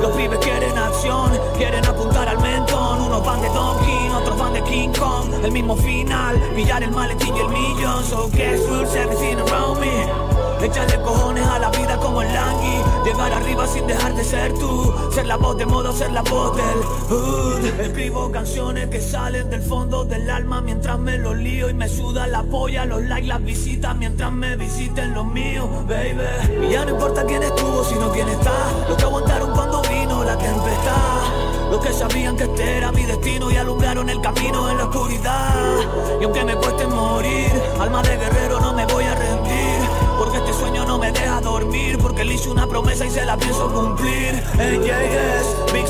Los 0.01 0.11
pibes 0.11 0.39
quieren 0.39 0.77
acción, 0.77 1.31
quieren 1.57 1.85
apuntar 1.85 2.27
al 2.27 2.39
mentón. 2.39 3.01
Unos 3.01 3.25
van 3.25 3.41
de 3.41 3.49
Donkey, 3.49 4.09
otros 4.15 4.37
van 4.37 4.53
de 4.53 4.63
King 4.63 4.89
Kong. 4.97 5.33
El 5.43 5.51
mismo 5.51 5.75
final, 5.75 6.39
pillar 6.55 6.83
el 6.83 6.91
maletín 6.91 7.35
y 7.35 7.39
el 7.39 7.49
millón. 7.49 8.03
So 8.03 8.29
guess 8.29 8.67
rules 8.67 8.95
everything 8.95 9.37
around 9.37 9.79
me 9.79 10.26
Échale 10.61 11.01
cojones 11.01 11.45
a 11.47 11.59
la 11.59 11.69
vida 11.69 11.97
como 11.97 12.21
el 12.21 12.33
langui. 12.33 12.81
Llegar 13.05 13.31
arriba 13.31 13.67
sin 13.67 13.85
dejar 13.87 14.15
de 14.15 14.23
ser 14.23 14.53
tú. 14.53 14.93
Ser 15.11 15.27
la 15.27 15.37
voz 15.37 15.57
de 15.57 15.65
modo, 15.65 15.93
ser 15.93 16.11
la 16.11 16.23
voz 16.23 16.55
del 16.55 16.83
hood. 17.09 17.65
Escribo 17.79 18.31
canciones 18.31 18.87
que 18.89 18.99
salen 18.99 19.49
del 19.49 19.61
fondo 19.61 20.03
del 20.03 20.29
alma. 20.29 20.61
Mientras 20.61 20.97
me 20.99 21.17
los 21.17 21.35
lío 21.37 21.69
y 21.69 21.73
me 21.73 21.87
suda 21.87 22.27
la 22.27 22.43
polla 22.43 22.85
Los 22.85 23.03
likes, 23.03 23.27
las 23.27 23.43
visitas. 23.43 23.95
Mientras 23.95 24.31
me 24.31 24.55
visiten 24.55 25.13
los 25.13 25.25
míos, 25.25 25.67
baby. 25.87 26.65
Y 26.65 26.71
ya 26.71 26.85
no 26.85 26.91
importa 26.91 27.23
quién 27.25 27.43
estuvo, 27.43 27.83
sino 27.83 28.11
quién 28.11 28.27
está. 28.27 28.53
Los 28.89 28.97
que 28.97 29.03
aguantaron 29.03 29.51
cuando 29.51 29.81
vino 29.83 30.23
la 30.23 30.37
tempestad. 30.37 31.47
Los 31.69 31.85
que 31.85 31.93
sabían 31.93 32.35
que 32.37 32.45
este 32.45 32.77
era 32.77 32.91
mi 32.91 33.03
destino 33.03 33.51
y 33.51 33.57
alumbraron 33.57 34.09
el 34.09 34.21
camino 34.21 34.69
en 34.69 34.77
la 34.77 34.85
oscuridad. 34.85 35.53
Y 36.19 36.23
aunque 36.23 36.45
me 36.45 36.55
cueste 36.55 36.87
morir, 36.87 37.51
alma 37.79 38.01
de 38.01 38.17
guerrero 38.17 38.59
no 38.59 38.73
me 38.73 38.86
sueño 40.57 40.85
no 40.85 40.97
me 40.97 41.11
deja 41.11 41.39
dormir 41.41 41.97
Porque 42.01 42.25
le 42.25 42.33
hice 42.33 42.49
una 42.49 42.67
promesa 42.67 43.05
y 43.05 43.09
se 43.09 43.25
la 43.25 43.37
pienso 43.37 43.71
cumplir. 43.71 44.43
En 44.59 44.81
JS, 44.83 45.73
Big 45.73 45.85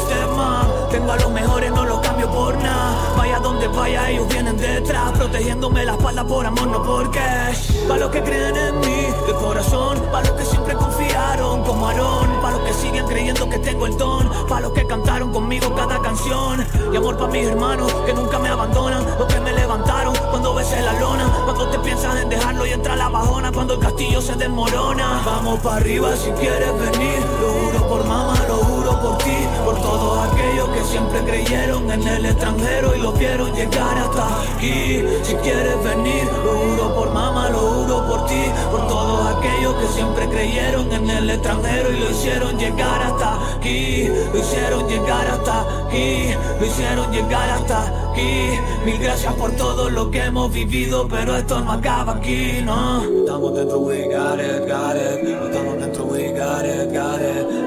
Tengo 0.91 1.11
a 1.11 1.15
los 1.18 1.32
mejores, 1.32 1.72
no 1.72 1.86
los 1.86 1.99
cambio 1.99 2.30
por 2.30 2.55
nada. 2.57 3.13
Vaya 3.18 3.39
donde 3.39 3.68
vaya, 3.68 4.09
ellos 4.09 4.28
vienen 4.30 4.57
detrás 4.57 5.11
Protegiéndome 5.11 5.86
la 5.86 5.93
espalda 5.93 6.26
por 6.26 6.45
amor, 6.45 6.68
no 6.68 6.84
por 6.84 7.09
cash. 7.11 7.72
Para 7.88 8.01
los 8.01 8.11
que 8.11 8.22
creen 8.22 8.55
en 8.55 8.80
mí, 8.80 9.07
de 9.26 9.34
corazón 9.34 10.01
Para 10.11 10.28
los 10.28 10.38
que 10.38 10.45
siempre 10.45 10.74
confiaron, 10.76 11.63
como 11.63 11.88
Aarón 11.88 12.41
Que 12.68 12.74
siguen 12.74 13.05
creyendo 13.07 13.49
que 13.49 13.59
tengo 13.59 13.86
el 13.86 13.97
don 13.97 14.30
Para 14.49 14.59
los 14.59 14.74
que 14.74 14.86
cantaron 14.86 15.32
conmigo 15.32 15.74
cada 15.74 16.01
canción. 16.01 16.65
Y 16.91 16.97
amor 16.97 17.18
para 17.18 17.32
mis 17.32 17.47
hermanos, 17.47 17.89
que 18.05 18.13
nunca 18.13 18.39
me 18.39 18.49
abandonan 18.49 19.05
Los 19.18 19.34
que 19.34 19.39
me 19.39 19.53
levantaron 19.53 20.13
cuando 20.30 20.53
besé 20.53 20.82
la 20.82 20.91
lona. 20.99 21.32
Cuando 21.45 21.70
te 21.70 21.80
piensas 21.80 22.20
en 22.22 22.28
dejarlo 22.28 22.65
y 22.65 22.72
entra 22.74 22.97
la 22.97 23.07
bajona 23.07 23.53
Cuando 23.53 23.76
el 23.76 23.80
castillo 23.80 24.22
se 24.22 24.36
desmorona. 24.36 25.22
Vamos 25.26 25.59
para 25.61 25.78
arriba 25.78 26.13
si 26.18 26.30
quieres 26.32 26.74
venir 26.78 27.26
Lo 27.39 27.53
juro 27.53 27.88
por 27.88 28.05
mamá, 28.05 28.36
lo 28.49 28.55
juro 28.55 29.01
por 29.01 29.18
ti 29.20 29.47
Por 29.63 29.82
todos 29.82 30.28
aquellos 30.28 30.68
que 30.70 30.84
creyeron 31.28 31.91
en 31.91 32.07
el 32.07 32.25
extranjero 32.25 32.95
Y 32.95 32.99
lo 32.99 33.11
vieron 33.11 33.53
llegar 33.53 33.97
hasta 33.97 34.41
aquí. 34.55 35.03
Si 35.23 35.36
quieres 35.36 35.84
venir, 35.84 36.25
lo 36.45 36.53
juro 36.53 36.95
por 36.95 37.13
mamá, 37.13 37.49
lo 37.49 37.59
juro 37.59 38.07
por 38.07 38.25
ti 38.28 38.43
Por 38.71 38.88
todos 38.88 39.36
aquellos 39.36 39.75
que 39.75 39.88
siempre 39.88 40.28
creyeron 40.30 40.91
en 40.91 41.09
el 41.09 41.30
extranjero 41.30 41.91
Y 41.91 41.99
lo 41.99 42.09
hicieron 42.09 42.57
llegar 42.57 43.01
hasta 43.03 43.55
aquí. 43.55 44.07
Lo 44.34 44.39
hicieron 44.39 44.88
llegar 44.88 45.28
hasta 45.28 45.86
aquí 45.88 46.34
Lo 46.59 46.65
hicieron 46.65 47.11
llegar 47.11 47.49
hasta 47.49 48.11
aquí. 48.11 48.59
Mil 48.86 48.97
gracias 48.99 49.34
por 49.34 49.51
todo 49.51 49.89
lo 49.89 50.09
que 50.09 50.23
hemos 50.23 50.51
vivido 50.51 51.07
Pero 51.07 51.36
esto 51.36 51.59
no 51.59 51.73
acaba 51.73 52.13
aquí, 52.13 52.61
no 52.63 53.03
Estamos 53.03 53.53
dentro, 53.53 53.80
we 53.80 54.03
got 54.07 54.39
it, 54.39 54.67
got 54.67 54.95
it 54.95 55.28
Estamos 55.28 55.80
dentro, 55.80 56.05
we 56.05 56.30
got 56.32 56.65
it, 56.65 56.91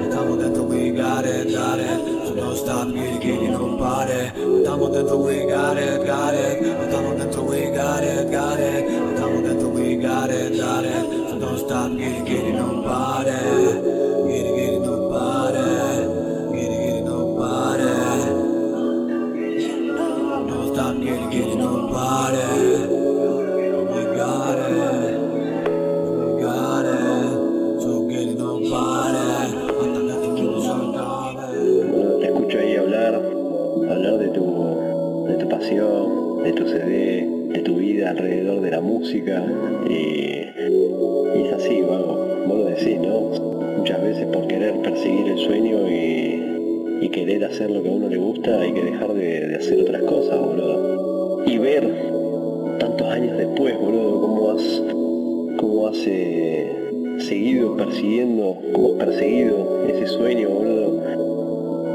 Estamos 0.02 0.38
dentro, 0.38 0.62
we 0.62 0.90
got 0.90 1.26
it, 1.26 1.54
got 1.54 1.78
it 1.78 2.19
stop, 2.60 2.88
get 2.92 3.24
it, 3.24 3.50
no 3.50 3.76
pare 3.78 4.32
Estamos 4.36 4.92
dentro, 4.92 5.16
we 5.18 5.46
got 5.46 5.78
it, 5.78 6.06
got 6.06 6.34
it. 6.34 6.62
Estamos 6.62 7.16
dentro, 7.18 7.42
we 7.42 7.70
got 7.70 8.02
it, 8.02 8.30
got 8.30 8.60
it. 8.60 8.84
Estamos 9.14 9.42
dentro, 9.42 9.68
we 9.68 9.96
got 9.96 10.30
it, 10.30 10.56
got 10.58 10.84
it. 10.84 11.30
So 11.30 11.38
don't 11.38 11.58
stop, 11.58 11.96
get 11.96 12.44
it, 12.46 12.54
no 12.54 14.09
alrededor 38.10 38.60
de 38.60 38.70
la 38.70 38.80
música 38.80 39.44
y, 39.88 40.40
es 41.38 41.52
así, 41.52 41.80
vago, 41.82 42.44
vos 42.46 42.58
lo 42.58 42.64
decís, 42.64 42.98
¿no? 43.00 43.20
Muchas 43.78 44.02
veces 44.02 44.26
por 44.26 44.46
querer 44.48 44.74
perseguir 44.82 45.28
el 45.28 45.38
sueño 45.38 45.88
y, 45.88 46.28
querer 47.10 47.44
hacer 47.44 47.68
lo 47.68 47.82
que 47.82 47.88
a 47.88 47.92
uno 47.92 48.08
le 48.08 48.18
gusta 48.18 48.60
hay 48.60 48.72
que 48.72 48.84
dejar 48.84 49.12
de, 49.14 49.56
hacer 49.56 49.80
otras 49.80 50.00
cosas, 50.04 50.38
boludo. 50.38 51.42
Y 51.44 51.58
ver 51.58 51.92
tantos 52.78 53.08
años 53.08 53.36
después, 53.36 53.76
boludo, 53.76 54.20
cómo 54.20 54.50
has, 54.52 54.82
cómo 55.56 55.88
has 55.88 55.98
eh, 56.06 56.70
seguido 57.18 57.76
persiguiendo, 57.76 58.56
cómo 58.72 58.92
has 58.92 59.06
perseguido 59.06 59.86
ese 59.88 60.06
sueño, 60.06 60.50
boludo, 60.50 61.00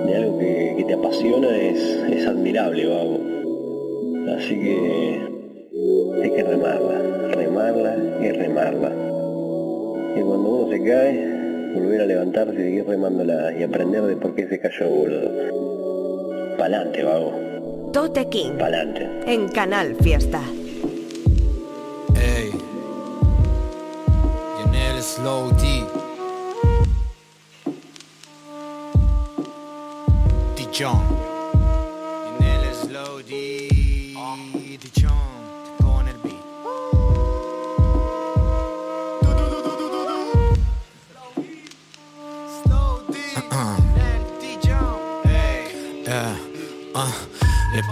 de 0.05 0.15
algo 0.17 0.37
que, 0.37 0.83
te 0.85 0.93
apasiona 0.93 1.57
es, 1.57 1.79
es 2.11 2.27
admirable, 2.27 2.85
vago. 2.85 3.19
Así 4.37 4.59
que 4.59 5.24
remarla 8.35 8.87
y 8.89 8.89
remarla. 8.89 8.89
Y 10.15 10.21
cuando 10.21 10.49
uno 10.49 10.71
se 10.71 10.83
cae, 10.83 11.71
volver 11.73 12.01
a 12.01 12.05
levantarse 12.05 12.53
y 12.53 12.57
seguir 12.57 12.85
remándola 12.87 13.57
y 13.57 13.63
aprender 13.63 14.03
de 14.03 14.15
por 14.15 14.35
qué 14.35 14.47
se 14.47 14.59
cayó, 14.59 14.89
boludo. 14.89 16.57
Pa'lante, 16.57 17.03
vago. 17.03 17.33
Tote 17.91 18.27
King. 18.29 18.57
Pa'lante. 18.57 19.07
En 19.25 19.47
Canal 19.49 19.95
Fiesta. 19.95 20.41
Ey, 22.15 22.51
Yanel 24.59 25.01
Slow 25.01 25.51
D. 25.51 25.83
Dijon. 30.55 31.14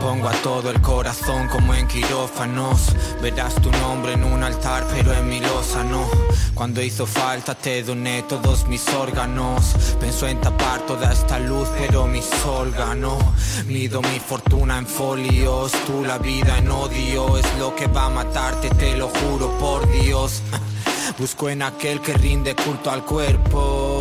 Pongo 0.03 0.27
a 0.27 0.33
todo 0.43 0.69
el 0.69 0.81
corazón 0.81 1.47
como 1.47 1.73
en 1.73 1.87
quirófanos. 1.87 2.93
Verás 3.21 3.55
tu 3.55 3.71
nombre 3.71 4.13
en 4.13 4.25
un 4.25 4.43
altar, 4.43 4.85
pero 4.91 5.13
en 5.13 5.29
mi 5.29 5.39
losa 5.39 5.81
no. 5.85 6.05
Cuando 6.53 6.81
hizo 6.81 7.05
falta 7.05 7.55
te 7.55 7.81
doné 7.83 8.23
todos 8.23 8.67
mis 8.67 8.85
órganos. 8.89 9.73
Pensó 10.01 10.27
en 10.27 10.41
tapar 10.41 10.81
toda 10.81 11.11
esta 11.13 11.39
luz, 11.39 11.69
pero 11.79 12.05
mi 12.05 12.21
sol 12.21 12.71
ganó. 12.77 13.17
Mido 13.65 14.01
mi 14.01 14.19
fortuna 14.19 14.77
en 14.77 14.87
folios, 14.87 15.71
tú 15.87 16.03
la 16.03 16.17
vida 16.17 16.57
en 16.57 16.69
odio. 16.69 17.37
Es 17.37 17.47
lo 17.57 17.73
que 17.73 17.87
va 17.87 18.07
a 18.07 18.09
matarte, 18.09 18.69
te 18.71 18.97
lo 18.97 19.07
juro 19.07 19.57
por 19.57 19.89
Dios. 19.89 20.41
Busco 21.17 21.49
en 21.49 21.61
aquel 21.61 22.01
que 22.01 22.13
rinde 22.13 22.55
culto 22.55 22.91
al 22.91 23.05
cuerpo 23.05 23.92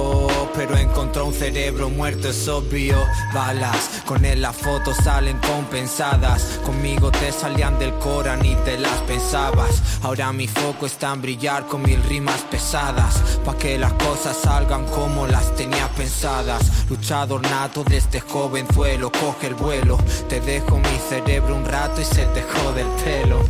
pero 0.67 0.79
encontró 0.79 1.27
un 1.27 1.35
cerebro 1.35 1.91
muerto, 1.91 2.29
es 2.29 2.47
obvio. 2.47 2.97
Balas, 3.35 4.03
con 4.07 4.25
él 4.25 4.43
las 4.43 4.55
fotos 4.55 4.97
salen 5.03 5.37
compensadas. 5.39 6.61
Conmigo 6.65 7.11
te 7.11 7.33
salían 7.33 7.81
del 7.81 7.93
cora 7.95 8.37
ni 8.37 8.55
te 8.65 8.79
las 8.79 9.01
pensabas. 9.01 9.83
Ahora 10.03 10.33
mi 10.33 10.47
foco 10.47 10.87
está 10.87 11.13
en 11.15 11.23
brillar 11.23 11.67
con 11.67 11.83
mil 11.83 12.01
rimas 12.05 12.43
pesadas. 12.43 13.17
Pa' 13.45 13.59
que 13.59 13.77
las 13.77 13.93
cosas 13.95 14.37
salgan 14.37 14.87
como 14.87 15.27
las 15.27 15.53
tenía 15.57 15.89
pensadas. 15.97 16.89
Luchador 16.89 17.43
nato 17.43 17.83
desde 17.83 18.21
jovenzuelo, 18.21 19.11
coge 19.11 19.49
el 19.49 19.55
vuelo. 19.55 19.99
Te 20.29 20.41
dejo 20.41 20.79
mi 20.79 20.99
cerebro 21.09 21.57
un 21.57 21.65
rato 21.65 22.01
y 22.01 22.05
se 22.05 22.25
te 22.27 22.43
jode 22.43 22.83
el 22.83 22.89
pelo. 23.03 23.45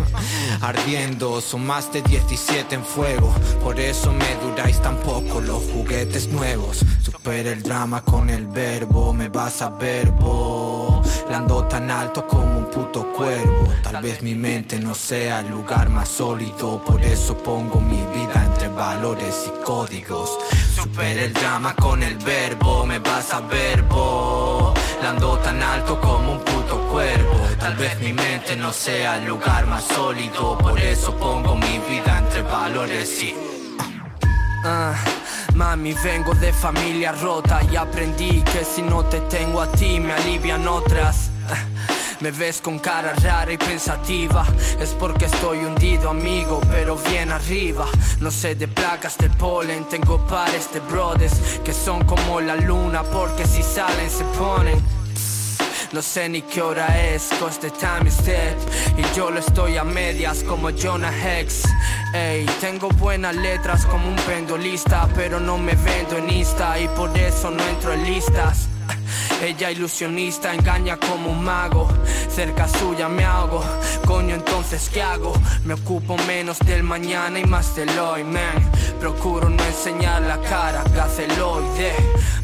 Ardiendo, 0.63 1.41
son 1.41 1.67
más 1.67 1.93
de 1.93 2.03
17 2.03 2.77
en 2.77 2.85
fuego. 2.85 3.35
Por 3.65 3.81
eso 3.81 4.13
me 4.13 4.37
duráis 4.37 4.81
tan 4.81 4.97
poco 4.99 5.41
los 5.41 5.61
juguetes 5.73 6.29
nuevos. 6.29 6.85
Supera 7.03 7.51
el 7.51 7.65
drama 7.65 8.03
con 8.03 8.31
el 8.31 8.47
verbo, 8.47 9.13
me 9.13 9.29
vas 9.29 9.61
a 9.61 9.71
verbo. 9.71 11.03
Lando 11.29 11.65
tan 11.65 11.91
alto 11.91 12.29
como 12.29 12.59
un 12.59 12.71
puto 12.71 13.13
cuervo. 13.13 13.73
Tal 13.83 14.01
vez 14.03 14.23
mi 14.23 14.37
mente 14.37 14.79
no 14.79 14.95
sea 14.95 15.41
el 15.41 15.51
lugar 15.51 15.89
más 15.89 16.09
sólido, 16.09 16.81
por 16.85 17.03
eso 17.03 17.37
pongo 17.37 17.81
mi 17.81 18.01
vida 18.15 18.45
entre 18.47 18.69
valores 18.69 19.49
y 19.49 19.65
códigos. 19.65 20.39
Supera 20.77 21.25
el 21.25 21.33
drama 21.33 21.75
con 21.75 22.05
el 22.05 22.17
verbo, 22.19 22.87
me 22.87 23.01
vas 23.01 23.35
a 23.35 23.41
verbo. 23.41 24.75
Lando 25.03 25.37
tan 25.39 25.61
alto 25.61 26.01
como 26.01 26.33
un 26.33 26.39
puto 26.39 26.79
cuervo. 26.93 27.35
Tal 27.59 27.75
vez 27.75 27.99
mi 27.99 28.13
mente 28.13 28.55
no 28.55 28.73
sea 28.73 29.17
el 29.19 29.27
lugar 29.27 29.67
más 29.67 29.83
sólido, 29.83 30.57
por 30.59 30.79
eso 30.79 31.17
pongo 31.17 31.57
mi 31.57 31.81
vida 31.89 32.19
entre 32.19 32.43
valores 32.43 33.21
y. 33.21 33.35
Ah, 34.65 34.95
mami, 35.57 35.93
vengo 36.05 36.35
de 36.35 36.53
familia 36.53 37.11
rota 37.11 37.61
y 37.69 37.75
aprendí 37.75 38.43
que 38.43 38.65
si 38.65 38.81
no 38.83 39.05
te 39.05 39.19
tengo 39.23 39.61
a 39.61 39.67
ti 39.73 39.99
me 39.99 40.13
alivian 40.13 40.69
otras. 40.69 41.31
Ah, 41.51 41.65
Me 42.23 42.31
ves 42.31 42.61
con 42.61 42.79
cara 42.79 43.15
rara 43.15 43.53
y 43.53 43.59
pensativa, 43.59 44.47
es 44.79 44.91
porque 44.91 45.25
estoy 45.25 45.59
hundido 45.59 46.11
amigo, 46.11 46.61
pero 46.71 46.95
bien 46.97 47.33
arriba. 47.33 47.85
No 48.21 48.31
sé 48.31 48.55
de 48.55 48.69
placas 48.69 49.19
de 49.19 49.29
polen, 49.29 49.89
tengo 49.89 50.25
pares 50.29 50.73
de 50.73 50.79
brothers 50.79 51.35
que 51.65 51.73
son 51.73 52.05
como 52.05 52.41
la 52.41 52.55
luna 52.55 53.03
porque 53.03 53.45
si 53.45 53.61
salen 53.61 54.09
se 54.09 54.23
ponen. 54.39 54.81
No 55.91 56.01
sé 56.01 56.29
ni 56.29 56.43
qué 56.43 56.63
hora 56.63 56.87
es, 57.13 57.29
cause 57.41 57.59
the 57.59 57.71
time 57.71 58.09
is 58.09 58.17
dead 58.25 58.57
Y 58.97 59.03
yo 59.15 59.31
lo 59.31 59.41
estoy 59.41 59.77
a 59.77 59.85
medias 59.85 60.43
como 60.43 60.71
Jonah 60.71 61.13
Hex 61.13 61.65
Ey, 62.15 62.47
tengo 62.63 62.89
buenas 62.89 63.37
letras 63.37 63.85
como 63.85 64.09
un 64.09 64.17
pendolista 64.17 65.07
Pero 65.15 65.39
no 65.39 65.59
me 65.59 65.75
vendo 65.75 66.17
en 66.17 66.31
Insta 66.31 66.81
y 66.81 66.89
por 66.89 67.15
eso 67.19 67.51
no 67.51 67.63
entro 67.69 67.93
en 67.93 68.05
listas 68.05 68.69
ella 69.43 69.71
ilusionista 69.71 70.55
engaña 70.55 70.97
como 70.97 71.31
un 71.31 71.43
mago. 71.43 71.89
Cerca 72.29 72.67
suya 72.67 73.09
me 73.09 73.25
hago 73.25 73.63
Coño 74.07 74.35
entonces 74.35 74.89
¿qué 74.93 75.03
hago? 75.03 75.33
Me 75.65 75.75
ocupo 75.75 76.17
menos 76.27 76.59
del 76.61 76.83
mañana 76.83 77.39
y 77.39 77.45
más 77.45 77.77
del 77.77 77.91
hoy 77.99 78.25
man 78.25 78.71
Procuro 79.01 79.51
no 79.51 79.65
enseñar 79.65 80.23
la 80.23 80.39
cara 80.43 80.85
gaceloide. 80.95 81.93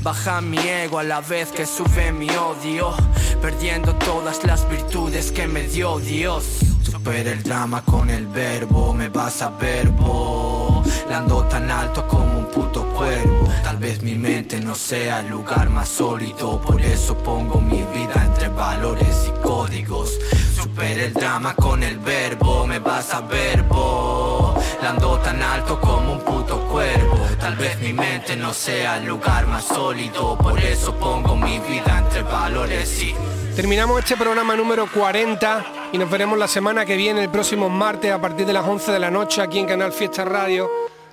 Baja 0.03 0.41
mi 0.41 0.59
ego 0.59 0.99
a 0.99 1.05
la 1.05 1.21
vez 1.21 1.51
que 1.53 1.65
sube 1.65 2.11
mi 2.11 2.29
odio. 2.31 2.93
Perdiendo 3.41 3.95
todas 3.95 4.45
las 4.45 4.69
virtudes 4.69 5.31
que 5.31 5.47
me 5.47 5.63
dio 5.69 6.01
Dios. 6.01 6.45
Supera 6.83 7.31
el 7.31 7.45
drama 7.45 7.85
con 7.85 8.11
el 8.11 8.27
verbo, 8.27 8.93
me 8.93 9.09
vas 9.09 9.41
a 9.43 9.51
verbo. 9.51 10.78
Lando 11.09 11.45
tan 11.45 11.71
alto 11.71 12.07
como 12.07 12.39
un 12.39 12.47
puto 12.47 12.85
cuervo. 12.95 13.49
Tal 13.63 13.77
vez 13.77 14.03
mi 14.03 14.15
mente 14.15 14.61
no 14.61 14.75
sea 14.75 15.21
el 15.21 15.29
lugar 15.29 15.69
más 15.71 15.89
sólido, 15.89 16.61
por 16.61 16.81
eso 16.81 17.17
pongo 17.19 17.61
mi 17.61 17.83
vida 17.83 18.25
entre 18.25 18.49
valores 18.49 19.29
y 19.29 19.41
códigos. 19.43 20.19
Supera 20.55 21.05
el 21.05 21.15
drama 21.15 21.55
con 21.55 21.83
el 21.83 21.99
verbo, 21.99 22.67
me 22.67 22.79
vas 22.79 23.13
a 23.15 23.21
verbo. 23.21 24.55
Lando 24.83 25.19
tan 25.19 25.43
alto 25.43 25.81
como 25.81 26.13
un 26.13 26.21
puto 26.21 26.59
cuervo. 26.69 27.19
Tal 27.41 27.57
vez 27.57 27.79
mi 27.81 27.93
mente 27.93 28.37
no 28.37 28.53
sea 28.53 28.99
el 28.99 29.07
lugar 29.07 29.47
más 29.47 29.65
sólido, 29.65 30.37
por 30.39 30.59
eso 30.59 30.95
pongo 30.95 31.37
mi 31.37 31.59
vida 31.61 31.99
entre 31.99 32.23
valores 32.23 33.03
y 33.03 33.15
Terminamos 33.59 33.99
este 33.99 34.17
programa 34.17 34.55
número 34.55 34.87
40 34.87 35.91
y 35.91 35.99
nos 35.99 36.09
veremos 36.09 36.39
la 36.39 36.47
semana 36.47 36.87
que 36.87 36.97
viene, 36.97 37.25
el 37.25 37.29
próximo 37.29 37.69
martes, 37.69 38.13
a 38.13 38.21
partir 38.21 38.47
de 38.47 38.53
las 38.53 38.65
11 38.65 38.93
de 38.93 39.01
la 39.01 39.11
noche, 39.11 39.43
aquí 39.43 39.59
en 39.59 39.67
Canal 39.67 39.93
Fiesta 39.93 40.25
Radio. 40.25 40.71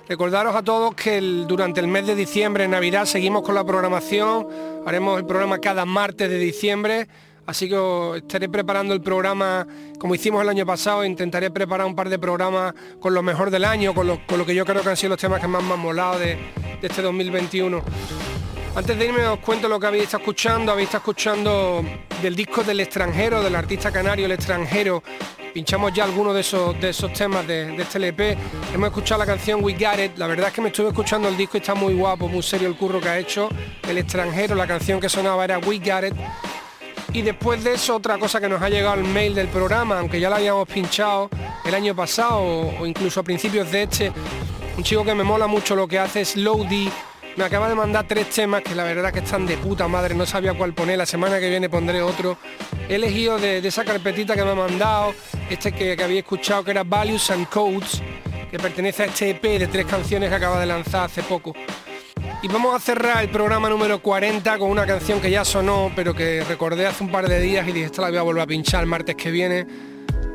Recordaros 0.08 0.54
a 0.54 0.62
todos 0.62 0.94
que 0.94 1.20
durante 1.20 1.80
el 1.80 1.88
mes 1.88 2.06
de 2.06 2.14
diciembre, 2.14 2.62
en 2.62 2.70
Navidad, 2.70 3.04
seguimos 3.04 3.42
con 3.42 3.56
la 3.56 3.64
programación. 3.64 4.46
Haremos 4.86 5.18
el 5.18 5.26
programa 5.26 5.58
cada 5.58 5.84
martes 5.86 6.30
de 6.30 6.38
diciembre. 6.38 7.08
Así 7.46 7.68
que 7.68 8.12
estaré 8.18 8.48
preparando 8.48 8.94
el 8.94 9.00
programa 9.00 9.66
como 9.98 10.14
hicimos 10.14 10.40
el 10.40 10.48
año 10.48 10.64
pasado. 10.64 11.04
Intentaré 11.04 11.50
preparar 11.50 11.84
un 11.84 11.96
par 11.96 12.08
de 12.08 12.20
programas 12.20 12.74
con 13.00 13.12
lo 13.12 13.24
mejor 13.24 13.50
del 13.50 13.64
año, 13.64 13.92
con 13.92 14.06
lo, 14.06 14.24
con 14.24 14.38
lo 14.38 14.46
que 14.46 14.54
yo 14.54 14.64
creo 14.64 14.82
que 14.84 14.90
han 14.90 14.96
sido 14.96 15.10
los 15.10 15.20
temas 15.20 15.40
que 15.40 15.48
más 15.48 15.64
me 15.64 15.74
han 15.74 15.80
molado 15.80 16.20
de 16.20 16.38
este 16.80 17.02
2021. 17.02 17.82
Antes 18.76 18.98
de 18.98 19.06
irme 19.06 19.26
os 19.26 19.38
cuento 19.38 19.70
lo 19.70 19.80
que 19.80 19.86
habéis 19.86 20.04
estado 20.04 20.22
escuchando. 20.22 20.70
Habéis 20.70 20.88
estado 20.88 21.00
escuchando 21.00 21.82
del 22.20 22.36
disco 22.36 22.62
del 22.62 22.80
extranjero, 22.80 23.42
del 23.42 23.56
artista 23.56 23.90
canario 23.90 24.26
El 24.26 24.32
extranjero. 24.32 25.02
Pinchamos 25.54 25.94
ya 25.94 26.04
algunos 26.04 26.34
de 26.34 26.42
esos, 26.42 26.78
de 26.78 26.90
esos 26.90 27.10
temas 27.14 27.46
de, 27.46 27.74
de 27.74 27.82
este 27.82 27.96
LP. 27.96 28.36
Hemos 28.74 28.88
escuchado 28.88 29.20
la 29.20 29.24
canción 29.24 29.64
We 29.64 29.72
Got 29.72 29.98
It. 29.98 30.18
La 30.18 30.26
verdad 30.26 30.48
es 30.48 30.52
que 30.52 30.60
me 30.60 30.68
estuve 30.68 30.88
escuchando 30.88 31.26
el 31.26 31.38
disco 31.38 31.56
y 31.56 31.60
está 31.60 31.74
muy 31.74 31.94
guapo, 31.94 32.28
muy 32.28 32.42
serio 32.42 32.68
el 32.68 32.76
curro 32.76 33.00
que 33.00 33.08
ha 33.08 33.18
hecho. 33.18 33.48
El 33.88 33.96
extranjero, 33.96 34.54
la 34.54 34.66
canción 34.66 35.00
que 35.00 35.08
sonaba 35.08 35.42
era 35.42 35.58
We 35.58 35.78
Got 35.78 36.08
It. 36.08 36.14
Y 37.14 37.22
después 37.22 37.64
de 37.64 37.72
eso, 37.72 37.96
otra 37.96 38.18
cosa 38.18 38.42
que 38.42 38.48
nos 38.50 38.60
ha 38.60 38.68
llegado 38.68 38.92
al 38.92 39.04
mail 39.04 39.34
del 39.34 39.48
programa, 39.48 39.98
aunque 39.98 40.20
ya 40.20 40.28
la 40.28 40.36
habíamos 40.36 40.68
pinchado 40.68 41.30
el 41.64 41.74
año 41.74 41.96
pasado 41.96 42.40
o, 42.40 42.82
o 42.82 42.86
incluso 42.86 43.20
a 43.20 43.22
principios 43.22 43.72
de 43.72 43.84
este, 43.84 44.12
un 44.76 44.84
chico 44.84 45.02
que 45.02 45.14
me 45.14 45.24
mola 45.24 45.46
mucho 45.46 45.74
lo 45.74 45.88
que 45.88 45.98
hace 45.98 46.20
es 46.20 46.36
Low 46.36 46.68
D. 46.68 46.90
Me 47.36 47.44
acaba 47.44 47.68
de 47.68 47.74
mandar 47.74 48.06
tres 48.08 48.30
temas 48.30 48.62
que 48.62 48.74
la 48.74 48.82
verdad 48.82 49.12
que 49.12 49.18
están 49.18 49.44
de 49.44 49.58
puta 49.58 49.86
madre, 49.88 50.14
no 50.14 50.24
sabía 50.24 50.54
cuál 50.54 50.72
poner, 50.72 50.96
la 50.96 51.04
semana 51.04 51.38
que 51.38 51.50
viene 51.50 51.68
pondré 51.68 52.00
otro. 52.00 52.38
He 52.88 52.94
elegido 52.94 53.38
de, 53.38 53.58
esa 53.58 53.84
carpetita 53.84 54.34
que 54.34 54.42
me 54.42 54.52
ha 54.52 54.54
mandado, 54.54 55.14
este 55.50 55.70
que, 55.72 55.98
que 55.98 56.02
había 56.02 56.20
escuchado 56.20 56.64
que 56.64 56.70
era 56.70 56.82
Values 56.82 57.30
and 57.30 57.46
Codes, 57.50 58.02
que 58.50 58.58
pertenece 58.58 59.02
a 59.02 59.06
este 59.06 59.30
EP 59.30 59.42
de 59.42 59.66
tres 59.66 59.84
canciones 59.84 60.30
que 60.30 60.34
acaba 60.34 60.58
de 60.58 60.64
lanzar 60.64 61.04
hace 61.04 61.22
poco. 61.22 61.52
Y 62.42 62.48
vamos 62.48 62.74
a 62.74 62.80
cerrar 62.80 63.22
el 63.22 63.28
programa 63.28 63.68
número 63.68 64.00
40 64.00 64.56
con 64.58 64.70
una 64.70 64.86
canción 64.86 65.20
que 65.20 65.30
ya 65.30 65.44
sonó, 65.44 65.92
pero 65.94 66.14
que 66.14 66.42
recordé 66.42 66.86
hace 66.86 67.04
un 67.04 67.10
par 67.10 67.28
de 67.28 67.38
días 67.38 67.68
y 67.68 67.72
dije, 67.72 67.86
esta 67.86 68.00
la 68.00 68.08
voy 68.08 68.18
a 68.18 68.22
volver 68.22 68.44
a 68.44 68.46
pinchar 68.46 68.80
el 68.80 68.86
martes 68.86 69.14
que 69.14 69.30
viene. 69.30 69.66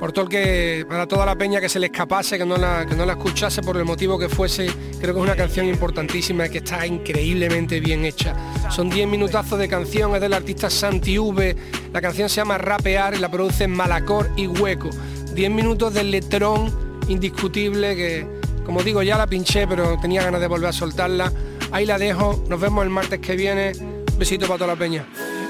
Por 0.02 0.14
todo 0.14 0.28
que, 0.28 0.84
para 0.90 1.06
toda 1.06 1.28
la 1.28 1.36
peña 1.36 1.62
que 1.62 1.70
se 1.70 1.80
le 1.80 1.86
escapase, 1.86 2.40
que 2.40 2.44
no, 2.44 2.58
la, 2.58 2.88
que 2.88 2.96
no 2.96 3.06
la 3.06 3.14
escuchase 3.14 3.62
por 3.62 3.78
el 3.78 3.86
motivo 3.86 4.18
que 4.18 4.30
fuese, 4.30 4.66
creo 5.00 5.14
que 5.14 5.20
es 5.20 5.24
una 5.24 5.36
canción 5.36 5.68
importantísima 5.68 6.50
que 6.50 6.58
está 6.58 6.88
increíblemente 6.88 7.80
bien 7.80 8.04
hecha. 8.04 8.36
Son 8.72 8.90
10 8.90 9.08
minutazos 9.08 9.60
de 9.60 9.68
canción, 9.68 10.16
es 10.16 10.22
del 10.22 10.34
artista 10.34 10.72
Santi 10.72 11.20
V, 11.20 11.56
la 11.94 12.02
canción 12.02 12.30
se 12.30 12.38
llama 12.38 12.58
Rapear 12.58 13.14
y 13.14 13.20
la 13.20 13.30
producen 13.30 13.70
Malacor 13.70 14.32
y 14.36 14.48
Hueco. 14.48 14.90
10 15.36 15.52
minutos 15.52 15.94
de 15.94 16.04
letrón 16.04 16.74
indiscutible 17.08 17.96
que, 17.96 18.26
como 18.66 18.82
digo, 18.82 19.04
ya 19.04 19.20
la 19.20 19.28
pinché, 19.28 19.68
pero 19.68 20.00
tenía 20.02 20.24
ganas 20.24 20.42
de 20.42 20.48
volver 20.48 20.70
a 20.70 20.74
soltarla. 20.74 21.32
Ahí 21.72 21.86
la 21.86 22.00
dejo, 22.00 22.44
nos 22.50 22.60
vemos 22.60 22.84
el 22.84 22.90
martes 22.90 23.20
que 23.20 23.36
viene. 23.36 23.74
Besito 24.18 24.48
para 24.48 24.58
toda 24.58 24.74
la 24.74 24.80
peña. 24.80 25.06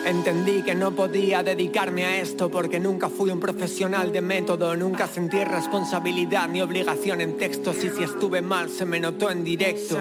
Entendí 0.05 0.63
que 0.63 0.73
no 0.73 0.91
podía 0.91 1.43
dedicarme 1.43 2.05
a 2.05 2.17
esto 2.17 2.49
porque 2.49 2.79
nunca 2.79 3.07
fui 3.07 3.29
un 3.29 3.39
profesional 3.39 4.11
de 4.11 4.21
método, 4.21 4.75
nunca 4.75 5.07
sentí 5.07 5.43
responsabilidad 5.43 6.49
ni 6.49 6.59
obligación 6.59 7.21
en 7.21 7.37
textos 7.37 7.77
y 7.83 7.89
si 7.89 8.03
estuve 8.03 8.41
mal 8.41 8.69
se 8.69 8.83
me 8.83 8.99
notó 8.99 9.29
en 9.29 9.43
directo. 9.43 9.97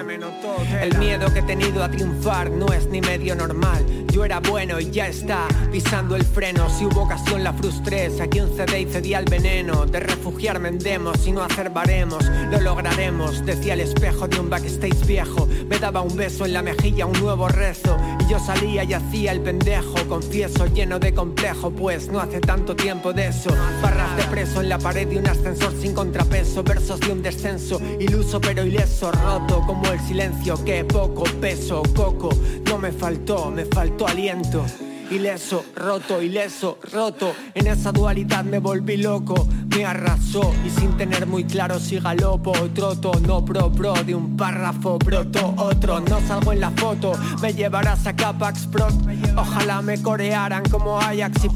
El 0.80 0.96
miedo 0.98 1.30
que 1.32 1.40
he 1.40 1.42
tenido 1.42 1.84
a 1.84 1.90
triunfar 1.90 2.50
no 2.50 2.72
es 2.72 2.86
ni 2.86 3.02
medio 3.02 3.34
normal. 3.34 3.84
Yo 4.10 4.24
era 4.24 4.40
bueno 4.40 4.80
y 4.80 4.90
ya 4.90 5.06
está, 5.06 5.46
pisando 5.70 6.16
el 6.16 6.24
freno. 6.24 6.68
Si 6.70 6.86
hubo 6.86 7.02
ocasión 7.02 7.44
la 7.44 7.52
frustré, 7.52 8.10
saqué 8.10 8.42
un 8.42 8.56
CD 8.56 8.80
y 8.80 8.86
cedí 8.86 9.12
al 9.14 9.26
veneno. 9.26 9.84
De 9.84 10.00
refugiarme 10.00 10.70
en 10.70 10.78
demos 10.78 11.26
y 11.26 11.32
no 11.32 11.42
hacer 11.42 11.70
baremos, 11.70 12.24
lo 12.50 12.58
lograremos. 12.60 13.44
Decía 13.44 13.74
el 13.74 13.80
espejo 13.80 14.26
de 14.26 14.40
un 14.40 14.48
backstage 14.48 15.06
viejo, 15.06 15.46
me 15.68 15.78
daba 15.78 16.00
un 16.00 16.16
beso 16.16 16.46
en 16.46 16.54
la 16.54 16.62
mejilla, 16.62 17.06
un 17.06 17.20
nuevo 17.20 17.48
rezo. 17.48 17.96
Y 18.20 18.32
yo 18.32 18.38
salía 18.38 18.82
y 18.82 18.94
hacía 18.94 19.32
el 19.32 19.42
pendejo 19.42 19.89
confieso, 20.08 20.66
lleno 20.66 20.98
de 20.98 21.14
complejo, 21.14 21.70
pues 21.70 22.08
no 22.08 22.20
hace 22.20 22.40
tanto 22.40 22.74
tiempo 22.74 23.12
de 23.12 23.28
eso. 23.28 23.50
Barras 23.82 24.16
de 24.16 24.24
preso 24.24 24.60
en 24.60 24.68
la 24.68 24.78
pared 24.78 25.06
de 25.06 25.18
un 25.18 25.26
ascensor 25.26 25.72
sin 25.80 25.94
contrapeso, 25.94 26.62
versos 26.62 27.00
de 27.00 27.12
un 27.12 27.22
descenso, 27.22 27.80
iluso 27.98 28.40
pero 28.40 28.64
ileso, 28.64 29.10
roto 29.12 29.62
como 29.66 29.90
el 29.90 30.00
silencio, 30.00 30.62
que 30.64 30.84
poco 30.84 31.24
peso, 31.40 31.82
coco, 31.94 32.30
no 32.66 32.78
me 32.78 32.92
faltó, 32.92 33.50
me 33.50 33.64
faltó 33.64 34.06
aliento 34.06 34.64
ileso, 35.10 35.64
roto, 35.74 36.22
ileso, 36.22 36.78
roto. 36.92 37.34
En 37.54 37.66
esa 37.66 37.92
dualidad 37.92 38.44
me 38.44 38.58
volví 38.58 38.96
loco, 38.96 39.46
me 39.76 39.84
arrasó 39.84 40.52
y 40.64 40.70
sin 40.70 40.96
tener 40.96 41.26
muy 41.26 41.44
claro 41.44 41.78
si 41.78 41.98
galopo 41.98 42.52
troto, 42.74 43.12
no 43.26 43.44
pro 43.44 43.70
pro 43.70 43.94
de 44.04 44.14
un 44.14 44.36
párrafo 44.36 44.98
broto 44.98 45.54
otro. 45.56 46.00
No 46.00 46.20
salgo 46.26 46.52
en 46.52 46.60
la 46.60 46.70
foto, 46.70 47.12
me 47.40 47.52
llevarás 47.52 48.06
a 48.06 48.14
Capax 48.14 48.66
Pro. 48.66 48.88
Ojalá 49.36 49.82
me 49.82 50.00
corearan 50.00 50.64
como 50.70 50.98
Ajax 50.98 51.44
y 51.44 51.50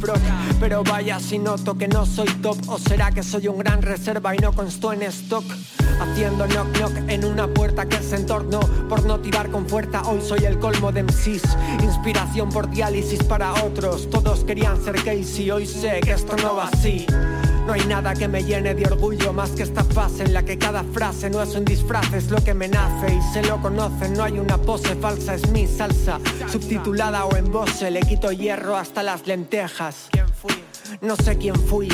pero 0.60 0.84
vaya 0.84 1.18
si 1.18 1.38
noto 1.38 1.76
que 1.76 1.88
no 1.88 2.04
soy 2.06 2.28
top 2.42 2.56
o 2.68 2.78
será 2.78 3.10
que 3.10 3.22
soy 3.22 3.48
un 3.48 3.58
gran 3.58 3.82
reserva 3.82 4.34
y 4.34 4.38
no 4.38 4.52
consto 4.52 4.92
en 4.92 5.02
stock. 5.02 5.44
Haciendo 6.00 6.46
knock 6.46 6.76
knock 6.78 6.92
en 7.08 7.24
una 7.24 7.46
puerta 7.46 7.86
que 7.86 8.02
se 8.02 8.16
entorno 8.16 8.60
por 8.88 9.04
no 9.06 9.20
tirar 9.20 9.50
con 9.50 9.68
fuerza. 9.68 10.02
Hoy 10.02 10.20
soy 10.20 10.44
el 10.44 10.58
colmo 10.58 10.92
de 10.92 11.04
MCs, 11.04 11.56
inspiración 11.82 12.48
por 12.48 12.70
diálisis 12.70 13.22
para 13.22 13.52
otros. 13.64 14.10
Todos 14.10 14.44
querían 14.44 14.82
ser 14.82 14.96
Casey, 14.96 15.50
hoy 15.50 15.66
sé 15.66 16.00
que 16.00 16.12
esto 16.12 16.36
no 16.36 16.56
va 16.56 16.68
así. 16.68 17.06
No 17.66 17.72
hay 17.72 17.84
nada 17.86 18.12
que 18.14 18.28
me 18.28 18.44
llene 18.44 18.74
de 18.74 18.84
orgullo 18.84 19.32
más 19.32 19.50
que 19.50 19.62
esta 19.62 19.82
fase 19.82 20.24
en 20.24 20.34
la 20.34 20.42
que 20.42 20.58
cada 20.58 20.84
frase 20.84 21.30
no 21.30 21.42
es 21.42 21.54
un 21.54 21.64
disfraz, 21.64 22.12
es 22.12 22.30
lo 22.30 22.42
que 22.44 22.52
me 22.52 22.68
nace 22.68 23.14
y 23.14 23.32
se 23.32 23.42
lo 23.42 23.60
conocen. 23.60 24.12
No 24.12 24.24
hay 24.24 24.38
una 24.38 24.58
pose 24.58 24.94
falsa, 24.96 25.34
es 25.34 25.50
mi 25.50 25.66
salsa. 25.66 26.20
Subtitulada 26.50 27.24
o 27.24 27.36
en 27.36 27.50
voce, 27.50 27.90
le 27.90 28.00
quito 28.00 28.30
hierro 28.32 28.76
hasta 28.76 29.02
las 29.02 29.26
lentejas. 29.26 30.10
No 31.00 31.16
sé 31.16 31.38
quién 31.38 31.56
fui, 31.56 31.88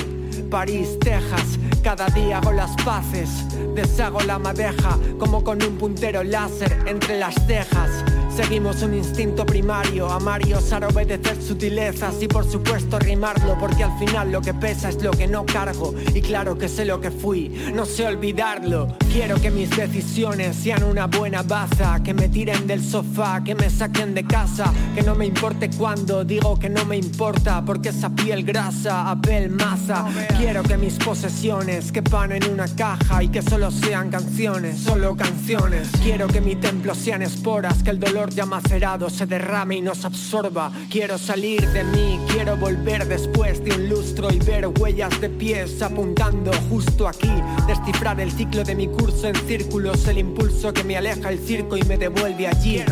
París, 0.50 0.98
Texas. 1.00 1.58
Cada 1.82 2.06
día 2.08 2.38
hago 2.38 2.52
las 2.52 2.70
paces, 2.84 3.30
deshago 3.74 4.20
la 4.22 4.38
madeja 4.38 4.98
como 5.18 5.42
con 5.44 5.62
un 5.62 5.78
puntero 5.78 6.24
láser 6.24 6.76
entre 6.86 7.18
las 7.18 7.34
cejas. 7.46 8.04
Seguimos 8.36 8.82
un 8.82 8.94
instinto 8.94 9.44
primario, 9.44 10.10
amar 10.10 10.46
y 10.46 10.54
osar 10.54 10.84
obedecer 10.84 11.42
sutilezas 11.42 12.22
y 12.22 12.28
por 12.28 12.48
supuesto 12.50 12.98
rimarlo, 12.98 13.58
porque 13.58 13.84
al 13.84 13.98
final 13.98 14.30
lo 14.30 14.40
que 14.40 14.54
pesa 14.54 14.88
es 14.88 15.02
lo 15.02 15.10
que 15.10 15.26
no 15.26 15.44
cargo. 15.44 15.94
Y 16.14 16.20
claro 16.22 16.56
que 16.56 16.68
sé 16.68 16.84
lo 16.84 17.00
que 17.00 17.10
fui, 17.10 17.48
no 17.74 17.84
sé 17.84 18.06
olvidarlo. 18.06 18.96
Quiero 19.12 19.40
que 19.40 19.50
mis 19.50 19.68
decisiones 19.70 20.56
sean 20.56 20.84
una 20.84 21.06
buena 21.06 21.42
baza, 21.42 22.00
que 22.02 22.14
me 22.14 22.28
tiren 22.28 22.66
del 22.66 22.82
sofá, 22.82 23.42
que 23.44 23.54
me 23.54 23.68
saquen 23.68 24.14
de 24.14 24.24
casa, 24.24 24.72
que 24.94 25.02
no 25.02 25.14
me 25.14 25.26
importe 25.26 25.68
cuando 25.70 26.24
digo 26.24 26.58
que 26.58 26.70
no 26.70 26.84
me 26.84 26.96
importa, 26.96 27.64
porque 27.64 27.88
esa 27.88 28.10
piel 28.10 28.44
grasa, 28.44 29.10
apel 29.10 29.50
masa. 29.50 30.06
Quiero 30.38 30.62
que 30.62 30.76
mis 30.76 30.94
posesiones 30.94 31.90
quepan 31.90 32.32
en 32.32 32.48
una 32.48 32.68
caja 32.68 33.22
y 33.22 33.28
que 33.28 33.42
solo 33.42 33.70
sean 33.70 34.10
canciones, 34.10 34.78
solo 34.78 35.16
canciones. 35.16 35.88
Quiero 36.02 36.28
que 36.28 36.40
mi 36.40 36.54
templo 36.54 36.94
sean 36.94 37.22
esporas, 37.22 37.82
que 37.82 37.90
el 37.90 37.98
dolor 37.98 38.19
ya 38.28 38.44
macerado 38.44 39.08
se 39.08 39.24
derrame 39.24 39.76
y 39.76 39.80
nos 39.80 40.04
absorba. 40.04 40.70
Quiero 40.90 41.16
salir 41.16 41.66
de 41.70 41.84
mí, 41.84 42.20
quiero 42.28 42.56
volver 42.56 43.06
después 43.06 43.64
de 43.64 43.72
un 43.72 43.88
lustro 43.88 44.30
y 44.30 44.38
ver 44.38 44.66
huellas 44.66 45.18
de 45.20 45.30
pies 45.30 45.80
apuntando 45.80 46.52
justo 46.68 47.08
aquí. 47.08 47.32
Descifrar 47.66 48.20
el 48.20 48.30
ciclo 48.30 48.62
de 48.62 48.74
mi 48.74 48.88
curso 48.88 49.28
en 49.28 49.36
círculos, 49.46 50.06
el 50.08 50.18
impulso 50.18 50.72
que 50.72 50.84
me 50.84 50.96
aleja 50.96 51.30
el 51.30 51.38
circo 51.38 51.76
y 51.76 51.82
me 51.84 51.96
devuelve 51.96 52.46
allí. 52.46 52.84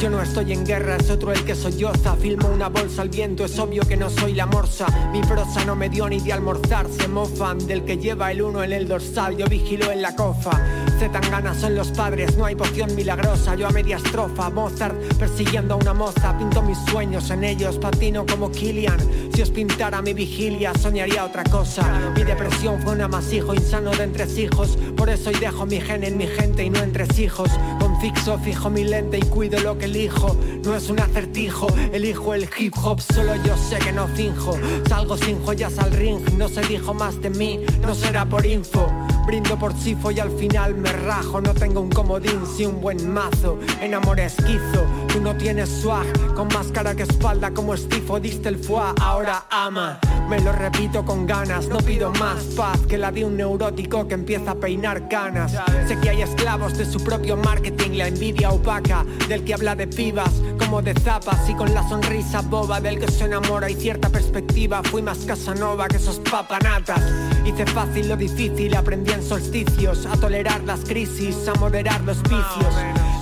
Yo 0.00 0.10
no 0.10 0.20
estoy 0.20 0.52
en 0.52 0.64
guerra, 0.64 0.96
es 0.96 1.08
otro 1.08 1.32
el 1.32 1.42
que 1.44 1.54
solloza. 1.54 2.16
Filmo 2.16 2.48
una 2.48 2.68
bolsa 2.68 3.00
al 3.00 3.08
viento, 3.08 3.46
es 3.46 3.58
obvio 3.58 3.82
que 3.82 3.96
no 3.96 4.10
soy 4.10 4.34
la 4.34 4.44
morsa. 4.44 4.86
Mi 5.10 5.22
prosa 5.22 5.64
no 5.64 5.74
me 5.74 5.88
dio 5.88 6.06
ni 6.06 6.20
de 6.20 6.34
almorzar, 6.34 6.86
se 6.90 7.08
mofan 7.08 7.66
del 7.66 7.82
que 7.82 7.96
lleva 7.96 8.30
el 8.30 8.42
uno 8.42 8.62
en 8.62 8.72
el 8.72 8.86
dorsal. 8.86 9.38
Yo 9.38 9.46
vigilo 9.46 9.90
en 9.90 10.02
la 10.02 10.14
cofa. 10.14 10.50
Z 10.98 11.20
ganas 11.30 11.58
son 11.58 11.74
los 11.74 11.90
padres, 11.92 12.36
no 12.36 12.44
hay 12.44 12.54
poción 12.54 12.94
milagrosa. 12.94 13.54
Yo 13.54 13.66
a 13.66 13.70
media 13.70 13.96
estrofa 13.96 14.50
Mozart 14.50 14.96
persiguiendo 15.18 15.74
a 15.74 15.76
una 15.78 15.94
moza. 15.94 16.36
Pinto 16.36 16.62
mis 16.62 16.78
sueños 16.90 17.30
en 17.30 17.44
ellos, 17.44 17.78
patino 17.78 18.26
como 18.26 18.50
Killian. 18.50 18.98
Si 19.34 19.42
os 19.42 19.50
pintara 19.50 20.02
mi 20.02 20.12
vigilia, 20.12 20.72
soñaría 20.74 21.24
otra 21.24 21.44
cosa. 21.44 22.12
Mi 22.14 22.22
depresión 22.22 22.82
fue 22.82 22.92
un 22.92 23.00
amasijo 23.00 23.54
insano 23.54 23.90
de 23.92 24.04
entresijos. 24.04 24.78
Por 24.96 25.08
eso 25.08 25.30
hoy 25.30 25.36
dejo 25.36 25.64
mi 25.64 25.80
gen 25.80 26.04
en 26.04 26.18
mi 26.18 26.26
gente 26.26 26.64
y 26.64 26.70
no 26.70 26.80
entresijos. 26.80 27.50
Con 27.80 27.98
fixo 28.00 28.38
fijo 28.38 28.68
mi 28.70 28.84
lente 28.84 29.18
y 29.18 29.22
cuido 29.22 29.58
lo 29.60 29.78
elijo. 29.86 30.36
No 30.64 30.74
es 30.74 30.90
un 30.90 31.00
acertijo, 31.00 31.68
elijo 31.92 32.34
el 32.34 32.48
hip 32.58 32.74
hop, 32.82 33.00
solo 33.00 33.34
yo 33.44 33.56
sé 33.56 33.78
que 33.78 33.92
no 33.92 34.06
finjo. 34.08 34.58
Salgo 34.88 35.16
sin 35.16 35.42
joyas 35.44 35.78
al 35.78 35.92
ring, 35.92 36.20
no 36.36 36.48
se 36.48 36.60
dijo 36.62 36.92
más 36.92 37.20
de 37.20 37.30
mí, 37.30 37.60
no 37.80 37.94
será 37.94 38.26
por 38.26 38.44
info. 38.44 38.86
Brindo 39.26 39.58
por 39.58 39.72
sifo 39.74 40.10
y 40.10 40.20
al 40.20 40.30
final 40.30 40.74
me 40.74 40.92
rajo. 40.92 41.40
No 41.40 41.54
tengo 41.54 41.80
un 41.80 41.90
comodín, 41.90 42.42
si 42.56 42.66
un 42.66 42.80
buen 42.80 43.12
mazo. 43.12 43.58
En 43.80 43.94
amor 43.94 44.20
esquizo, 44.20 44.84
tú 45.08 45.20
no 45.20 45.36
tienes 45.36 45.68
swag. 45.68 46.06
Con 46.34 46.48
más 46.48 46.66
cara 46.68 46.94
que 46.94 47.04
espalda, 47.04 47.50
como 47.52 47.74
estifo, 47.74 48.20
diste 48.20 48.48
el 48.48 48.58
foie. 48.58 48.92
Ahora 49.00 49.46
ama. 49.50 49.98
Me 50.28 50.40
lo 50.40 50.50
repito 50.50 51.04
con 51.04 51.24
ganas, 51.24 51.68
no 51.68 51.78
pido 51.78 52.10
más 52.14 52.42
paz 52.56 52.80
que 52.88 52.98
la 52.98 53.12
de 53.12 53.24
un 53.24 53.36
neurótico 53.36 54.08
que 54.08 54.14
empieza 54.14 54.52
a 54.52 54.54
peinar 54.56 55.08
canas. 55.08 55.52
Sé 55.86 55.98
que 56.00 56.10
hay 56.10 56.22
esclavos 56.22 56.76
de 56.76 56.84
su 56.84 56.98
propio 57.02 57.36
marketing, 57.36 57.92
la 57.92 58.08
envidia 58.08 58.50
opaca 58.50 59.04
del 59.28 59.44
que 59.44 59.54
habla 59.54 59.76
de 59.76 59.86
pibas 59.86 60.30
como 60.58 60.82
de 60.82 60.94
zapas 60.94 61.48
y 61.48 61.54
con 61.54 61.72
la 61.72 61.88
sonrisa 61.88 62.40
boba 62.42 62.80
del 62.80 62.98
que 62.98 63.10
se 63.10 63.24
enamora 63.24 63.70
y 63.70 63.74
cierta 63.76 64.08
perspectiva. 64.08 64.82
Fui 64.82 65.00
más 65.00 65.18
casanova 65.18 65.86
que 65.86 65.98
esos 65.98 66.18
papanatas. 66.18 67.00
Hice 67.46 67.64
fácil 67.66 68.08
lo 68.08 68.16
difícil, 68.16 68.74
aprendí 68.74 69.12
en 69.12 69.22
solsticios 69.22 70.04
a 70.04 70.16
tolerar 70.16 70.64
las 70.64 70.80
crisis, 70.80 71.46
a 71.46 71.54
moderar 71.54 72.00
los 72.02 72.20
vicios. 72.22 72.74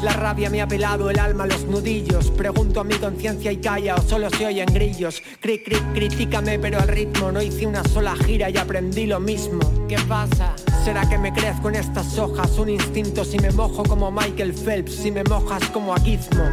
La 0.03 0.14
rabia 0.14 0.49
me 0.49 0.62
ha 0.62 0.66
pelado 0.66 1.11
el 1.11 1.18
alma 1.18 1.45
a 1.45 1.47
los 1.47 1.64
nudillos. 1.64 2.31
Pregunto 2.31 2.81
a 2.81 2.85
mi 2.85 2.95
conciencia 2.95 3.53
y 3.53 3.59
calla 3.59 3.97
o 3.97 4.03
solo 4.03 4.31
se 4.31 4.47
oyen 4.47 4.72
grillos. 4.72 5.22
Cric, 5.41 5.64
cric, 5.64 5.93
critícame, 5.93 6.59
pero 6.59 6.79
al 6.81 6.89
ritmo 6.89 7.33
no 7.33 7.43
hice 7.43 7.66
una 7.66 7.85
sola 7.85 8.16
gira 8.16 8.49
y 8.49 8.57
aprendí 8.57 9.07
lo 9.07 9.20
mismo. 9.20 9.61
¿Qué 9.89 9.99
pasa? 10.09 10.55
¿Será 10.85 11.09
que 11.09 11.18
me 11.18 11.33
crezco 11.33 11.68
en 11.68 11.77
estas 11.77 12.18
hojas? 12.18 12.59
Un 12.59 12.70
instinto 12.70 13.25
si 13.25 13.39
me 13.39 13.51
mojo 13.51 13.83
como 13.83 14.11
Michael 14.11 14.55
Phelps, 14.55 14.95
si 14.95 15.11
me 15.11 15.22
mojas 15.25 15.68
como 15.70 15.95
a 15.95 16.01
Gizmo. 16.01 16.45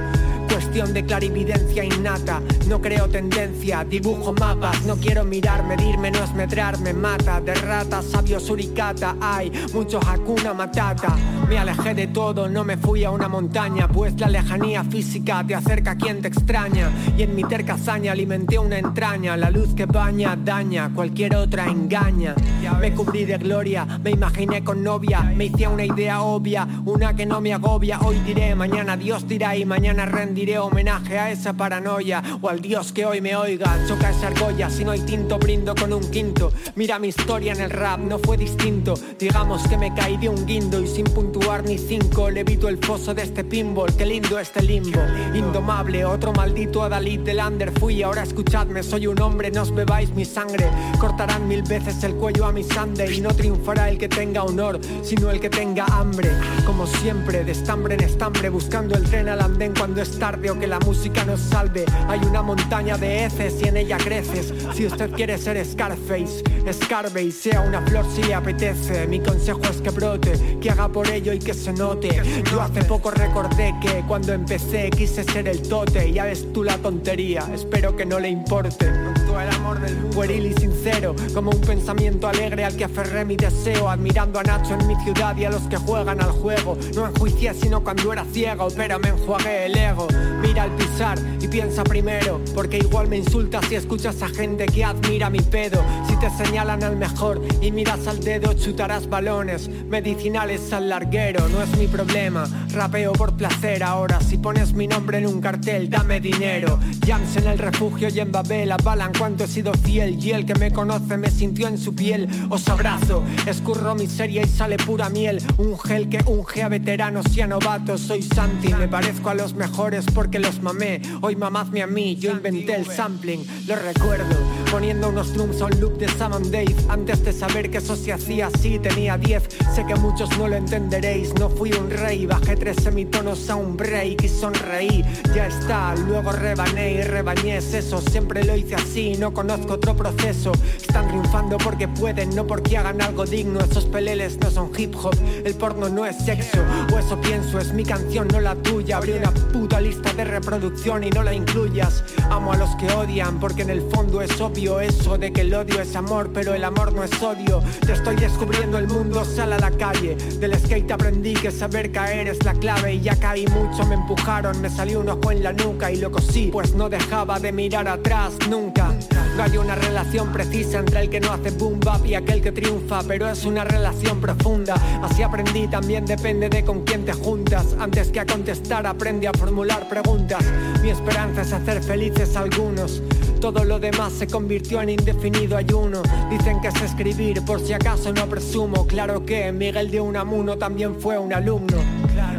Cuestión 0.61 0.93
de 0.93 1.03
clarividencia 1.03 1.83
innata, 1.83 2.39
no 2.67 2.79
creo 2.79 3.09
tendencia, 3.09 3.83
dibujo 3.83 4.31
mapas, 4.31 4.85
no 4.85 4.95
quiero 4.95 5.25
mirar, 5.25 5.63
medirme, 5.65 6.11
no 6.11 6.23
es 6.23 6.33
medrar, 6.35 6.79
me 6.79 6.93
mata, 6.93 7.41
de 7.41 7.55
rata, 7.55 8.03
sabio 8.03 8.39
suricata, 8.39 9.17
hay 9.19 9.51
mucho 9.73 9.99
hakuna 9.99 10.53
matata. 10.53 11.17
Me 11.49 11.57
alejé 11.57 11.95
de 11.95 12.07
todo, 12.07 12.47
no 12.47 12.63
me 12.63 12.77
fui 12.77 13.03
a 13.03 13.09
una 13.09 13.27
montaña, 13.27 13.87
pues 13.87 14.17
la 14.19 14.29
lejanía 14.29 14.83
física 14.83 15.43
te 15.45 15.55
acerca 15.55 15.91
a 15.91 15.95
quien 15.97 16.21
te 16.21 16.27
extraña. 16.27 16.91
Y 17.17 17.23
en 17.23 17.35
mi 17.35 17.43
terca 17.43 17.73
hazaña 17.73 18.11
alimenté 18.11 18.59
una 18.59 18.77
entraña, 18.77 19.35
la 19.35 19.49
luz 19.49 19.73
que 19.73 19.87
baña, 19.87 20.37
daña, 20.37 20.91
cualquier 20.93 21.35
otra 21.35 21.65
engaña. 21.65 22.35
Me 22.79 22.93
cubrí 22.93 23.25
de 23.25 23.37
gloria, 23.39 23.85
me 24.01 24.11
imaginé 24.11 24.63
con 24.63 24.83
novia, 24.83 25.21
me 25.21 25.45
hice 25.45 25.67
una 25.67 25.83
idea 25.83 26.21
obvia, 26.21 26.67
una 26.85 27.15
que 27.15 27.25
no 27.25 27.41
me 27.41 27.51
agobia. 27.51 27.99
Hoy 27.99 28.19
diré, 28.19 28.55
mañana 28.55 28.95
Dios 28.95 29.27
dirá 29.27 29.55
y 29.55 29.65
mañana 29.65 30.05
rendiré 30.05 30.50
homenaje 30.59 31.19
a 31.19 31.31
esa 31.31 31.53
paranoia 31.53 32.21
o 32.41 32.49
al 32.49 32.61
Dios 32.61 32.91
que 32.91 33.05
hoy 33.05 33.21
me 33.21 33.35
oiga. 33.35 33.77
Choca 33.87 34.09
esa 34.09 34.27
argolla, 34.27 34.69
si 34.69 34.83
no 34.83 34.91
hay 34.91 35.01
tinto 35.01 35.37
brindo 35.37 35.75
con 35.75 35.93
un 35.93 36.09
quinto. 36.09 36.51
Mira 36.75 36.99
mi 36.99 37.09
historia 37.09 37.53
en 37.53 37.61
el 37.61 37.69
rap, 37.69 37.99
no 37.99 38.19
fue 38.19 38.37
distinto. 38.37 38.93
Digamos 39.19 39.67
que 39.67 39.77
me 39.77 39.93
caí 39.93 40.17
de 40.17 40.29
un 40.29 40.45
guindo 40.45 40.81
y 40.81 40.87
sin 40.87 41.05
puntuar 41.05 41.63
ni 41.63 41.77
cinco. 41.77 42.29
Levito 42.29 42.67
el 42.67 42.77
foso 42.77 43.13
de 43.13 43.23
este 43.23 43.43
pinball, 43.43 43.95
qué 43.95 44.05
lindo 44.05 44.39
este 44.39 44.61
limbo. 44.61 45.01
Indomable, 45.33 46.05
otro 46.05 46.31
maldito 46.33 46.83
Adalid 46.83 47.21
del 47.21 47.39
under 47.39 47.71
fui. 47.79 48.03
Ahora 48.03 48.23
escuchadme, 48.23 48.83
soy 48.83 49.07
un 49.07 49.19
hombre, 49.21 49.51
no 49.51 49.61
os 49.61 49.73
bebáis 49.73 50.09
mi 50.11 50.25
sangre. 50.25 50.69
Cortarán 50.99 51.47
mil 51.47 51.63
veces 51.63 52.03
el 52.03 52.15
cuello 52.15 52.45
a 52.45 52.51
mi 52.51 52.63
sande 52.63 53.13
y 53.13 53.21
no 53.21 53.33
triunfará 53.33 53.89
el 53.89 53.97
que 53.97 54.09
tenga 54.09 54.43
honor, 54.43 54.79
sino 55.03 55.29
el 55.29 55.39
que 55.39 55.49
tenga 55.49 55.85
hambre. 55.85 56.31
Como 56.65 56.87
siempre, 56.87 57.43
de 57.43 57.51
estambre 57.51 57.95
en 57.95 58.03
estambre, 58.03 58.49
buscando 58.49 58.95
el 58.95 59.03
tren 59.03 59.29
al 59.29 59.41
andén 59.41 59.73
cuando 59.77 60.01
es 60.01 60.17
tarde 60.17 60.40
o 60.49 60.59
que 60.59 60.67
la 60.67 60.79
música 60.79 61.23
nos 61.25 61.39
salve. 61.39 61.85
Hay 62.07 62.19
una 62.21 62.41
montaña 62.41 62.97
de 62.97 63.25
heces 63.25 63.61
y 63.61 63.67
en 63.67 63.77
ella 63.77 63.97
creces. 63.97 64.53
Si 64.73 64.85
usted 64.85 65.11
quiere 65.11 65.37
ser 65.37 65.63
Scarface, 65.65 66.43
escarbe 66.65 67.23
y 67.23 67.31
sea 67.31 67.61
una 67.61 67.81
flor 67.81 68.05
si 68.13 68.23
le 68.23 68.33
apetece. 68.33 69.07
Mi 69.07 69.19
consejo 69.19 69.61
es 69.63 69.81
que 69.81 69.89
brote, 69.89 70.57
que 70.59 70.69
haga 70.69 70.87
por 70.89 71.07
ello 71.07 71.33
y 71.33 71.39
que 71.39 71.53
se 71.53 71.73
note. 71.73 72.21
Yo 72.49 72.61
hace 72.61 72.83
poco 72.83 73.11
recordé 73.11 73.75
que 73.81 74.03
cuando 74.07 74.33
empecé 74.33 74.89
quise 74.89 75.23
ser 75.23 75.47
el 75.47 75.61
tote. 75.61 76.11
Ya 76.11 76.25
ves 76.25 76.51
tú 76.53 76.63
la 76.63 76.77
tontería, 76.77 77.47
espero 77.53 77.95
que 77.95 78.05
no 78.05 78.19
le 78.19 78.29
importe. 78.29 79.10
El 79.39 79.49
amor 79.49 79.79
del. 79.79 80.01
Pueril 80.11 80.47
y 80.47 80.53
sincero, 80.53 81.15
como 81.33 81.51
un 81.51 81.61
pensamiento 81.61 82.27
alegre 82.27 82.65
al 82.65 82.75
que 82.75 82.83
aferré 82.83 83.23
mi 83.23 83.37
deseo, 83.37 83.89
admirando 83.89 84.39
a 84.39 84.43
Nacho 84.43 84.73
en 84.73 84.87
mi 84.87 84.95
ciudad 85.03 85.35
y 85.37 85.45
a 85.45 85.49
los 85.49 85.61
que 85.63 85.77
juegan 85.77 86.21
al 86.21 86.31
juego. 86.31 86.77
No 86.95 87.07
enjuicié 87.07 87.53
sino 87.53 87.81
cuando 87.81 88.11
era 88.11 88.25
ciego, 88.25 88.67
pero 88.75 88.99
me 88.99 89.09
enjuagué 89.09 89.67
el 89.67 89.77
ego. 89.77 90.07
Mira 90.41 90.63
al 90.63 90.71
pisar 90.71 91.17
y 91.39 91.47
piensa 91.47 91.83
primero, 91.83 92.41
porque 92.53 92.79
igual 92.79 93.07
me 93.07 93.17
insultas 93.17 93.65
si 93.67 93.75
escuchas 93.75 94.21
a 94.21 94.27
gente 94.27 94.65
que 94.65 94.83
admira 94.83 95.29
mi 95.29 95.39
pedo. 95.39 95.81
Si 96.07 96.15
te 96.17 96.29
señalan 96.29 96.83
al 96.83 96.97
mejor 96.97 97.41
y 97.61 97.71
miras 97.71 98.07
al 98.07 98.19
dedo, 98.19 98.53
chutarás 98.53 99.07
balones 99.07 99.69
medicinales 99.69 100.73
al 100.73 100.89
larguero. 100.89 101.47
No 101.49 101.61
es 101.61 101.77
mi 101.77 101.87
problema, 101.87 102.47
rapeo 102.73 103.13
por 103.13 103.37
placer 103.37 103.83
ahora. 103.83 104.19
Si 104.19 104.37
pones 104.37 104.73
mi 104.73 104.87
nombre 104.87 105.19
en 105.19 105.27
un 105.27 105.39
cartel, 105.39 105.89
dame 105.89 106.19
dinero. 106.19 106.79
Jams 107.05 107.37
en 107.37 107.47
el 107.47 107.57
refugio 107.57 108.09
y 108.09 108.19
en 108.19 108.31
Babel 108.31 108.71
avalan 108.71 109.13
cuánto 109.21 109.43
he 109.43 109.47
sido 109.47 109.71
fiel. 109.73 110.17
Y 110.19 110.31
el 110.31 110.47
que 110.47 110.55
me 110.55 110.71
conoce 110.71 111.15
me 111.15 111.29
sintió 111.29 111.67
en 111.67 111.77
su 111.77 111.93
piel. 111.93 112.27
Os 112.49 112.67
abrazo, 112.67 113.21
escurro 113.45 113.93
miseria 113.93 114.41
y 114.41 114.47
sale 114.47 114.77
pura 114.77 115.09
miel. 115.09 115.37
Un 115.59 115.77
gel 115.77 116.09
que 116.09 116.23
unge 116.25 116.63
a 116.63 116.69
veteranos 116.69 117.27
y 117.37 117.41
a 117.41 117.45
novatos. 117.45 118.01
Soy 118.01 118.23
Santi, 118.23 118.73
me 118.73 118.87
parezco 118.87 119.29
a 119.29 119.35
los 119.35 119.53
mejores 119.53 120.05
porque 120.15 120.39
los 120.39 120.63
mamé. 120.63 121.03
Hoy 121.21 121.35
mamadme 121.35 121.83
a 121.83 121.87
mí, 121.87 122.15
yo 122.15 122.31
inventé 122.31 122.73
el 122.73 122.87
sampling, 122.87 123.45
lo 123.67 123.75
recuerdo. 123.75 124.35
Poniendo 124.71 125.09
unos 125.09 125.35
drums 125.35 125.61
a 125.61 125.65
un 125.65 125.79
loop 125.79 125.99
de 125.99 126.07
Sam 126.07 126.33
and 126.33 126.47
Dave. 126.47 126.75
Antes 126.89 127.23
de 127.23 127.31
saber 127.31 127.69
que 127.69 127.77
eso 127.77 127.95
se 127.95 128.13
hacía 128.13 128.47
así, 128.47 128.79
tenía 128.79 129.19
10. 129.19 129.43
Sé 129.75 129.85
que 129.85 129.93
muchos 129.97 130.35
no 130.39 130.47
lo 130.47 130.55
entenderéis. 130.55 131.31
No 131.35 131.47
fui 131.47 131.71
un 131.73 131.91
rey, 131.91 132.25
bajé 132.25 132.55
tres 132.55 132.77
semitonos 132.81 133.47
a 133.51 133.55
un 133.55 133.77
break 133.77 134.23
y 134.23 134.29
sonreí. 134.29 135.03
Ya 135.35 135.45
está, 135.45 135.93
luego 135.93 136.31
rebané 136.31 136.93
y 136.93 137.01
rebañé. 137.03 137.57
Eso 137.57 138.01
siempre 138.01 138.43
lo 138.43 138.55
hice 138.55 138.75
así, 138.75 139.10
no 139.17 139.33
conozco 139.33 139.73
otro 139.73 139.95
proceso. 139.95 140.51
Están 140.77 141.07
triunfando 141.07 141.57
porque 141.57 141.87
pueden, 141.87 142.35
no 142.35 142.45
porque 142.45 142.77
hagan 142.77 143.01
algo 143.01 143.25
digno. 143.25 143.59
Esos 143.59 143.85
peleles 143.85 144.37
no 144.39 144.49
son 144.51 144.71
hip 144.77 144.95
hop, 144.95 145.15
el 145.43 145.53
porno 145.55 145.89
no 145.89 146.05
es 146.05 146.17
sexo. 146.17 146.59
O 146.93 146.97
eso 146.97 147.19
pienso, 147.21 147.59
es 147.59 147.73
mi 147.73 147.83
canción, 147.83 148.27
no 148.27 148.39
la 148.39 148.55
tuya. 148.55 148.97
Abrí 148.97 149.13
una 149.13 149.31
puta 149.31 149.79
lista 149.79 150.13
de 150.13 150.25
reproducción 150.25 151.03
y 151.03 151.09
no 151.09 151.23
la 151.23 151.33
incluyas. 151.33 152.03
Amo 152.29 152.53
a 152.53 152.57
los 152.57 152.75
que 152.75 152.87
odian 152.91 153.39
porque 153.39 153.63
en 153.63 153.69
el 153.69 153.81
fondo 153.89 154.21
es 154.21 154.39
obvio 154.39 154.79
eso 154.79 155.17
de 155.17 155.31
que 155.31 155.41
el 155.41 155.53
odio 155.53 155.81
es 155.81 155.95
amor, 155.95 156.31
pero 156.33 156.53
el 156.53 156.63
amor 156.63 156.93
no 156.93 157.03
es 157.03 157.21
odio. 157.21 157.61
Te 157.85 157.93
estoy 157.93 158.15
descubriendo 158.15 158.77
el 158.77 158.87
mundo, 158.87 159.25
sal 159.25 159.53
a 159.53 159.59
la 159.59 159.71
calle. 159.71 160.15
Del 160.39 160.57
skate 160.59 160.91
aprendí 160.91 161.33
que 161.33 161.51
saber 161.51 161.91
caer 161.91 162.27
es 162.27 162.43
la 162.43 162.53
clave 162.53 162.95
y 162.95 163.01
ya 163.01 163.15
caí 163.15 163.45
mucho, 163.47 163.85
me 163.85 163.95
empujaron, 163.95 164.59
me 164.61 164.69
salió 164.69 164.99
un 164.99 165.09
ojo 165.09 165.31
en 165.31 165.43
la 165.43 165.53
nuca 165.53 165.91
y 165.91 165.97
lo 165.97 166.11
cosí, 166.11 166.49
pues 166.51 166.73
no 166.75 166.89
dejaba 166.89 167.39
de 167.39 167.51
mirar 167.51 167.87
atrás 167.87 168.33
nunca. 168.49 168.93
No 169.35 169.43
hay 169.43 169.57
una 169.57 169.75
relación 169.75 170.31
precisa 170.31 170.79
entre 170.79 171.01
el 171.01 171.09
que 171.09 171.19
no 171.19 171.31
hace 171.31 171.51
boom 171.51 171.79
bap 171.79 172.05
y 172.05 172.15
aquel 172.15 172.41
que 172.41 172.51
triunfa, 172.51 173.01
pero 173.03 173.29
es 173.29 173.45
una 173.45 173.63
relación 173.63 174.19
profunda. 174.19 174.75
Así 175.01 175.23
aprendí, 175.23 175.67
también 175.67 176.05
depende 176.05 176.49
de 176.49 176.63
con 176.63 176.83
quién 176.83 177.05
te 177.05 177.13
juntas. 177.13 177.75
Antes 177.79 178.11
que 178.11 178.19
a 178.19 178.25
contestar, 178.25 178.85
aprende 178.85 179.27
a 179.27 179.33
formular 179.33 179.87
preguntas. 179.87 180.43
Mi 180.81 180.89
esperanza 180.89 181.41
es 181.41 181.53
hacer 181.53 181.81
felices 181.81 182.35
a 182.35 182.41
algunos. 182.41 183.01
Todo 183.39 183.63
lo 183.63 183.79
demás 183.79 184.13
se 184.13 184.27
convirtió 184.27 184.81
en 184.81 184.89
indefinido 184.89 185.57
ayuno. 185.57 186.03
Dicen 186.29 186.61
que 186.61 186.67
es 186.67 186.81
escribir, 186.81 187.43
por 187.43 187.59
si 187.59 187.73
acaso 187.73 188.13
no 188.13 188.27
presumo. 188.27 188.85
Claro 188.85 189.25
que 189.25 189.51
Miguel 189.51 189.89
de 189.89 190.01
Unamuno 190.01 190.57
también 190.57 190.99
fue 190.99 191.17
un 191.17 191.33
alumno. 191.33 191.77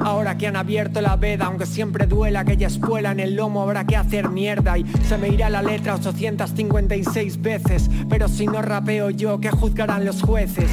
Ahora 0.05 0.37
que 0.37 0.49
han 0.49 0.57
abierto 0.57 1.01
la 1.01 1.17
veda, 1.17 1.47
aunque 1.47 1.65
siempre 1.65 2.07
duela 2.07 2.41
aquella 2.41 2.67
espuela 2.67 3.13
en 3.13 3.21
el 3.21 3.37
lomo, 3.37 3.63
habrá 3.63 3.85
que 3.87 3.97
hacer 3.97 4.29
mierda 4.29 4.77
y 4.77 4.85
se 5.09 5.17
me 5.17 5.29
irá 5.29 5.49
la 5.49 5.63
letra 5.63 5.95
856 5.95 7.41
veces. 7.41 7.89
Pero 8.09 8.29
si 8.29 8.47
no 8.47 8.63
rapeo 8.63 9.11
yo, 9.11 9.39
¿qué 9.41 9.51
juzgarán 9.51 10.05
los 10.05 10.23
jueces? 10.23 10.71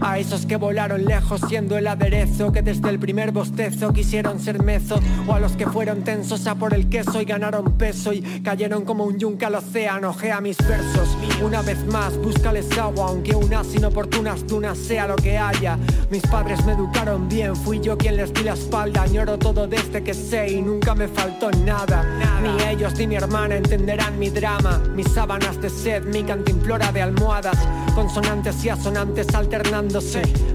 A 0.00 0.18
esos 0.18 0.46
que 0.46 0.56
volaron 0.56 1.04
lejos 1.04 1.40
siendo 1.48 1.76
el 1.76 1.86
aderezo 1.86 2.52
Que 2.52 2.62
desde 2.62 2.88
el 2.90 2.98
primer 2.98 3.32
bostezo 3.32 3.92
quisieron 3.92 4.40
ser 4.40 4.62
mezo 4.62 5.00
O 5.26 5.34
a 5.34 5.40
los 5.40 5.52
que 5.52 5.66
fueron 5.66 6.02
tensos 6.02 6.46
a 6.46 6.54
por 6.54 6.74
el 6.74 6.88
queso 6.88 7.20
y 7.20 7.24
ganaron 7.24 7.76
peso 7.76 8.12
Y 8.12 8.20
cayeron 8.42 8.84
como 8.84 9.04
un 9.04 9.18
yunque 9.18 9.46
al 9.46 9.54
océano. 9.56 10.12
Gea 10.14 10.40
mis 10.40 10.58
versos 10.58 11.16
Una 11.42 11.62
vez 11.62 11.84
más 11.86 12.16
búscales 12.18 12.66
agua 12.78 13.06
Aunque 13.08 13.34
unas 13.34 13.74
inoportunas 13.74 14.46
dunas 14.46 14.78
sea 14.78 15.06
lo 15.06 15.16
que 15.16 15.38
haya. 15.38 15.78
Mis 16.10 16.22
padres 16.22 16.64
me 16.64 16.72
educaron 16.72 17.28
bien 17.28 17.56
Fui 17.56 17.80
yo 17.80 17.96
quien 17.96 18.16
les 18.16 18.32
di 18.32 18.42
la 18.42 18.54
espalda 18.54 19.02
Añoro 19.02 19.38
todo 19.38 19.66
desde 19.66 20.02
que 20.02 20.14
sé 20.14 20.52
y 20.52 20.62
nunca 20.62 20.94
me 20.94 21.08
faltó 21.08 21.50
nada. 21.64 22.04
Ni 22.42 22.62
ellos 22.64 22.94
ni 22.98 23.06
mi 23.06 23.16
hermana 23.16 23.56
entenderán 23.56 24.18
mi 24.18 24.30
drama 24.30 24.80
Mis 24.94 25.08
sábanas 25.08 25.60
de 25.60 25.70
sed, 25.70 26.04
mi 26.04 26.22
cantimplora 26.22 26.92
de 26.92 27.02
almohadas 27.02 27.58
Consonantes 27.94 28.64
y 28.64 28.68
asonantes 28.68 29.32
alternando 29.34 30.00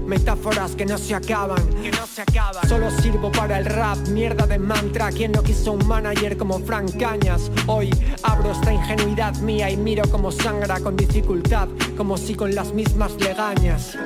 Metáforas 0.06 0.74
que 0.76 0.84
no 0.84 0.98
se 0.98 1.14
acaban, 1.14 1.66
que 1.82 1.90
no 1.90 2.06
se 2.06 2.22
acaban. 2.22 2.68
Solo 2.68 2.90
sirvo 2.90 3.32
para 3.32 3.58
el 3.58 3.64
rap, 3.64 3.96
mierda 4.08 4.46
de 4.46 4.58
mantra. 4.58 5.10
Quien 5.10 5.32
no 5.32 5.42
quiso 5.42 5.72
un 5.72 5.86
manager 5.86 6.36
como 6.36 6.58
Frank 6.58 6.98
Cañas. 6.98 7.50
Hoy 7.66 7.90
abro 8.22 8.52
esta 8.52 8.72
ingenuidad 8.72 9.34
mía 9.36 9.70
y 9.70 9.76
miro 9.76 10.02
como 10.10 10.30
sangra 10.30 10.80
con 10.80 10.96
dificultad, 10.96 11.68
como 11.96 12.18
si 12.18 12.34
con 12.34 12.54
las 12.54 12.74
mismas 12.74 13.12
legañas. 13.20 13.96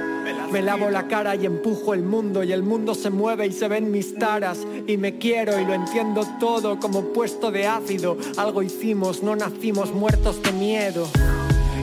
Me 0.52 0.62
lavo 0.62 0.88
la 0.88 1.08
cara 1.08 1.34
y 1.34 1.46
empujo 1.46 1.94
el 1.94 2.04
mundo 2.04 2.44
y 2.44 2.52
el 2.52 2.62
mundo 2.62 2.94
se 2.94 3.10
mueve 3.10 3.46
y 3.46 3.52
se 3.52 3.66
ven 3.66 3.90
mis 3.90 4.14
taras 4.16 4.58
y 4.86 4.96
me 4.96 5.18
quiero 5.18 5.58
y 5.58 5.64
lo 5.64 5.74
entiendo 5.74 6.24
todo 6.38 6.78
como 6.78 7.12
puesto 7.12 7.50
de 7.50 7.66
ácido. 7.66 8.16
Algo 8.36 8.62
hicimos, 8.62 9.22
no 9.22 9.34
nacimos 9.34 9.92
muertos 9.92 10.40
de 10.42 10.52
miedo. 10.52 11.08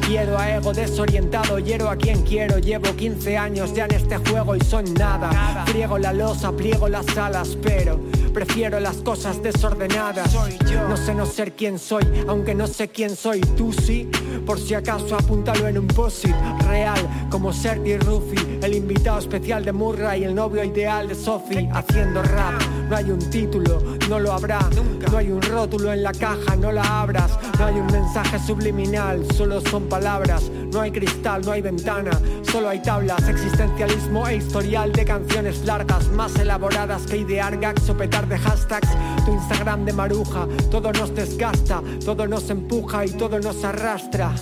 Quiero 0.07 0.37
a 0.37 0.55
ego 0.55 0.73
desorientado, 0.73 1.59
hiero 1.59 1.89
a 1.89 1.95
quien 1.95 2.21
quiero. 2.23 2.57
Llevo 2.57 2.95
15 2.95 3.37
años 3.37 3.73
ya 3.73 3.85
en 3.85 3.93
este 3.93 4.17
juego 4.17 4.55
y 4.55 4.61
son 4.61 4.93
nada. 4.93 5.65
Friego 5.67 5.97
la 5.97 6.11
losa, 6.11 6.51
pliego 6.51 6.89
las 6.89 7.17
alas, 7.17 7.57
pero 7.61 7.99
prefiero 8.33 8.79
las 8.79 8.97
cosas 8.97 9.41
desordenadas. 9.41 10.33
No 10.89 10.97
sé 10.97 11.13
no 11.13 11.25
ser 11.25 11.53
quién 11.53 11.79
soy, 11.79 12.03
aunque 12.27 12.55
no 12.55 12.67
sé 12.67 12.89
quién 12.89 13.15
soy. 13.15 13.41
Tú 13.41 13.71
sí, 13.71 14.09
por 14.45 14.59
si 14.59 14.73
acaso 14.73 15.15
apúntalo 15.15 15.67
en 15.67 15.77
un 15.77 15.87
posit 15.87 16.35
real, 16.67 16.99
como 17.29 17.53
Sergi 17.53 17.97
Rufi, 17.97 18.59
el 18.61 18.75
invitado 18.75 19.19
especial 19.19 19.63
de 19.63 19.71
Murray, 19.71 20.23
el 20.23 20.35
novio 20.35 20.63
ideal 20.63 21.07
de 21.07 21.15
Sophie, 21.15 21.69
haciendo 21.71 22.21
rap. 22.21 22.61
No 22.89 22.95
hay 22.97 23.11
un 23.11 23.19
título, 23.29 23.81
no 24.11 24.19
lo 24.19 24.33
habrá. 24.33 24.59
No 25.09 25.17
hay 25.17 25.31
un 25.31 25.41
rótulo 25.41 25.93
en 25.93 26.03
la 26.03 26.11
caja, 26.11 26.57
no 26.57 26.69
la 26.69 27.01
abras. 27.01 27.39
No 27.57 27.65
hay 27.65 27.75
un 27.75 27.87
mensaje 27.87 28.37
subliminal, 28.39 29.25
solo 29.37 29.61
son 29.61 29.87
palabras. 29.87 30.51
No 30.73 30.81
hay 30.81 30.91
cristal, 30.91 31.41
no 31.45 31.53
hay 31.53 31.61
ventana, 31.61 32.11
solo 32.43 32.67
hay 32.67 32.81
tablas. 32.81 33.29
Existencialismo 33.29 34.27
e 34.27 34.35
historial 34.35 34.91
de 34.91 35.05
canciones 35.05 35.63
largas, 35.63 36.09
más 36.09 36.35
elaboradas 36.35 37.03
que 37.03 37.17
idear 37.17 37.57
gags 37.57 37.89
o 37.89 37.95
petar 37.95 38.27
de 38.27 38.37
hashtags. 38.37 38.89
Tu 39.25 39.31
Instagram 39.31 39.85
de 39.85 39.93
maruja, 39.93 40.45
todo 40.69 40.91
nos 40.91 41.15
desgasta, 41.15 41.81
todo 42.03 42.27
nos 42.27 42.49
empuja 42.49 43.05
y 43.05 43.11
todo 43.11 43.39
nos 43.39 43.63
arrastra. 43.63 44.33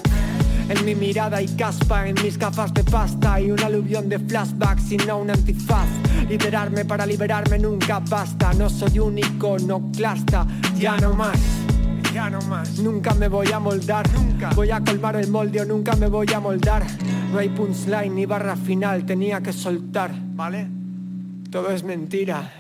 En 0.70 0.86
mi 0.86 0.94
mirada 0.94 1.42
y 1.42 1.48
caspa, 1.48 2.08
en 2.08 2.14
mis 2.24 2.38
gafas 2.38 2.72
de 2.76 2.84
pasta 2.84 3.42
y 3.42 3.50
un 3.50 3.60
aluvión 3.60 4.08
de 4.08 4.20
flashbacks 4.20 4.92
y 4.92 4.98
no 4.98 5.18
un 5.18 5.32
antifaz. 5.32 5.88
Liderarme 6.30 6.86
para 6.86 7.08
liberarme 7.08 7.58
nunca 7.58 8.00
basta, 8.00 8.54
no 8.54 8.70
soy 8.70 9.00
único, 9.00 9.58
no 9.58 9.90
clasta, 9.92 10.46
ya 10.78 10.96
no 10.98 11.16
más. 11.16 11.40
Ya 12.14 12.30
no 12.30 12.40
más. 12.44 12.78
Nunca 12.78 13.16
me 13.16 13.28
voy 13.28 13.52
a 13.52 13.60
moldar, 13.60 14.08
nunca. 14.14 14.52
Voy 14.56 14.70
a 14.70 14.80
colmar 14.80 15.16
el 15.16 15.32
molde 15.32 15.62
o 15.62 15.66
nunca 15.66 15.96
me 15.96 16.08
voy 16.08 16.32
a 16.32 16.40
moldar. 16.40 16.86
No 17.32 17.40
hay 17.40 17.50
punchline 17.50 18.14
ni 18.14 18.28
barra 18.28 18.56
final, 18.56 19.08
tenía 19.08 19.42
que 19.42 19.54
soltar, 19.54 20.12
¿vale? 20.36 20.68
Todo 21.50 21.72
es 21.72 21.84
mentira. 21.84 22.52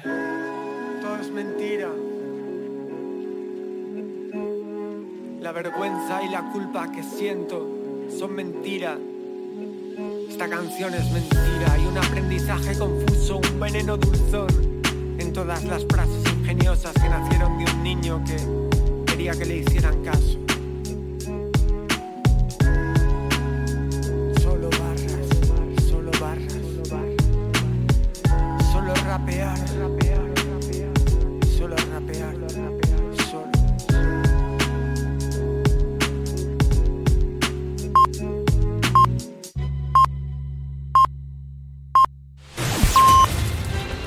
Todo 1.01 1.15
es 1.21 1.31
mentira. 1.31 1.89
La 5.41 5.51
vergüenza 5.51 6.23
y 6.23 6.29
la 6.29 6.51
culpa 6.51 6.91
que 6.91 7.03
siento 7.03 7.78
son 8.17 8.35
mentira. 8.35 8.97
Esta 10.29 10.49
canción 10.49 10.93
es 10.93 11.11
mentira 11.11 11.77
y 11.81 11.85
un 11.85 11.97
aprendizaje 11.97 12.77
confuso, 12.77 13.37
un 13.37 13.59
veneno 13.59 13.97
dulzón 13.97 14.47
en 15.19 15.33
todas 15.33 15.63
las 15.65 15.85
frases 15.85 16.23
ingeniosas 16.39 16.93
que 16.93 17.09
nacieron 17.09 17.57
de 17.57 17.71
un 17.71 17.83
niño 17.83 18.23
que 18.25 19.11
quería 19.11 19.31
que 19.33 19.45
le 19.45 19.57
hicieran 19.57 20.03
caso. 20.03 20.48